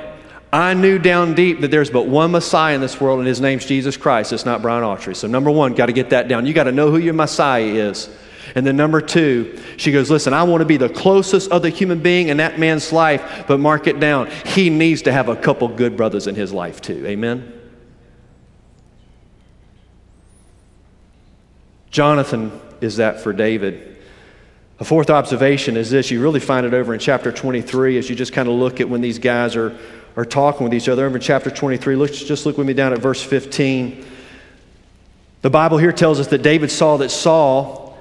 I 0.52 0.74
knew 0.74 0.98
down 0.98 1.34
deep 1.34 1.60
that 1.60 1.70
there's 1.70 1.88
but 1.88 2.08
one 2.08 2.32
Messiah 2.32 2.74
in 2.74 2.80
this 2.80 3.00
world, 3.00 3.20
and 3.20 3.28
his 3.28 3.40
name's 3.40 3.64
Jesus 3.64 3.96
Christ. 3.96 4.32
It's 4.32 4.44
not 4.44 4.60
Brian 4.60 4.82
Autry. 4.82 5.14
So, 5.14 5.28
number 5.28 5.52
one, 5.52 5.74
got 5.74 5.86
to 5.86 5.92
get 5.92 6.10
that 6.10 6.26
down. 6.26 6.46
You 6.46 6.52
got 6.52 6.64
to 6.64 6.72
know 6.72 6.90
who 6.90 6.98
your 6.98 7.14
Messiah 7.14 7.62
is. 7.62 8.10
And 8.56 8.66
then 8.66 8.76
number 8.76 9.00
two, 9.00 9.62
she 9.76 9.92
goes, 9.92 10.10
Listen, 10.10 10.34
I 10.34 10.42
want 10.42 10.62
to 10.62 10.66
be 10.66 10.78
the 10.78 10.88
closest 10.88 11.52
other 11.52 11.68
human 11.68 12.00
being 12.00 12.26
in 12.26 12.38
that 12.38 12.58
man's 12.58 12.92
life, 12.92 13.44
but 13.46 13.60
mark 13.60 13.86
it 13.86 14.00
down. 14.00 14.28
He 14.46 14.68
needs 14.68 15.02
to 15.02 15.12
have 15.12 15.28
a 15.28 15.36
couple 15.36 15.68
good 15.68 15.96
brothers 15.96 16.26
in 16.26 16.34
his 16.34 16.52
life 16.52 16.80
too. 16.80 17.06
Amen? 17.06 17.63
Jonathan 21.94 22.50
is 22.80 22.96
that 22.96 23.20
for 23.20 23.32
David. 23.32 23.96
A 24.80 24.84
fourth 24.84 25.10
observation 25.10 25.76
is 25.76 25.92
this 25.92 26.10
you 26.10 26.20
really 26.20 26.40
find 26.40 26.66
it 26.66 26.74
over 26.74 26.92
in 26.92 26.98
chapter 26.98 27.30
23 27.30 27.98
as 27.98 28.10
you 28.10 28.16
just 28.16 28.32
kind 28.32 28.48
of 28.48 28.54
look 28.56 28.80
at 28.80 28.88
when 28.88 29.00
these 29.00 29.20
guys 29.20 29.54
are, 29.54 29.78
are 30.16 30.24
talking 30.24 30.64
with 30.64 30.74
each 30.74 30.88
other. 30.88 31.06
Over 31.06 31.18
in 31.18 31.22
chapter 31.22 31.52
23, 31.52 31.94
look, 31.94 32.12
just 32.12 32.46
look 32.46 32.58
with 32.58 32.66
me 32.66 32.72
down 32.72 32.92
at 32.92 32.98
verse 32.98 33.22
15. 33.22 34.04
The 35.42 35.50
Bible 35.50 35.78
here 35.78 35.92
tells 35.92 36.18
us 36.18 36.26
that 36.26 36.42
David 36.42 36.72
saw 36.72 36.96
that 36.96 37.10
Saul 37.10 37.96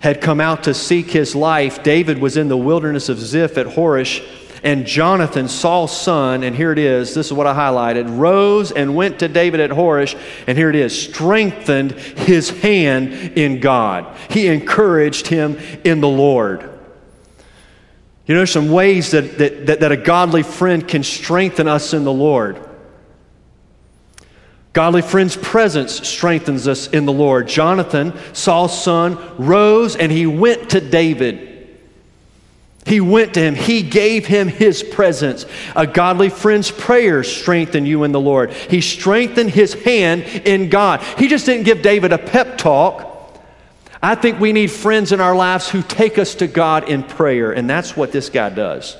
had 0.00 0.20
come 0.20 0.42
out 0.42 0.64
to 0.64 0.74
seek 0.74 1.10
his 1.10 1.34
life. 1.34 1.82
David 1.82 2.18
was 2.18 2.36
in 2.36 2.48
the 2.48 2.56
wilderness 2.58 3.08
of 3.08 3.18
Ziph 3.18 3.56
at 3.56 3.64
Horesh 3.64 4.22
and 4.62 4.86
Jonathan, 4.86 5.48
Saul's 5.48 5.96
son, 5.96 6.42
and 6.42 6.54
here 6.54 6.72
it 6.72 6.78
is, 6.78 7.14
this 7.14 7.26
is 7.26 7.32
what 7.32 7.46
I 7.46 7.54
highlighted, 7.54 8.18
rose 8.18 8.72
and 8.72 8.96
went 8.96 9.20
to 9.20 9.28
David 9.28 9.60
at 9.60 9.70
Horesh, 9.70 10.18
and 10.46 10.56
here 10.56 10.70
it 10.70 10.76
is, 10.76 11.00
strengthened 11.00 11.92
his 11.92 12.50
hand 12.50 13.12
in 13.38 13.60
God. 13.60 14.16
He 14.30 14.46
encouraged 14.46 15.26
him 15.26 15.58
in 15.84 16.00
the 16.00 16.08
Lord. 16.08 16.78
You 18.26 18.34
know, 18.34 18.44
some 18.44 18.70
ways 18.70 19.12
that, 19.12 19.38
that, 19.38 19.66
that, 19.66 19.80
that 19.80 19.92
a 19.92 19.96
godly 19.96 20.42
friend 20.42 20.86
can 20.86 21.02
strengthen 21.02 21.66
us 21.66 21.94
in 21.94 22.04
the 22.04 22.12
Lord. 22.12 22.62
Godly 24.74 25.02
friend's 25.02 25.36
presence 25.36 26.06
strengthens 26.06 26.68
us 26.68 26.88
in 26.88 27.06
the 27.06 27.12
Lord. 27.12 27.48
Jonathan, 27.48 28.12
Saul's 28.34 28.80
son, 28.80 29.18
rose 29.38 29.96
and 29.96 30.12
he 30.12 30.26
went 30.26 30.70
to 30.70 30.80
David. 30.80 31.47
He 32.88 33.02
went 33.02 33.34
to 33.34 33.40
him. 33.40 33.54
He 33.54 33.82
gave 33.82 34.24
him 34.24 34.48
his 34.48 34.82
presence. 34.82 35.44
A 35.76 35.86
godly 35.86 36.30
friend's 36.30 36.70
prayers 36.70 37.30
strengthen 37.30 37.84
you 37.84 38.04
in 38.04 38.12
the 38.12 38.20
Lord. 38.20 38.50
He 38.52 38.80
strengthened 38.80 39.50
his 39.50 39.74
hand 39.74 40.22
in 40.22 40.70
God. 40.70 41.02
He 41.18 41.28
just 41.28 41.44
didn't 41.44 41.64
give 41.64 41.82
David 41.82 42.12
a 42.12 42.18
pep 42.18 42.56
talk. 42.56 43.04
I 44.02 44.14
think 44.14 44.40
we 44.40 44.54
need 44.54 44.70
friends 44.70 45.12
in 45.12 45.20
our 45.20 45.36
lives 45.36 45.68
who 45.68 45.82
take 45.82 46.18
us 46.18 46.36
to 46.36 46.46
God 46.46 46.88
in 46.88 47.02
prayer, 47.02 47.52
and 47.52 47.68
that's 47.68 47.94
what 47.94 48.10
this 48.10 48.30
guy 48.30 48.48
does. 48.48 48.96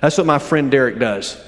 That's 0.00 0.16
what 0.16 0.26
my 0.26 0.38
friend 0.38 0.70
Derek 0.70 0.98
does. 0.98 1.40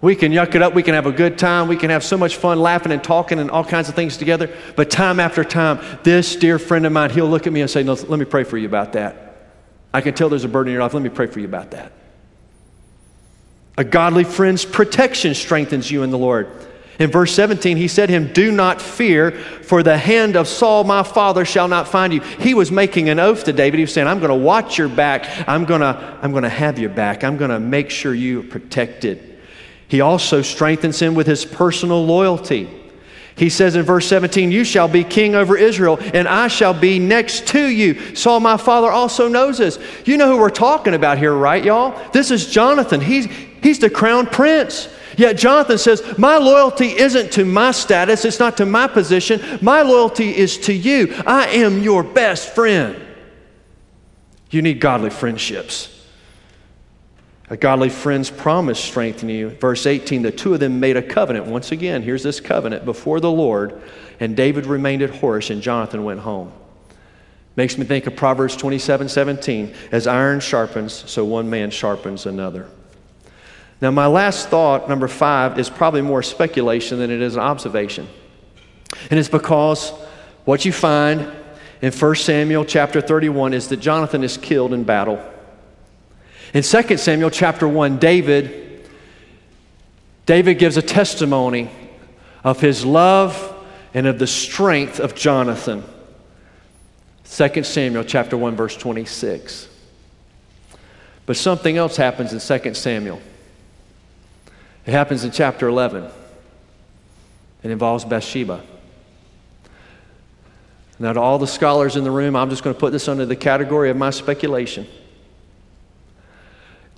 We 0.00 0.16
can 0.16 0.32
yuck 0.32 0.54
it 0.54 0.62
up, 0.62 0.74
we 0.74 0.82
can 0.82 0.94
have 0.94 1.06
a 1.06 1.12
good 1.12 1.38
time, 1.38 1.68
we 1.68 1.76
can 1.76 1.90
have 1.90 2.02
so 2.02 2.16
much 2.16 2.36
fun 2.36 2.58
laughing 2.58 2.90
and 2.90 3.02
talking 3.02 3.38
and 3.38 3.50
all 3.50 3.64
kinds 3.64 3.88
of 3.88 3.94
things 3.94 4.16
together, 4.16 4.50
but 4.74 4.90
time 4.90 5.20
after 5.20 5.44
time, 5.44 5.78
this 6.02 6.36
dear 6.36 6.58
friend 6.58 6.84
of 6.84 6.92
mine, 6.92 7.10
he'll 7.10 7.28
look 7.28 7.46
at 7.46 7.52
me 7.52 7.60
and 7.60 7.70
say, 7.70 7.82
No, 7.82 7.92
let 7.92 8.18
me 8.18 8.24
pray 8.24 8.44
for 8.44 8.58
you 8.58 8.66
about 8.66 8.94
that. 8.94 9.25
I 9.96 10.02
can 10.02 10.12
tell 10.12 10.28
there's 10.28 10.44
a 10.44 10.48
burden 10.48 10.68
in 10.68 10.74
your 10.74 10.82
life. 10.82 10.92
Let 10.92 11.02
me 11.02 11.08
pray 11.08 11.26
for 11.26 11.40
you 11.40 11.46
about 11.46 11.70
that. 11.70 11.90
A 13.78 13.84
godly 13.84 14.24
friend's 14.24 14.62
protection 14.62 15.32
strengthens 15.32 15.90
you 15.90 16.02
in 16.02 16.10
the 16.10 16.18
Lord. 16.18 16.48
In 16.98 17.10
verse 17.10 17.32
17, 17.32 17.78
he 17.78 17.88
said 17.88 18.08
to 18.08 18.12
him, 18.12 18.30
Do 18.30 18.52
not 18.52 18.82
fear, 18.82 19.30
for 19.30 19.82
the 19.82 19.96
hand 19.96 20.36
of 20.36 20.48
Saul 20.48 20.84
my 20.84 21.02
father 21.02 21.46
shall 21.46 21.66
not 21.66 21.88
find 21.88 22.12
you. 22.12 22.20
He 22.20 22.52
was 22.52 22.70
making 22.70 23.08
an 23.08 23.18
oath 23.18 23.44
to 23.44 23.54
David. 23.54 23.78
He 23.78 23.84
was 23.84 23.94
saying, 23.94 24.06
I'm 24.06 24.18
going 24.18 24.28
to 24.28 24.34
watch 24.34 24.76
your 24.76 24.90
back. 24.90 25.48
I'm 25.48 25.64
going 25.64 25.80
to, 25.80 26.18
I'm 26.20 26.30
going 26.30 26.42
to 26.42 26.50
have 26.50 26.78
your 26.78 26.90
back. 26.90 27.24
I'm 27.24 27.38
going 27.38 27.50
to 27.50 27.58
make 27.58 27.88
sure 27.88 28.12
you're 28.12 28.42
protected. 28.42 29.40
He 29.88 30.02
also 30.02 30.42
strengthens 30.42 31.00
him 31.00 31.14
with 31.14 31.26
his 31.26 31.46
personal 31.46 32.04
loyalty. 32.04 32.68
He 33.36 33.50
says 33.50 33.76
in 33.76 33.82
verse 33.82 34.08
17, 34.08 34.50
You 34.50 34.64
shall 34.64 34.88
be 34.88 35.04
king 35.04 35.34
over 35.34 35.58
Israel, 35.58 35.98
and 36.14 36.26
I 36.26 36.48
shall 36.48 36.72
be 36.72 36.98
next 36.98 37.46
to 37.48 37.66
you. 37.66 38.16
Saul, 38.16 38.40
my 38.40 38.56
father, 38.56 38.90
also 38.90 39.28
knows 39.28 39.58
this. 39.58 39.78
You 40.06 40.16
know 40.16 40.32
who 40.32 40.38
we're 40.38 40.48
talking 40.48 40.94
about 40.94 41.18
here, 41.18 41.34
right, 41.34 41.62
y'all? 41.62 42.10
This 42.12 42.30
is 42.30 42.50
Jonathan. 42.50 43.00
He's, 43.00 43.26
he's 43.62 43.78
the 43.78 43.90
crown 43.90 44.26
prince. 44.26 44.88
Yet 45.18 45.36
Jonathan 45.36 45.76
says, 45.76 46.02
My 46.16 46.38
loyalty 46.38 46.86
isn't 46.86 47.32
to 47.32 47.44
my 47.44 47.72
status, 47.72 48.24
it's 48.24 48.38
not 48.38 48.56
to 48.56 48.66
my 48.66 48.86
position. 48.86 49.42
My 49.60 49.82
loyalty 49.82 50.34
is 50.34 50.56
to 50.60 50.72
you. 50.72 51.14
I 51.26 51.48
am 51.48 51.82
your 51.82 52.02
best 52.02 52.54
friend. 52.54 53.02
You 54.50 54.62
need 54.62 54.80
godly 54.80 55.10
friendships. 55.10 55.95
A 57.48 57.56
godly 57.56 57.90
friend's 57.90 58.28
promise 58.28 58.78
strengthen 58.78 59.28
you. 59.28 59.50
Verse 59.50 59.86
18, 59.86 60.22
the 60.22 60.32
two 60.32 60.54
of 60.54 60.60
them 60.60 60.80
made 60.80 60.96
a 60.96 61.02
covenant. 61.02 61.46
Once 61.46 61.70
again, 61.70 62.02
here's 62.02 62.24
this 62.24 62.40
covenant 62.40 62.84
before 62.84 63.20
the 63.20 63.30
Lord, 63.30 63.80
and 64.18 64.36
David 64.36 64.66
remained 64.66 65.02
at 65.02 65.10
Horesh, 65.10 65.50
and 65.50 65.62
Jonathan 65.62 66.02
went 66.02 66.20
home. 66.20 66.52
Makes 67.54 67.78
me 67.78 67.86
think 67.86 68.06
of 68.06 68.16
Proverbs 68.16 68.56
27 68.56 69.08
17. 69.08 69.74
As 69.92 70.06
iron 70.06 70.40
sharpens, 70.40 70.92
so 70.92 71.24
one 71.24 71.48
man 71.48 71.70
sharpens 71.70 72.26
another. 72.26 72.68
Now, 73.80 73.90
my 73.90 74.06
last 74.06 74.48
thought, 74.48 74.88
number 74.88 75.06
five, 75.06 75.58
is 75.58 75.70
probably 75.70 76.02
more 76.02 76.22
speculation 76.22 76.98
than 76.98 77.10
it 77.10 77.20
is 77.20 77.34
an 77.34 77.42
observation. 77.42 78.08
And 79.10 79.18
it's 79.18 79.28
because 79.28 79.90
what 80.44 80.64
you 80.64 80.72
find 80.72 81.30
in 81.80 81.92
1 81.92 82.14
Samuel 82.16 82.64
chapter 82.64 83.00
31 83.00 83.52
is 83.52 83.68
that 83.68 83.78
Jonathan 83.78 84.24
is 84.24 84.36
killed 84.36 84.72
in 84.72 84.82
battle. 84.82 85.22
In 86.56 86.62
2 86.62 86.96
Samuel 86.96 87.28
chapter 87.28 87.68
1, 87.68 87.98
David, 87.98 88.88
David 90.24 90.54
gives 90.58 90.78
a 90.78 90.82
testimony 90.82 91.70
of 92.42 92.62
his 92.62 92.82
love 92.82 93.54
and 93.92 94.06
of 94.06 94.18
the 94.18 94.26
strength 94.26 94.98
of 94.98 95.14
Jonathan. 95.14 95.84
2 97.30 97.62
Samuel 97.62 98.04
chapter 98.04 98.38
1 98.38 98.56
verse 98.56 98.74
26. 98.74 99.68
But 101.26 101.36
something 101.36 101.76
else 101.76 101.98
happens 101.98 102.32
in 102.32 102.60
2 102.60 102.72
Samuel. 102.72 103.20
It 104.86 104.92
happens 104.92 105.24
in 105.24 105.32
chapter 105.32 105.68
11. 105.68 106.08
It 107.64 107.70
involves 107.70 108.06
Bathsheba. 108.06 108.62
Now, 110.98 111.12
to 111.12 111.20
all 111.20 111.38
the 111.38 111.46
scholars 111.46 111.96
in 111.96 112.04
the 112.04 112.10
room, 112.10 112.34
I'm 112.34 112.48
just 112.48 112.64
going 112.64 112.74
to 112.74 112.80
put 112.80 112.92
this 112.92 113.08
under 113.08 113.26
the 113.26 113.36
category 113.36 113.90
of 113.90 113.98
my 113.98 114.08
speculation. 114.08 114.86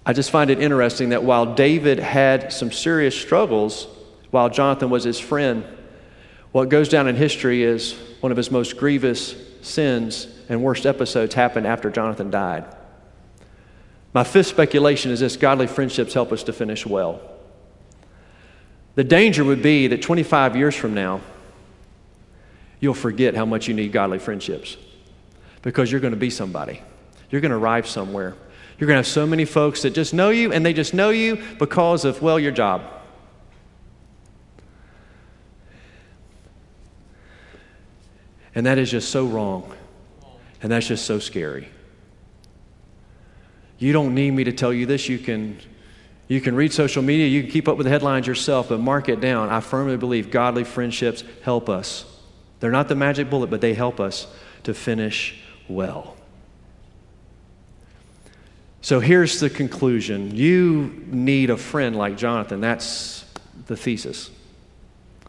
I 0.08 0.14
just 0.14 0.30
find 0.30 0.48
it 0.48 0.58
interesting 0.58 1.10
that 1.10 1.22
while 1.22 1.54
David 1.54 1.98
had 1.98 2.50
some 2.50 2.72
serious 2.72 3.14
struggles, 3.14 3.86
while 4.30 4.48
Jonathan 4.48 4.88
was 4.88 5.04
his 5.04 5.20
friend, 5.20 5.66
what 6.50 6.70
goes 6.70 6.88
down 6.88 7.08
in 7.08 7.14
history 7.14 7.62
is 7.62 7.92
one 8.20 8.32
of 8.32 8.38
his 8.38 8.50
most 8.50 8.78
grievous 8.78 9.36
sins 9.60 10.26
and 10.48 10.62
worst 10.62 10.86
episodes 10.86 11.34
happened 11.34 11.66
after 11.66 11.90
Jonathan 11.90 12.30
died. 12.30 12.74
My 14.14 14.24
fifth 14.24 14.46
speculation 14.46 15.10
is 15.10 15.20
this 15.20 15.36
godly 15.36 15.66
friendships 15.66 16.14
help 16.14 16.32
us 16.32 16.42
to 16.44 16.54
finish 16.54 16.86
well. 16.86 17.20
The 18.94 19.04
danger 19.04 19.44
would 19.44 19.62
be 19.62 19.88
that 19.88 20.00
25 20.00 20.56
years 20.56 20.74
from 20.74 20.94
now, 20.94 21.20
you'll 22.80 22.94
forget 22.94 23.34
how 23.34 23.44
much 23.44 23.68
you 23.68 23.74
need 23.74 23.92
godly 23.92 24.18
friendships 24.18 24.78
because 25.60 25.92
you're 25.92 26.00
going 26.00 26.14
to 26.14 26.18
be 26.18 26.30
somebody. 26.30 26.80
You're 27.30 27.42
going 27.42 27.50
to 27.50 27.58
arrive 27.58 27.86
somewhere. 27.86 28.36
You're 28.78 28.86
going 28.86 28.94
to 28.94 29.00
have 29.00 29.12
so 29.12 29.26
many 29.26 29.44
folks 29.44 29.82
that 29.82 29.90
just 29.90 30.14
know 30.14 30.30
you, 30.30 30.52
and 30.52 30.64
they 30.64 30.72
just 30.72 30.94
know 30.94 31.10
you 31.10 31.42
because 31.58 32.04
of, 32.04 32.22
well, 32.22 32.38
your 32.38 32.52
job. 32.52 32.82
And 38.54 38.66
that 38.66 38.78
is 38.78 38.90
just 38.90 39.10
so 39.10 39.26
wrong. 39.26 39.74
And 40.62 40.70
that's 40.70 40.86
just 40.86 41.06
so 41.06 41.18
scary. 41.18 41.68
You 43.78 43.92
don't 43.92 44.14
need 44.14 44.32
me 44.32 44.44
to 44.44 44.52
tell 44.52 44.72
you 44.72 44.86
this. 44.86 45.08
You 45.08 45.18
can, 45.18 45.58
you 46.26 46.40
can 46.40 46.54
read 46.56 46.72
social 46.72 47.02
media, 47.02 47.26
you 47.26 47.42
can 47.42 47.50
keep 47.50 47.68
up 47.68 47.76
with 47.76 47.84
the 47.84 47.90
headlines 47.90 48.26
yourself, 48.26 48.68
but 48.68 48.80
mark 48.80 49.08
it 49.08 49.20
down. 49.20 49.48
I 49.48 49.60
firmly 49.60 49.96
believe 49.96 50.30
godly 50.30 50.64
friendships 50.64 51.22
help 51.42 51.68
us. 51.68 52.04
They're 52.60 52.72
not 52.72 52.88
the 52.88 52.96
magic 52.96 53.30
bullet, 53.30 53.50
but 53.50 53.60
they 53.60 53.74
help 53.74 54.00
us 54.00 54.26
to 54.64 54.74
finish 54.74 55.40
well. 55.68 56.17
So 58.88 59.00
here's 59.00 59.38
the 59.38 59.50
conclusion 59.50 60.34
you 60.34 61.04
need 61.08 61.50
a 61.50 61.58
friend 61.58 61.94
like 61.94 62.16
Jonathan. 62.16 62.62
That's 62.62 63.22
the 63.66 63.76
thesis. 63.76 64.30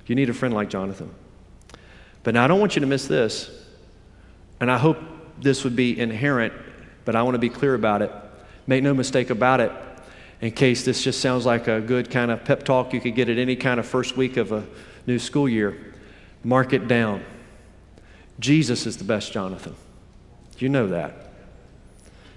You 0.08 0.16
need 0.16 0.30
a 0.30 0.34
friend 0.34 0.54
like 0.54 0.70
Jonathan. 0.70 1.14
But 2.24 2.36
now 2.36 2.46
I 2.46 2.48
don't 2.48 2.62
want 2.62 2.78
you 2.78 2.80
to 2.80 2.88
miss 2.88 3.06
this, 3.08 3.52
and 4.62 4.72
I 4.72 4.78
hope 4.78 4.98
this 5.42 5.66
would 5.66 5.76
be 5.76 6.00
inherent, 6.00 6.54
but 7.04 7.18
I 7.18 7.24
want 7.24 7.36
to 7.36 7.40
be 7.40 7.50
clear 7.50 7.76
about 7.76 8.02
it. 8.02 8.10
Make 8.66 8.82
no 8.82 8.94
mistake 8.94 9.30
about 9.30 9.60
it, 9.60 9.74
in 10.40 10.52
case 10.52 10.86
this 10.86 11.04
just 11.04 11.20
sounds 11.20 11.46
like 11.46 11.68
a 11.68 11.82
good 11.82 12.10
kind 12.10 12.32
of 12.32 12.46
pep 12.46 12.64
talk 12.64 12.94
you 12.94 13.02
could 13.02 13.16
get 13.16 13.28
at 13.28 13.38
any 13.38 13.58
kind 13.58 13.78
of 13.78 13.86
first 13.86 14.16
week 14.16 14.38
of 14.38 14.54
a 14.54 14.66
new 15.06 15.20
school 15.20 15.50
year. 15.50 15.96
Mark 16.46 16.72
it 16.72 16.88
down. 16.88 17.26
Jesus 18.40 18.86
is 18.86 18.96
the 18.96 19.04
best 19.04 19.34
Jonathan. 19.34 19.76
You 20.60 20.70
know 20.70 20.88
that. 20.88 21.29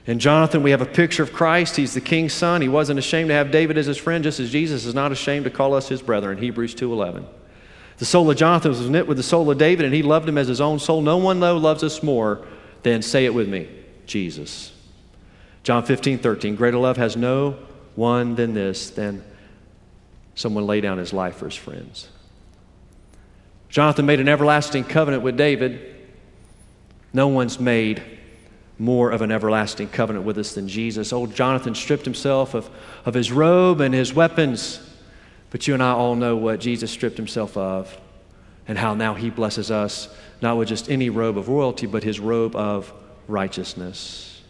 In 0.06 0.18
Jonathan, 0.18 0.62
we 0.62 0.72
have 0.72 0.82
a 0.82 0.86
picture 0.86 1.22
of 1.22 1.32
Christ. 1.32 1.76
He's 1.76 1.94
the 1.94 2.00
king's 2.00 2.32
son. 2.32 2.60
He 2.60 2.68
wasn't 2.68 2.98
ashamed 2.98 3.28
to 3.28 3.34
have 3.34 3.52
David 3.52 3.78
as 3.78 3.86
his 3.86 3.98
friend, 3.98 4.24
just 4.24 4.40
as 4.40 4.50
Jesus 4.50 4.84
is 4.84 4.94
not 4.94 5.12
ashamed 5.12 5.44
to 5.44 5.50
call 5.50 5.74
us 5.74 5.88
his 5.88 6.02
brethren. 6.02 6.38
Hebrews 6.38 6.74
2.11. 6.74 7.24
The 7.98 8.04
soul 8.04 8.28
of 8.28 8.36
Jonathan 8.36 8.70
was 8.70 8.90
knit 8.90 9.06
with 9.06 9.16
the 9.16 9.22
soul 9.22 9.48
of 9.48 9.58
David, 9.58 9.86
and 9.86 9.94
he 9.94 10.02
loved 10.02 10.28
him 10.28 10.38
as 10.38 10.48
his 10.48 10.60
own 10.60 10.80
soul. 10.80 11.02
No 11.02 11.18
one, 11.18 11.38
though, 11.38 11.56
loves 11.56 11.84
us 11.84 12.02
more 12.02 12.44
than, 12.82 13.00
say 13.00 13.26
it 13.26 13.34
with 13.34 13.48
me, 13.48 13.68
Jesus. 14.06 14.72
John 15.62 15.84
15, 15.84 16.18
13. 16.18 16.56
Greater 16.56 16.78
love 16.78 16.96
has 16.96 17.16
no 17.16 17.56
one 17.94 18.34
than 18.34 18.54
this, 18.54 18.90
than 18.90 19.22
someone 20.34 20.66
lay 20.66 20.80
down 20.80 20.98
his 20.98 21.12
life 21.12 21.36
for 21.36 21.44
his 21.44 21.54
friends. 21.54 22.08
Jonathan 23.68 24.04
made 24.04 24.18
an 24.18 24.28
everlasting 24.28 24.82
covenant 24.82 25.22
with 25.22 25.36
David. 25.36 25.94
No 27.12 27.28
one's 27.28 27.60
made 27.60 28.02
more 28.78 29.10
of 29.10 29.22
an 29.22 29.30
everlasting 29.30 29.88
covenant 29.88 30.24
with 30.24 30.38
us 30.38 30.54
than 30.54 30.68
Jesus. 30.68 31.12
Old 31.12 31.34
Jonathan 31.34 31.74
stripped 31.74 32.04
himself 32.04 32.54
of, 32.54 32.68
of 33.04 33.14
his 33.14 33.30
robe 33.30 33.80
and 33.80 33.94
his 33.94 34.12
weapons, 34.12 34.80
but 35.50 35.66
you 35.66 35.74
and 35.74 35.82
I 35.82 35.92
all 35.92 36.16
know 36.16 36.36
what 36.36 36.60
Jesus 36.60 36.90
stripped 36.90 37.16
himself 37.16 37.56
of 37.56 37.96
and 38.66 38.78
how 38.78 38.94
now 38.94 39.14
he 39.14 39.30
blesses 39.30 39.70
us, 39.70 40.08
not 40.40 40.56
with 40.56 40.68
just 40.68 40.90
any 40.90 41.10
robe 41.10 41.36
of 41.36 41.48
royalty, 41.48 41.86
but 41.86 42.02
his 42.02 42.20
robe 42.20 42.54
of 42.56 42.92
righteousness. 43.28 44.40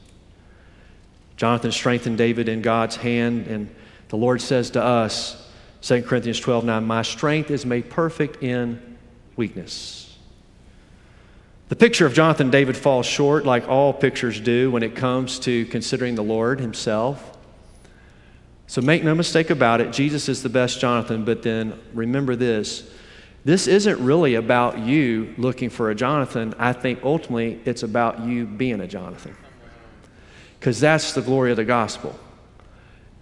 Jonathan 1.37 1.73
strengthened 1.73 2.18
David 2.18 2.49
in 2.49 2.62
God's 2.62 2.97
hand, 2.97 3.47
and 3.47 3.75
the 4.09 4.16
Lord 4.16 4.41
says 4.41 4.70
to 4.70 4.83
us, 4.83 5.49
2 5.81 6.03
Corinthians 6.03 6.39
12 6.39 6.64
9, 6.64 6.85
My 6.85 7.03
strength 7.03 7.51
is 7.51 7.66
made 7.66 7.91
perfect 7.91 8.43
in 8.43 8.81
weakness. 9.35 10.12
The 11.73 11.77
picture 11.77 12.05
of 12.05 12.12
Jonathan 12.12 12.51
David 12.51 12.77
falls 12.77 13.07
short, 13.07 13.47
like 13.47 13.66
all 13.66 13.95
pictures 13.95 14.39
do, 14.39 14.70
when 14.70 14.83
it 14.83 14.95
comes 14.95 15.39
to 15.39 15.64
considering 15.64 16.16
the 16.16 16.23
Lord 16.23 16.61
Himself. 16.61 17.39
So 18.66 18.83
make 18.83 19.03
no 19.03 19.14
mistake 19.14 19.49
about 19.49 19.81
it, 19.81 19.91
Jesus 19.91 20.29
is 20.29 20.43
the 20.43 20.51
best 20.51 20.81
Jonathan, 20.81 21.25
but 21.25 21.43
then 21.43 21.81
remember 21.95 22.37
this 22.37 22.91
this 23.47 23.66
isn't 23.66 23.99
really 24.05 24.35
about 24.35 24.81
you 24.81 25.35
looking 25.39 25.70
for 25.70 25.91
a 25.91 25.95
Jonathan. 25.95 26.53
I 26.59 26.75
think 26.75 27.03
ultimately 27.03 27.59
it's 27.64 27.83
about 27.83 28.20
you 28.20 28.45
being 28.45 28.83
a 28.83 28.87
Jonathan. 28.87 29.35
Because 30.61 30.79
that's 30.79 31.14
the 31.14 31.23
glory 31.23 31.53
of 31.53 31.57
the 31.57 31.64
gospel, 31.64 32.20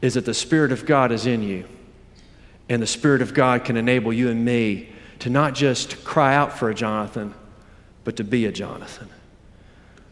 is 0.03 0.15
that 0.15 0.25
the 0.25 0.35
Spirit 0.35 0.73
of 0.73 0.87
God 0.87 1.13
is 1.13 1.25
in 1.25 1.45
you. 1.45 1.67
And 2.69 2.83
the 2.83 2.89
Spirit 2.89 3.23
of 3.23 3.33
God 3.33 3.65
can 3.65 3.77
enable 3.77 4.13
you 4.13 4.29
and 4.29 4.45
me 4.45 4.89
to 5.21 5.31
not 5.31 5.55
just 5.55 6.03
cry 6.03 6.35
out 6.35 6.59
for 6.59 6.69
a 6.69 6.75
Jonathan, 6.75 7.33
but 8.05 8.17
to 8.17 8.25
be 8.25 8.47
a 8.47 8.53
Jonathan. 8.53 9.09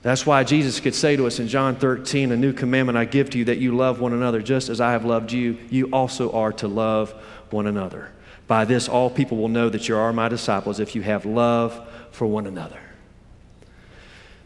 That's 0.03 0.25
why 0.25 0.45
Jesus 0.45 0.79
could 0.81 0.95
say 0.95 1.17
to 1.17 1.27
us 1.27 1.39
in 1.39 1.49
John 1.49 1.77
13, 1.77 2.31
A 2.31 2.37
new 2.37 2.53
commandment 2.53 2.97
I 2.97 3.05
give 3.05 3.31
to 3.31 3.39
you 3.39 3.47
that 3.47 3.59
you 3.59 3.77
love 3.77 4.01
one 4.01 4.13
another 4.13 4.41
just 4.41 4.69
as 4.69 4.81
I 4.81 4.93
have 4.93 5.05
loved 5.05 5.33
you, 5.33 5.59
you 5.71 5.87
also 5.87 6.31
are 6.33 6.53
to 6.55 6.69
love 6.69 7.11
one 7.51 7.67
another. 7.67 8.11
By 8.47 8.65
this, 8.65 8.89
all 8.89 9.11
people 9.11 9.37
will 9.37 9.49
know 9.49 9.69
that 9.69 9.89
you 9.89 9.97
are 9.97 10.13
my 10.13 10.29
disciples 10.29 10.81
if 10.81 10.95
you 10.95 11.03
have 11.03 11.27
love 11.27 11.87
for 12.13 12.27
one 12.27 12.47
another. 12.47 12.81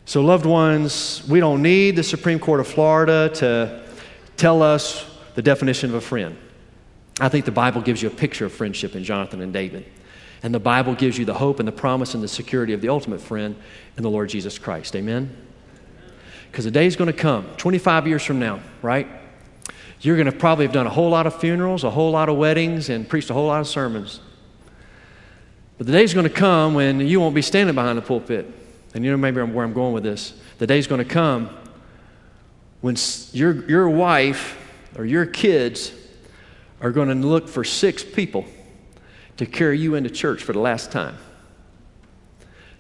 So, 0.05 0.21
loved 0.23 0.47
ones, 0.47 1.23
we 1.29 1.39
don't 1.39 1.63
need 1.63 1.95
the 1.95 2.03
Supreme 2.03 2.41
Court 2.41 2.59
of 2.59 2.67
Florida 2.67 3.29
to 3.37 3.85
tell 4.37 4.63
us 4.63 5.07
the 5.35 5.43
definition 5.43 5.91
of 5.91 5.97
a 5.97 6.01
friend. 6.01 6.37
I 7.21 7.29
think 7.29 7.45
the 7.45 7.53
Bible 7.53 7.81
gives 7.81 8.03
you 8.03 8.09
a 8.09 8.13
picture 8.13 8.47
of 8.47 8.53
friendship 8.53 8.97
in 8.97 9.05
Jonathan 9.05 9.41
and 9.41 9.53
David. 9.53 9.87
And 10.43 10.53
the 10.53 10.61
Bible 10.61 10.95
gives 10.95 11.19
you 11.19 11.25
the 11.25 11.35
hope 11.35 11.61
and 11.61 11.69
the 11.69 11.73
promise 11.73 12.15
and 12.15 12.23
the 12.23 12.29
security 12.29 12.73
of 12.73 12.81
the 12.81 12.89
ultimate 12.89 13.21
friend 13.21 13.57
in 13.97 14.03
the 14.03 14.11
Lord 14.11 14.29
Jesus 14.29 14.59
Christ. 14.59 14.97
Amen? 14.97 15.35
Because 16.51 16.65
the 16.65 16.71
day 16.71 16.87
is 16.87 16.97
going 16.97 17.11
to 17.11 17.17
come, 17.17 17.47
25 17.57 18.07
years 18.07 18.23
from 18.23 18.39
now, 18.39 18.61
right? 18.83 19.07
You're 20.01 20.17
going 20.17 20.31
to 20.31 20.37
probably 20.37 20.65
have 20.65 20.75
done 20.75 20.87
a 20.87 20.91
whole 20.91 21.11
lot 21.11 21.27
of 21.27 21.39
funerals, 21.39 21.85
a 21.85 21.91
whole 21.91 22.11
lot 22.11 22.29
of 22.29 22.37
weddings, 22.37 22.89
and 22.89 23.09
preached 23.09 23.31
a 23.31 23.35
whole 23.35 23.47
lot 23.47 23.61
of 23.61 23.69
sermons. 23.69 24.21
But 25.79 25.87
the 25.87 25.93
day 25.93 26.03
is 26.03 26.13
going 26.13 26.29
to 26.29 26.35
come 26.35 26.75
when 26.75 27.01
you 27.01 27.21
won't 27.21 27.35
be 27.35 27.43
standing 27.43 27.75
behind 27.75 27.97
the 27.97 28.03
pulpit. 28.03 28.53
And 28.95 29.05
you 29.05 29.11
know 29.11 29.17
maybe 29.17 29.41
where 29.41 29.65
I'm 29.65 29.73
going 29.73 29.95
with 29.95 30.03
this. 30.03 30.35
The 30.59 30.67
day 30.67 30.79
is 30.79 30.87
going 30.87 30.99
to 30.99 31.09
come 31.09 31.51
when 32.81 32.97
your, 33.33 33.69
your 33.69 33.89
wife 33.89 34.59
or 34.99 35.05
your 35.05 35.25
kids 35.25 35.93
are 36.81 36.91
going 36.91 37.09
to 37.09 37.15
look 37.15 37.49
for 37.49 37.65
six 37.65 38.05
people 38.05 38.45
to 39.37 39.47
carry 39.47 39.79
you 39.79 39.95
into 39.95 40.11
church 40.11 40.43
for 40.43 40.53
the 40.53 40.59
last 40.59 40.91
time. 40.93 41.17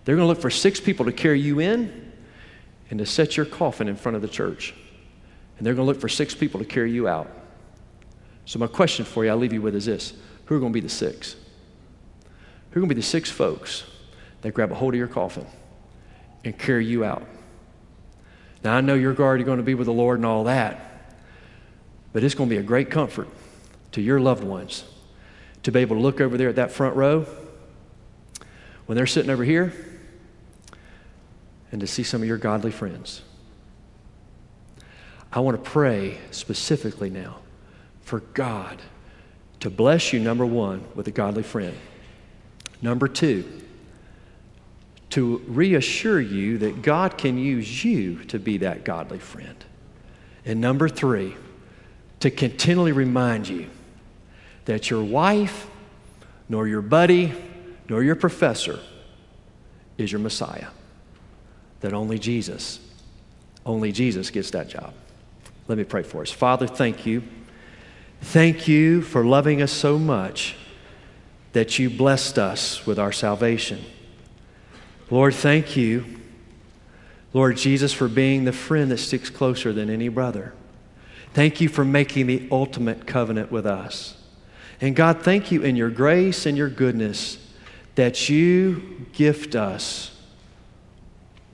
They're 0.04 0.16
going 0.16 0.26
to 0.26 0.28
look 0.28 0.40
for 0.40 0.50
six 0.50 0.80
people 0.80 1.06
to 1.06 1.12
carry 1.12 1.40
you 1.40 1.60
in 1.60 2.12
and 2.90 2.98
to 2.98 3.06
set 3.06 3.36
your 3.36 3.46
coffin 3.46 3.88
in 3.88 3.96
front 3.96 4.16
of 4.16 4.22
the 4.22 4.28
church. 4.28 4.74
And 5.56 5.66
they're 5.66 5.74
going 5.74 5.86
to 5.86 5.92
look 5.92 6.00
for 6.00 6.08
six 6.08 6.34
people 6.34 6.60
to 6.60 6.66
carry 6.66 6.90
you 6.90 7.08
out. 7.08 7.30
So, 8.44 8.58
my 8.58 8.66
question 8.66 9.04
for 9.04 9.24
you, 9.24 9.30
I'll 9.30 9.36
leave 9.36 9.52
you 9.52 9.62
with 9.62 9.76
is 9.76 9.86
this 9.86 10.14
Who 10.46 10.56
are 10.56 10.58
going 10.58 10.72
to 10.72 10.74
be 10.74 10.80
the 10.80 10.88
six? 10.88 11.36
Who 12.70 12.80
are 12.80 12.80
going 12.80 12.88
to 12.88 12.94
be 12.94 13.00
the 13.00 13.06
six 13.06 13.30
folks 13.30 13.84
that 14.40 14.52
grab 14.52 14.72
a 14.72 14.74
hold 14.74 14.94
of 14.94 14.98
your 14.98 15.08
coffin 15.08 15.46
and 16.44 16.58
carry 16.58 16.84
you 16.84 17.04
out? 17.04 17.22
Now, 18.64 18.76
I 18.76 18.80
know 18.80 18.94
you're 18.94 19.16
already 19.16 19.44
going 19.44 19.58
to 19.58 19.64
be 19.64 19.74
with 19.74 19.86
the 19.86 19.92
Lord 19.92 20.18
and 20.18 20.26
all 20.26 20.44
that, 20.44 21.14
but 22.12 22.24
it's 22.24 22.34
going 22.34 22.48
to 22.48 22.54
be 22.54 22.60
a 22.60 22.64
great 22.64 22.90
comfort 22.90 23.28
to 23.92 24.00
your 24.00 24.20
loved 24.20 24.42
ones 24.42 24.84
to 25.62 25.72
be 25.72 25.80
able 25.80 25.96
to 25.96 26.02
look 26.02 26.20
over 26.20 26.36
there 26.36 26.48
at 26.48 26.56
that 26.56 26.72
front 26.72 26.96
row 26.96 27.26
when 28.86 28.96
they're 28.96 29.06
sitting 29.06 29.30
over 29.30 29.44
here 29.44 29.72
and 31.70 31.80
to 31.80 31.86
see 31.86 32.02
some 32.02 32.20
of 32.20 32.28
your 32.28 32.38
godly 32.38 32.70
friends. 32.70 33.22
I 35.32 35.40
want 35.40 35.62
to 35.62 35.70
pray 35.70 36.18
specifically 36.30 37.08
now 37.08 37.38
for 38.02 38.20
God 38.20 38.82
to 39.60 39.70
bless 39.70 40.12
you, 40.12 40.20
number 40.20 40.44
one, 40.44 40.84
with 40.94 41.06
a 41.08 41.10
godly 41.10 41.42
friend. 41.42 41.76
Number 42.82 43.08
two, 43.08 43.62
to 45.10 45.38
reassure 45.46 46.20
you 46.20 46.58
that 46.58 46.82
God 46.82 47.16
can 47.16 47.38
use 47.38 47.84
you 47.84 48.24
to 48.24 48.38
be 48.38 48.58
that 48.58 48.84
godly 48.84 49.18
friend. 49.18 49.64
And 50.44 50.60
number 50.60 50.88
three, 50.88 51.36
to 52.20 52.30
continually 52.30 52.92
remind 52.92 53.48
you 53.48 53.70
that 54.64 54.90
your 54.90 55.02
wife, 55.02 55.66
nor 56.48 56.68
your 56.68 56.82
buddy, 56.82 57.32
nor 57.88 58.02
your 58.02 58.16
professor 58.16 58.78
is 59.98 60.12
your 60.12 60.20
Messiah. 60.20 60.68
That 61.80 61.92
only 61.92 62.18
Jesus, 62.18 62.80
only 63.66 63.92
Jesus 63.92 64.30
gets 64.30 64.50
that 64.52 64.68
job. 64.68 64.94
Let 65.68 65.78
me 65.78 65.84
pray 65.84 66.02
for 66.02 66.22
us. 66.22 66.30
Father, 66.30 66.66
thank 66.66 67.06
you. 67.06 67.22
Thank 68.20 68.68
you 68.68 69.02
for 69.02 69.24
loving 69.24 69.62
us 69.62 69.72
so 69.72 69.98
much 69.98 70.56
that 71.52 71.78
you 71.78 71.90
blessed 71.90 72.38
us 72.38 72.86
with 72.86 72.98
our 72.98 73.12
salvation. 73.12 73.84
Lord, 75.10 75.34
thank 75.34 75.76
you, 75.76 76.04
Lord 77.32 77.56
Jesus, 77.56 77.92
for 77.92 78.08
being 78.08 78.44
the 78.44 78.52
friend 78.52 78.90
that 78.90 78.98
sticks 78.98 79.28
closer 79.28 79.72
than 79.72 79.90
any 79.90 80.08
brother. 80.08 80.54
Thank 81.34 81.60
you 81.60 81.68
for 81.68 81.84
making 81.84 82.26
the 82.26 82.48
ultimate 82.50 83.06
covenant 83.06 83.50
with 83.50 83.66
us. 83.66 84.16
And 84.82 84.96
God, 84.96 85.22
thank 85.22 85.52
you 85.52 85.62
in 85.62 85.76
your 85.76 85.90
grace 85.90 86.44
and 86.44 86.58
your 86.58 86.68
goodness 86.68 87.38
that 87.94 88.28
you 88.28 89.06
gift 89.12 89.54
us 89.54 90.10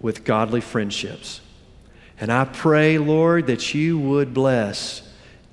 with 0.00 0.24
godly 0.24 0.62
friendships. 0.62 1.42
And 2.18 2.32
I 2.32 2.46
pray, 2.46 2.96
Lord, 2.96 3.46
that 3.48 3.74
you 3.74 3.98
would 3.98 4.32
bless 4.32 5.02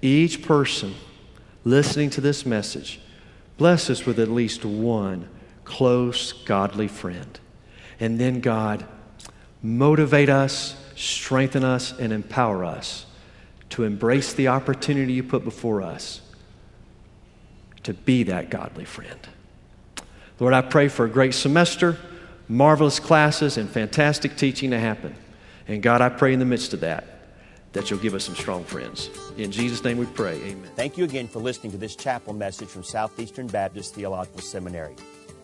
each 0.02 0.42
person 0.42 0.96
listening 1.66 2.10
to 2.12 2.22
this 2.22 2.46
message. 2.46 3.02
Bless 3.58 3.90
us 3.90 4.06
with 4.06 4.20
at 4.20 4.30
least 4.30 4.64
one 4.64 5.28
close, 5.66 6.32
godly 6.32 6.88
friend. 6.88 7.40
And 8.00 8.18
then, 8.18 8.40
God, 8.40 8.86
motivate 9.62 10.30
us, 10.30 10.82
strengthen 10.96 11.66
us, 11.66 11.92
and 11.92 12.14
empower 12.14 12.64
us 12.64 13.06
to 13.72 13.84
embrace 13.84 14.32
the 14.32 14.48
opportunity 14.48 15.12
you 15.12 15.24
put 15.24 15.44
before 15.44 15.82
us 15.82 16.22
to 17.86 17.94
be 17.94 18.24
that 18.24 18.50
godly 18.50 18.86
friend. 18.86 19.20
Lord, 20.40 20.54
I 20.54 20.62
pray 20.62 20.88
for 20.88 21.06
a 21.06 21.10
great 21.10 21.34
semester, 21.34 21.98
marvelous 22.48 23.00
classes, 23.00 23.58
and 23.58 23.70
fantastic 23.70 24.36
teaching 24.36 24.72
to 24.72 24.80
happen. 24.80 25.16
And 25.68 25.82
God, 25.82 26.02
I 26.02 26.10
pray 26.10 26.34
in 26.34 26.40
the 26.40 26.46
midst 26.46 26.74
of 26.74 26.82
that, 26.82 27.06
that 27.74 27.90
you'll 27.90 28.00
give 28.00 28.14
us 28.14 28.26
some 28.26 28.36
strong 28.36 28.64
friends. 28.64 29.10
In 29.38 29.52
Jesus' 29.52 29.84
name 29.84 29.98
we 29.98 30.08
pray. 30.08 30.36
Amen. 30.42 30.70
Thank 30.76 30.98
you 30.98 31.04
again 31.04 31.28
for 31.28 31.40
listening 31.40 31.72
to 31.72 31.78
this 31.78 31.96
chapel 31.96 32.34
message 32.34 32.68
from 32.68 32.84
Southeastern 32.84 33.48
Baptist 33.48 33.96
Theological 33.96 34.42
Seminary. 34.42 34.96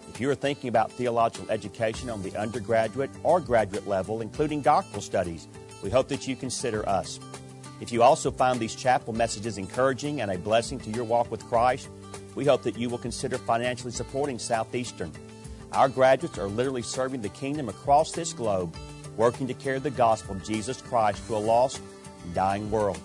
If 0.10 0.20
you 0.20 0.30
are 0.30 0.36
thinking 0.36 0.68
about 0.68 0.92
theological 0.92 1.50
education 1.50 2.10
on 2.10 2.22
the 2.22 2.36
undergraduate 2.36 3.12
or 3.24 3.40
graduate 3.40 3.88
level, 3.88 4.22
including 4.22 4.62
doctoral 4.62 5.02
studies, 5.02 5.48
we 5.84 5.90
hope 5.90 6.10
that 6.10 6.28
you 6.28 6.36
consider 6.36 6.88
us. 6.90 7.20
If 7.80 7.92
you 7.92 8.04
also 8.04 8.30
find 8.30 8.60
these 8.60 8.76
chapel 8.76 9.14
messages 9.14 9.58
encouraging 9.58 10.22
and 10.22 10.32
a 10.32 10.38
blessing 10.38 10.80
to 10.82 10.90
your 10.90 11.04
walk 11.04 11.32
with 11.32 11.44
Christ, 11.46 11.90
we 12.36 12.46
hope 12.46 12.64
that 12.64 12.78
you 12.78 12.90
will 12.90 12.98
consider 12.98 13.38
financially 13.38 13.92
supporting 13.92 14.40
Southeastern. 14.40 15.12
Our 15.72 15.90
graduates 15.90 16.38
are 16.38 16.48
literally 16.48 16.82
serving 16.82 17.22
the 17.22 17.30
kingdom 17.30 17.70
across 17.70 18.12
this 18.12 18.34
globe, 18.34 18.76
working 19.18 19.48
to 19.48 19.54
carry 19.54 19.80
the 19.80 19.92
gospel 19.92 20.36
of 20.36 20.44
Jesus 20.44 20.82
Christ 20.82 21.26
to 21.28 21.36
a 21.36 21.38
lost 21.38 21.82
dying 22.34 22.70
world. 22.70 23.00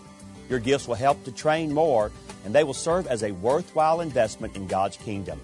Your 0.48 0.60
gifts 0.60 0.86
will 0.86 0.94
help 0.94 1.22
to 1.24 1.32
train 1.32 1.72
more, 1.72 2.10
and 2.44 2.54
they 2.54 2.64
will 2.64 2.74
serve 2.74 3.06
as 3.06 3.22
a 3.22 3.32
worthwhile 3.32 4.00
investment 4.00 4.56
in 4.56 4.66
God's 4.66 4.96
kingdom. 4.96 5.40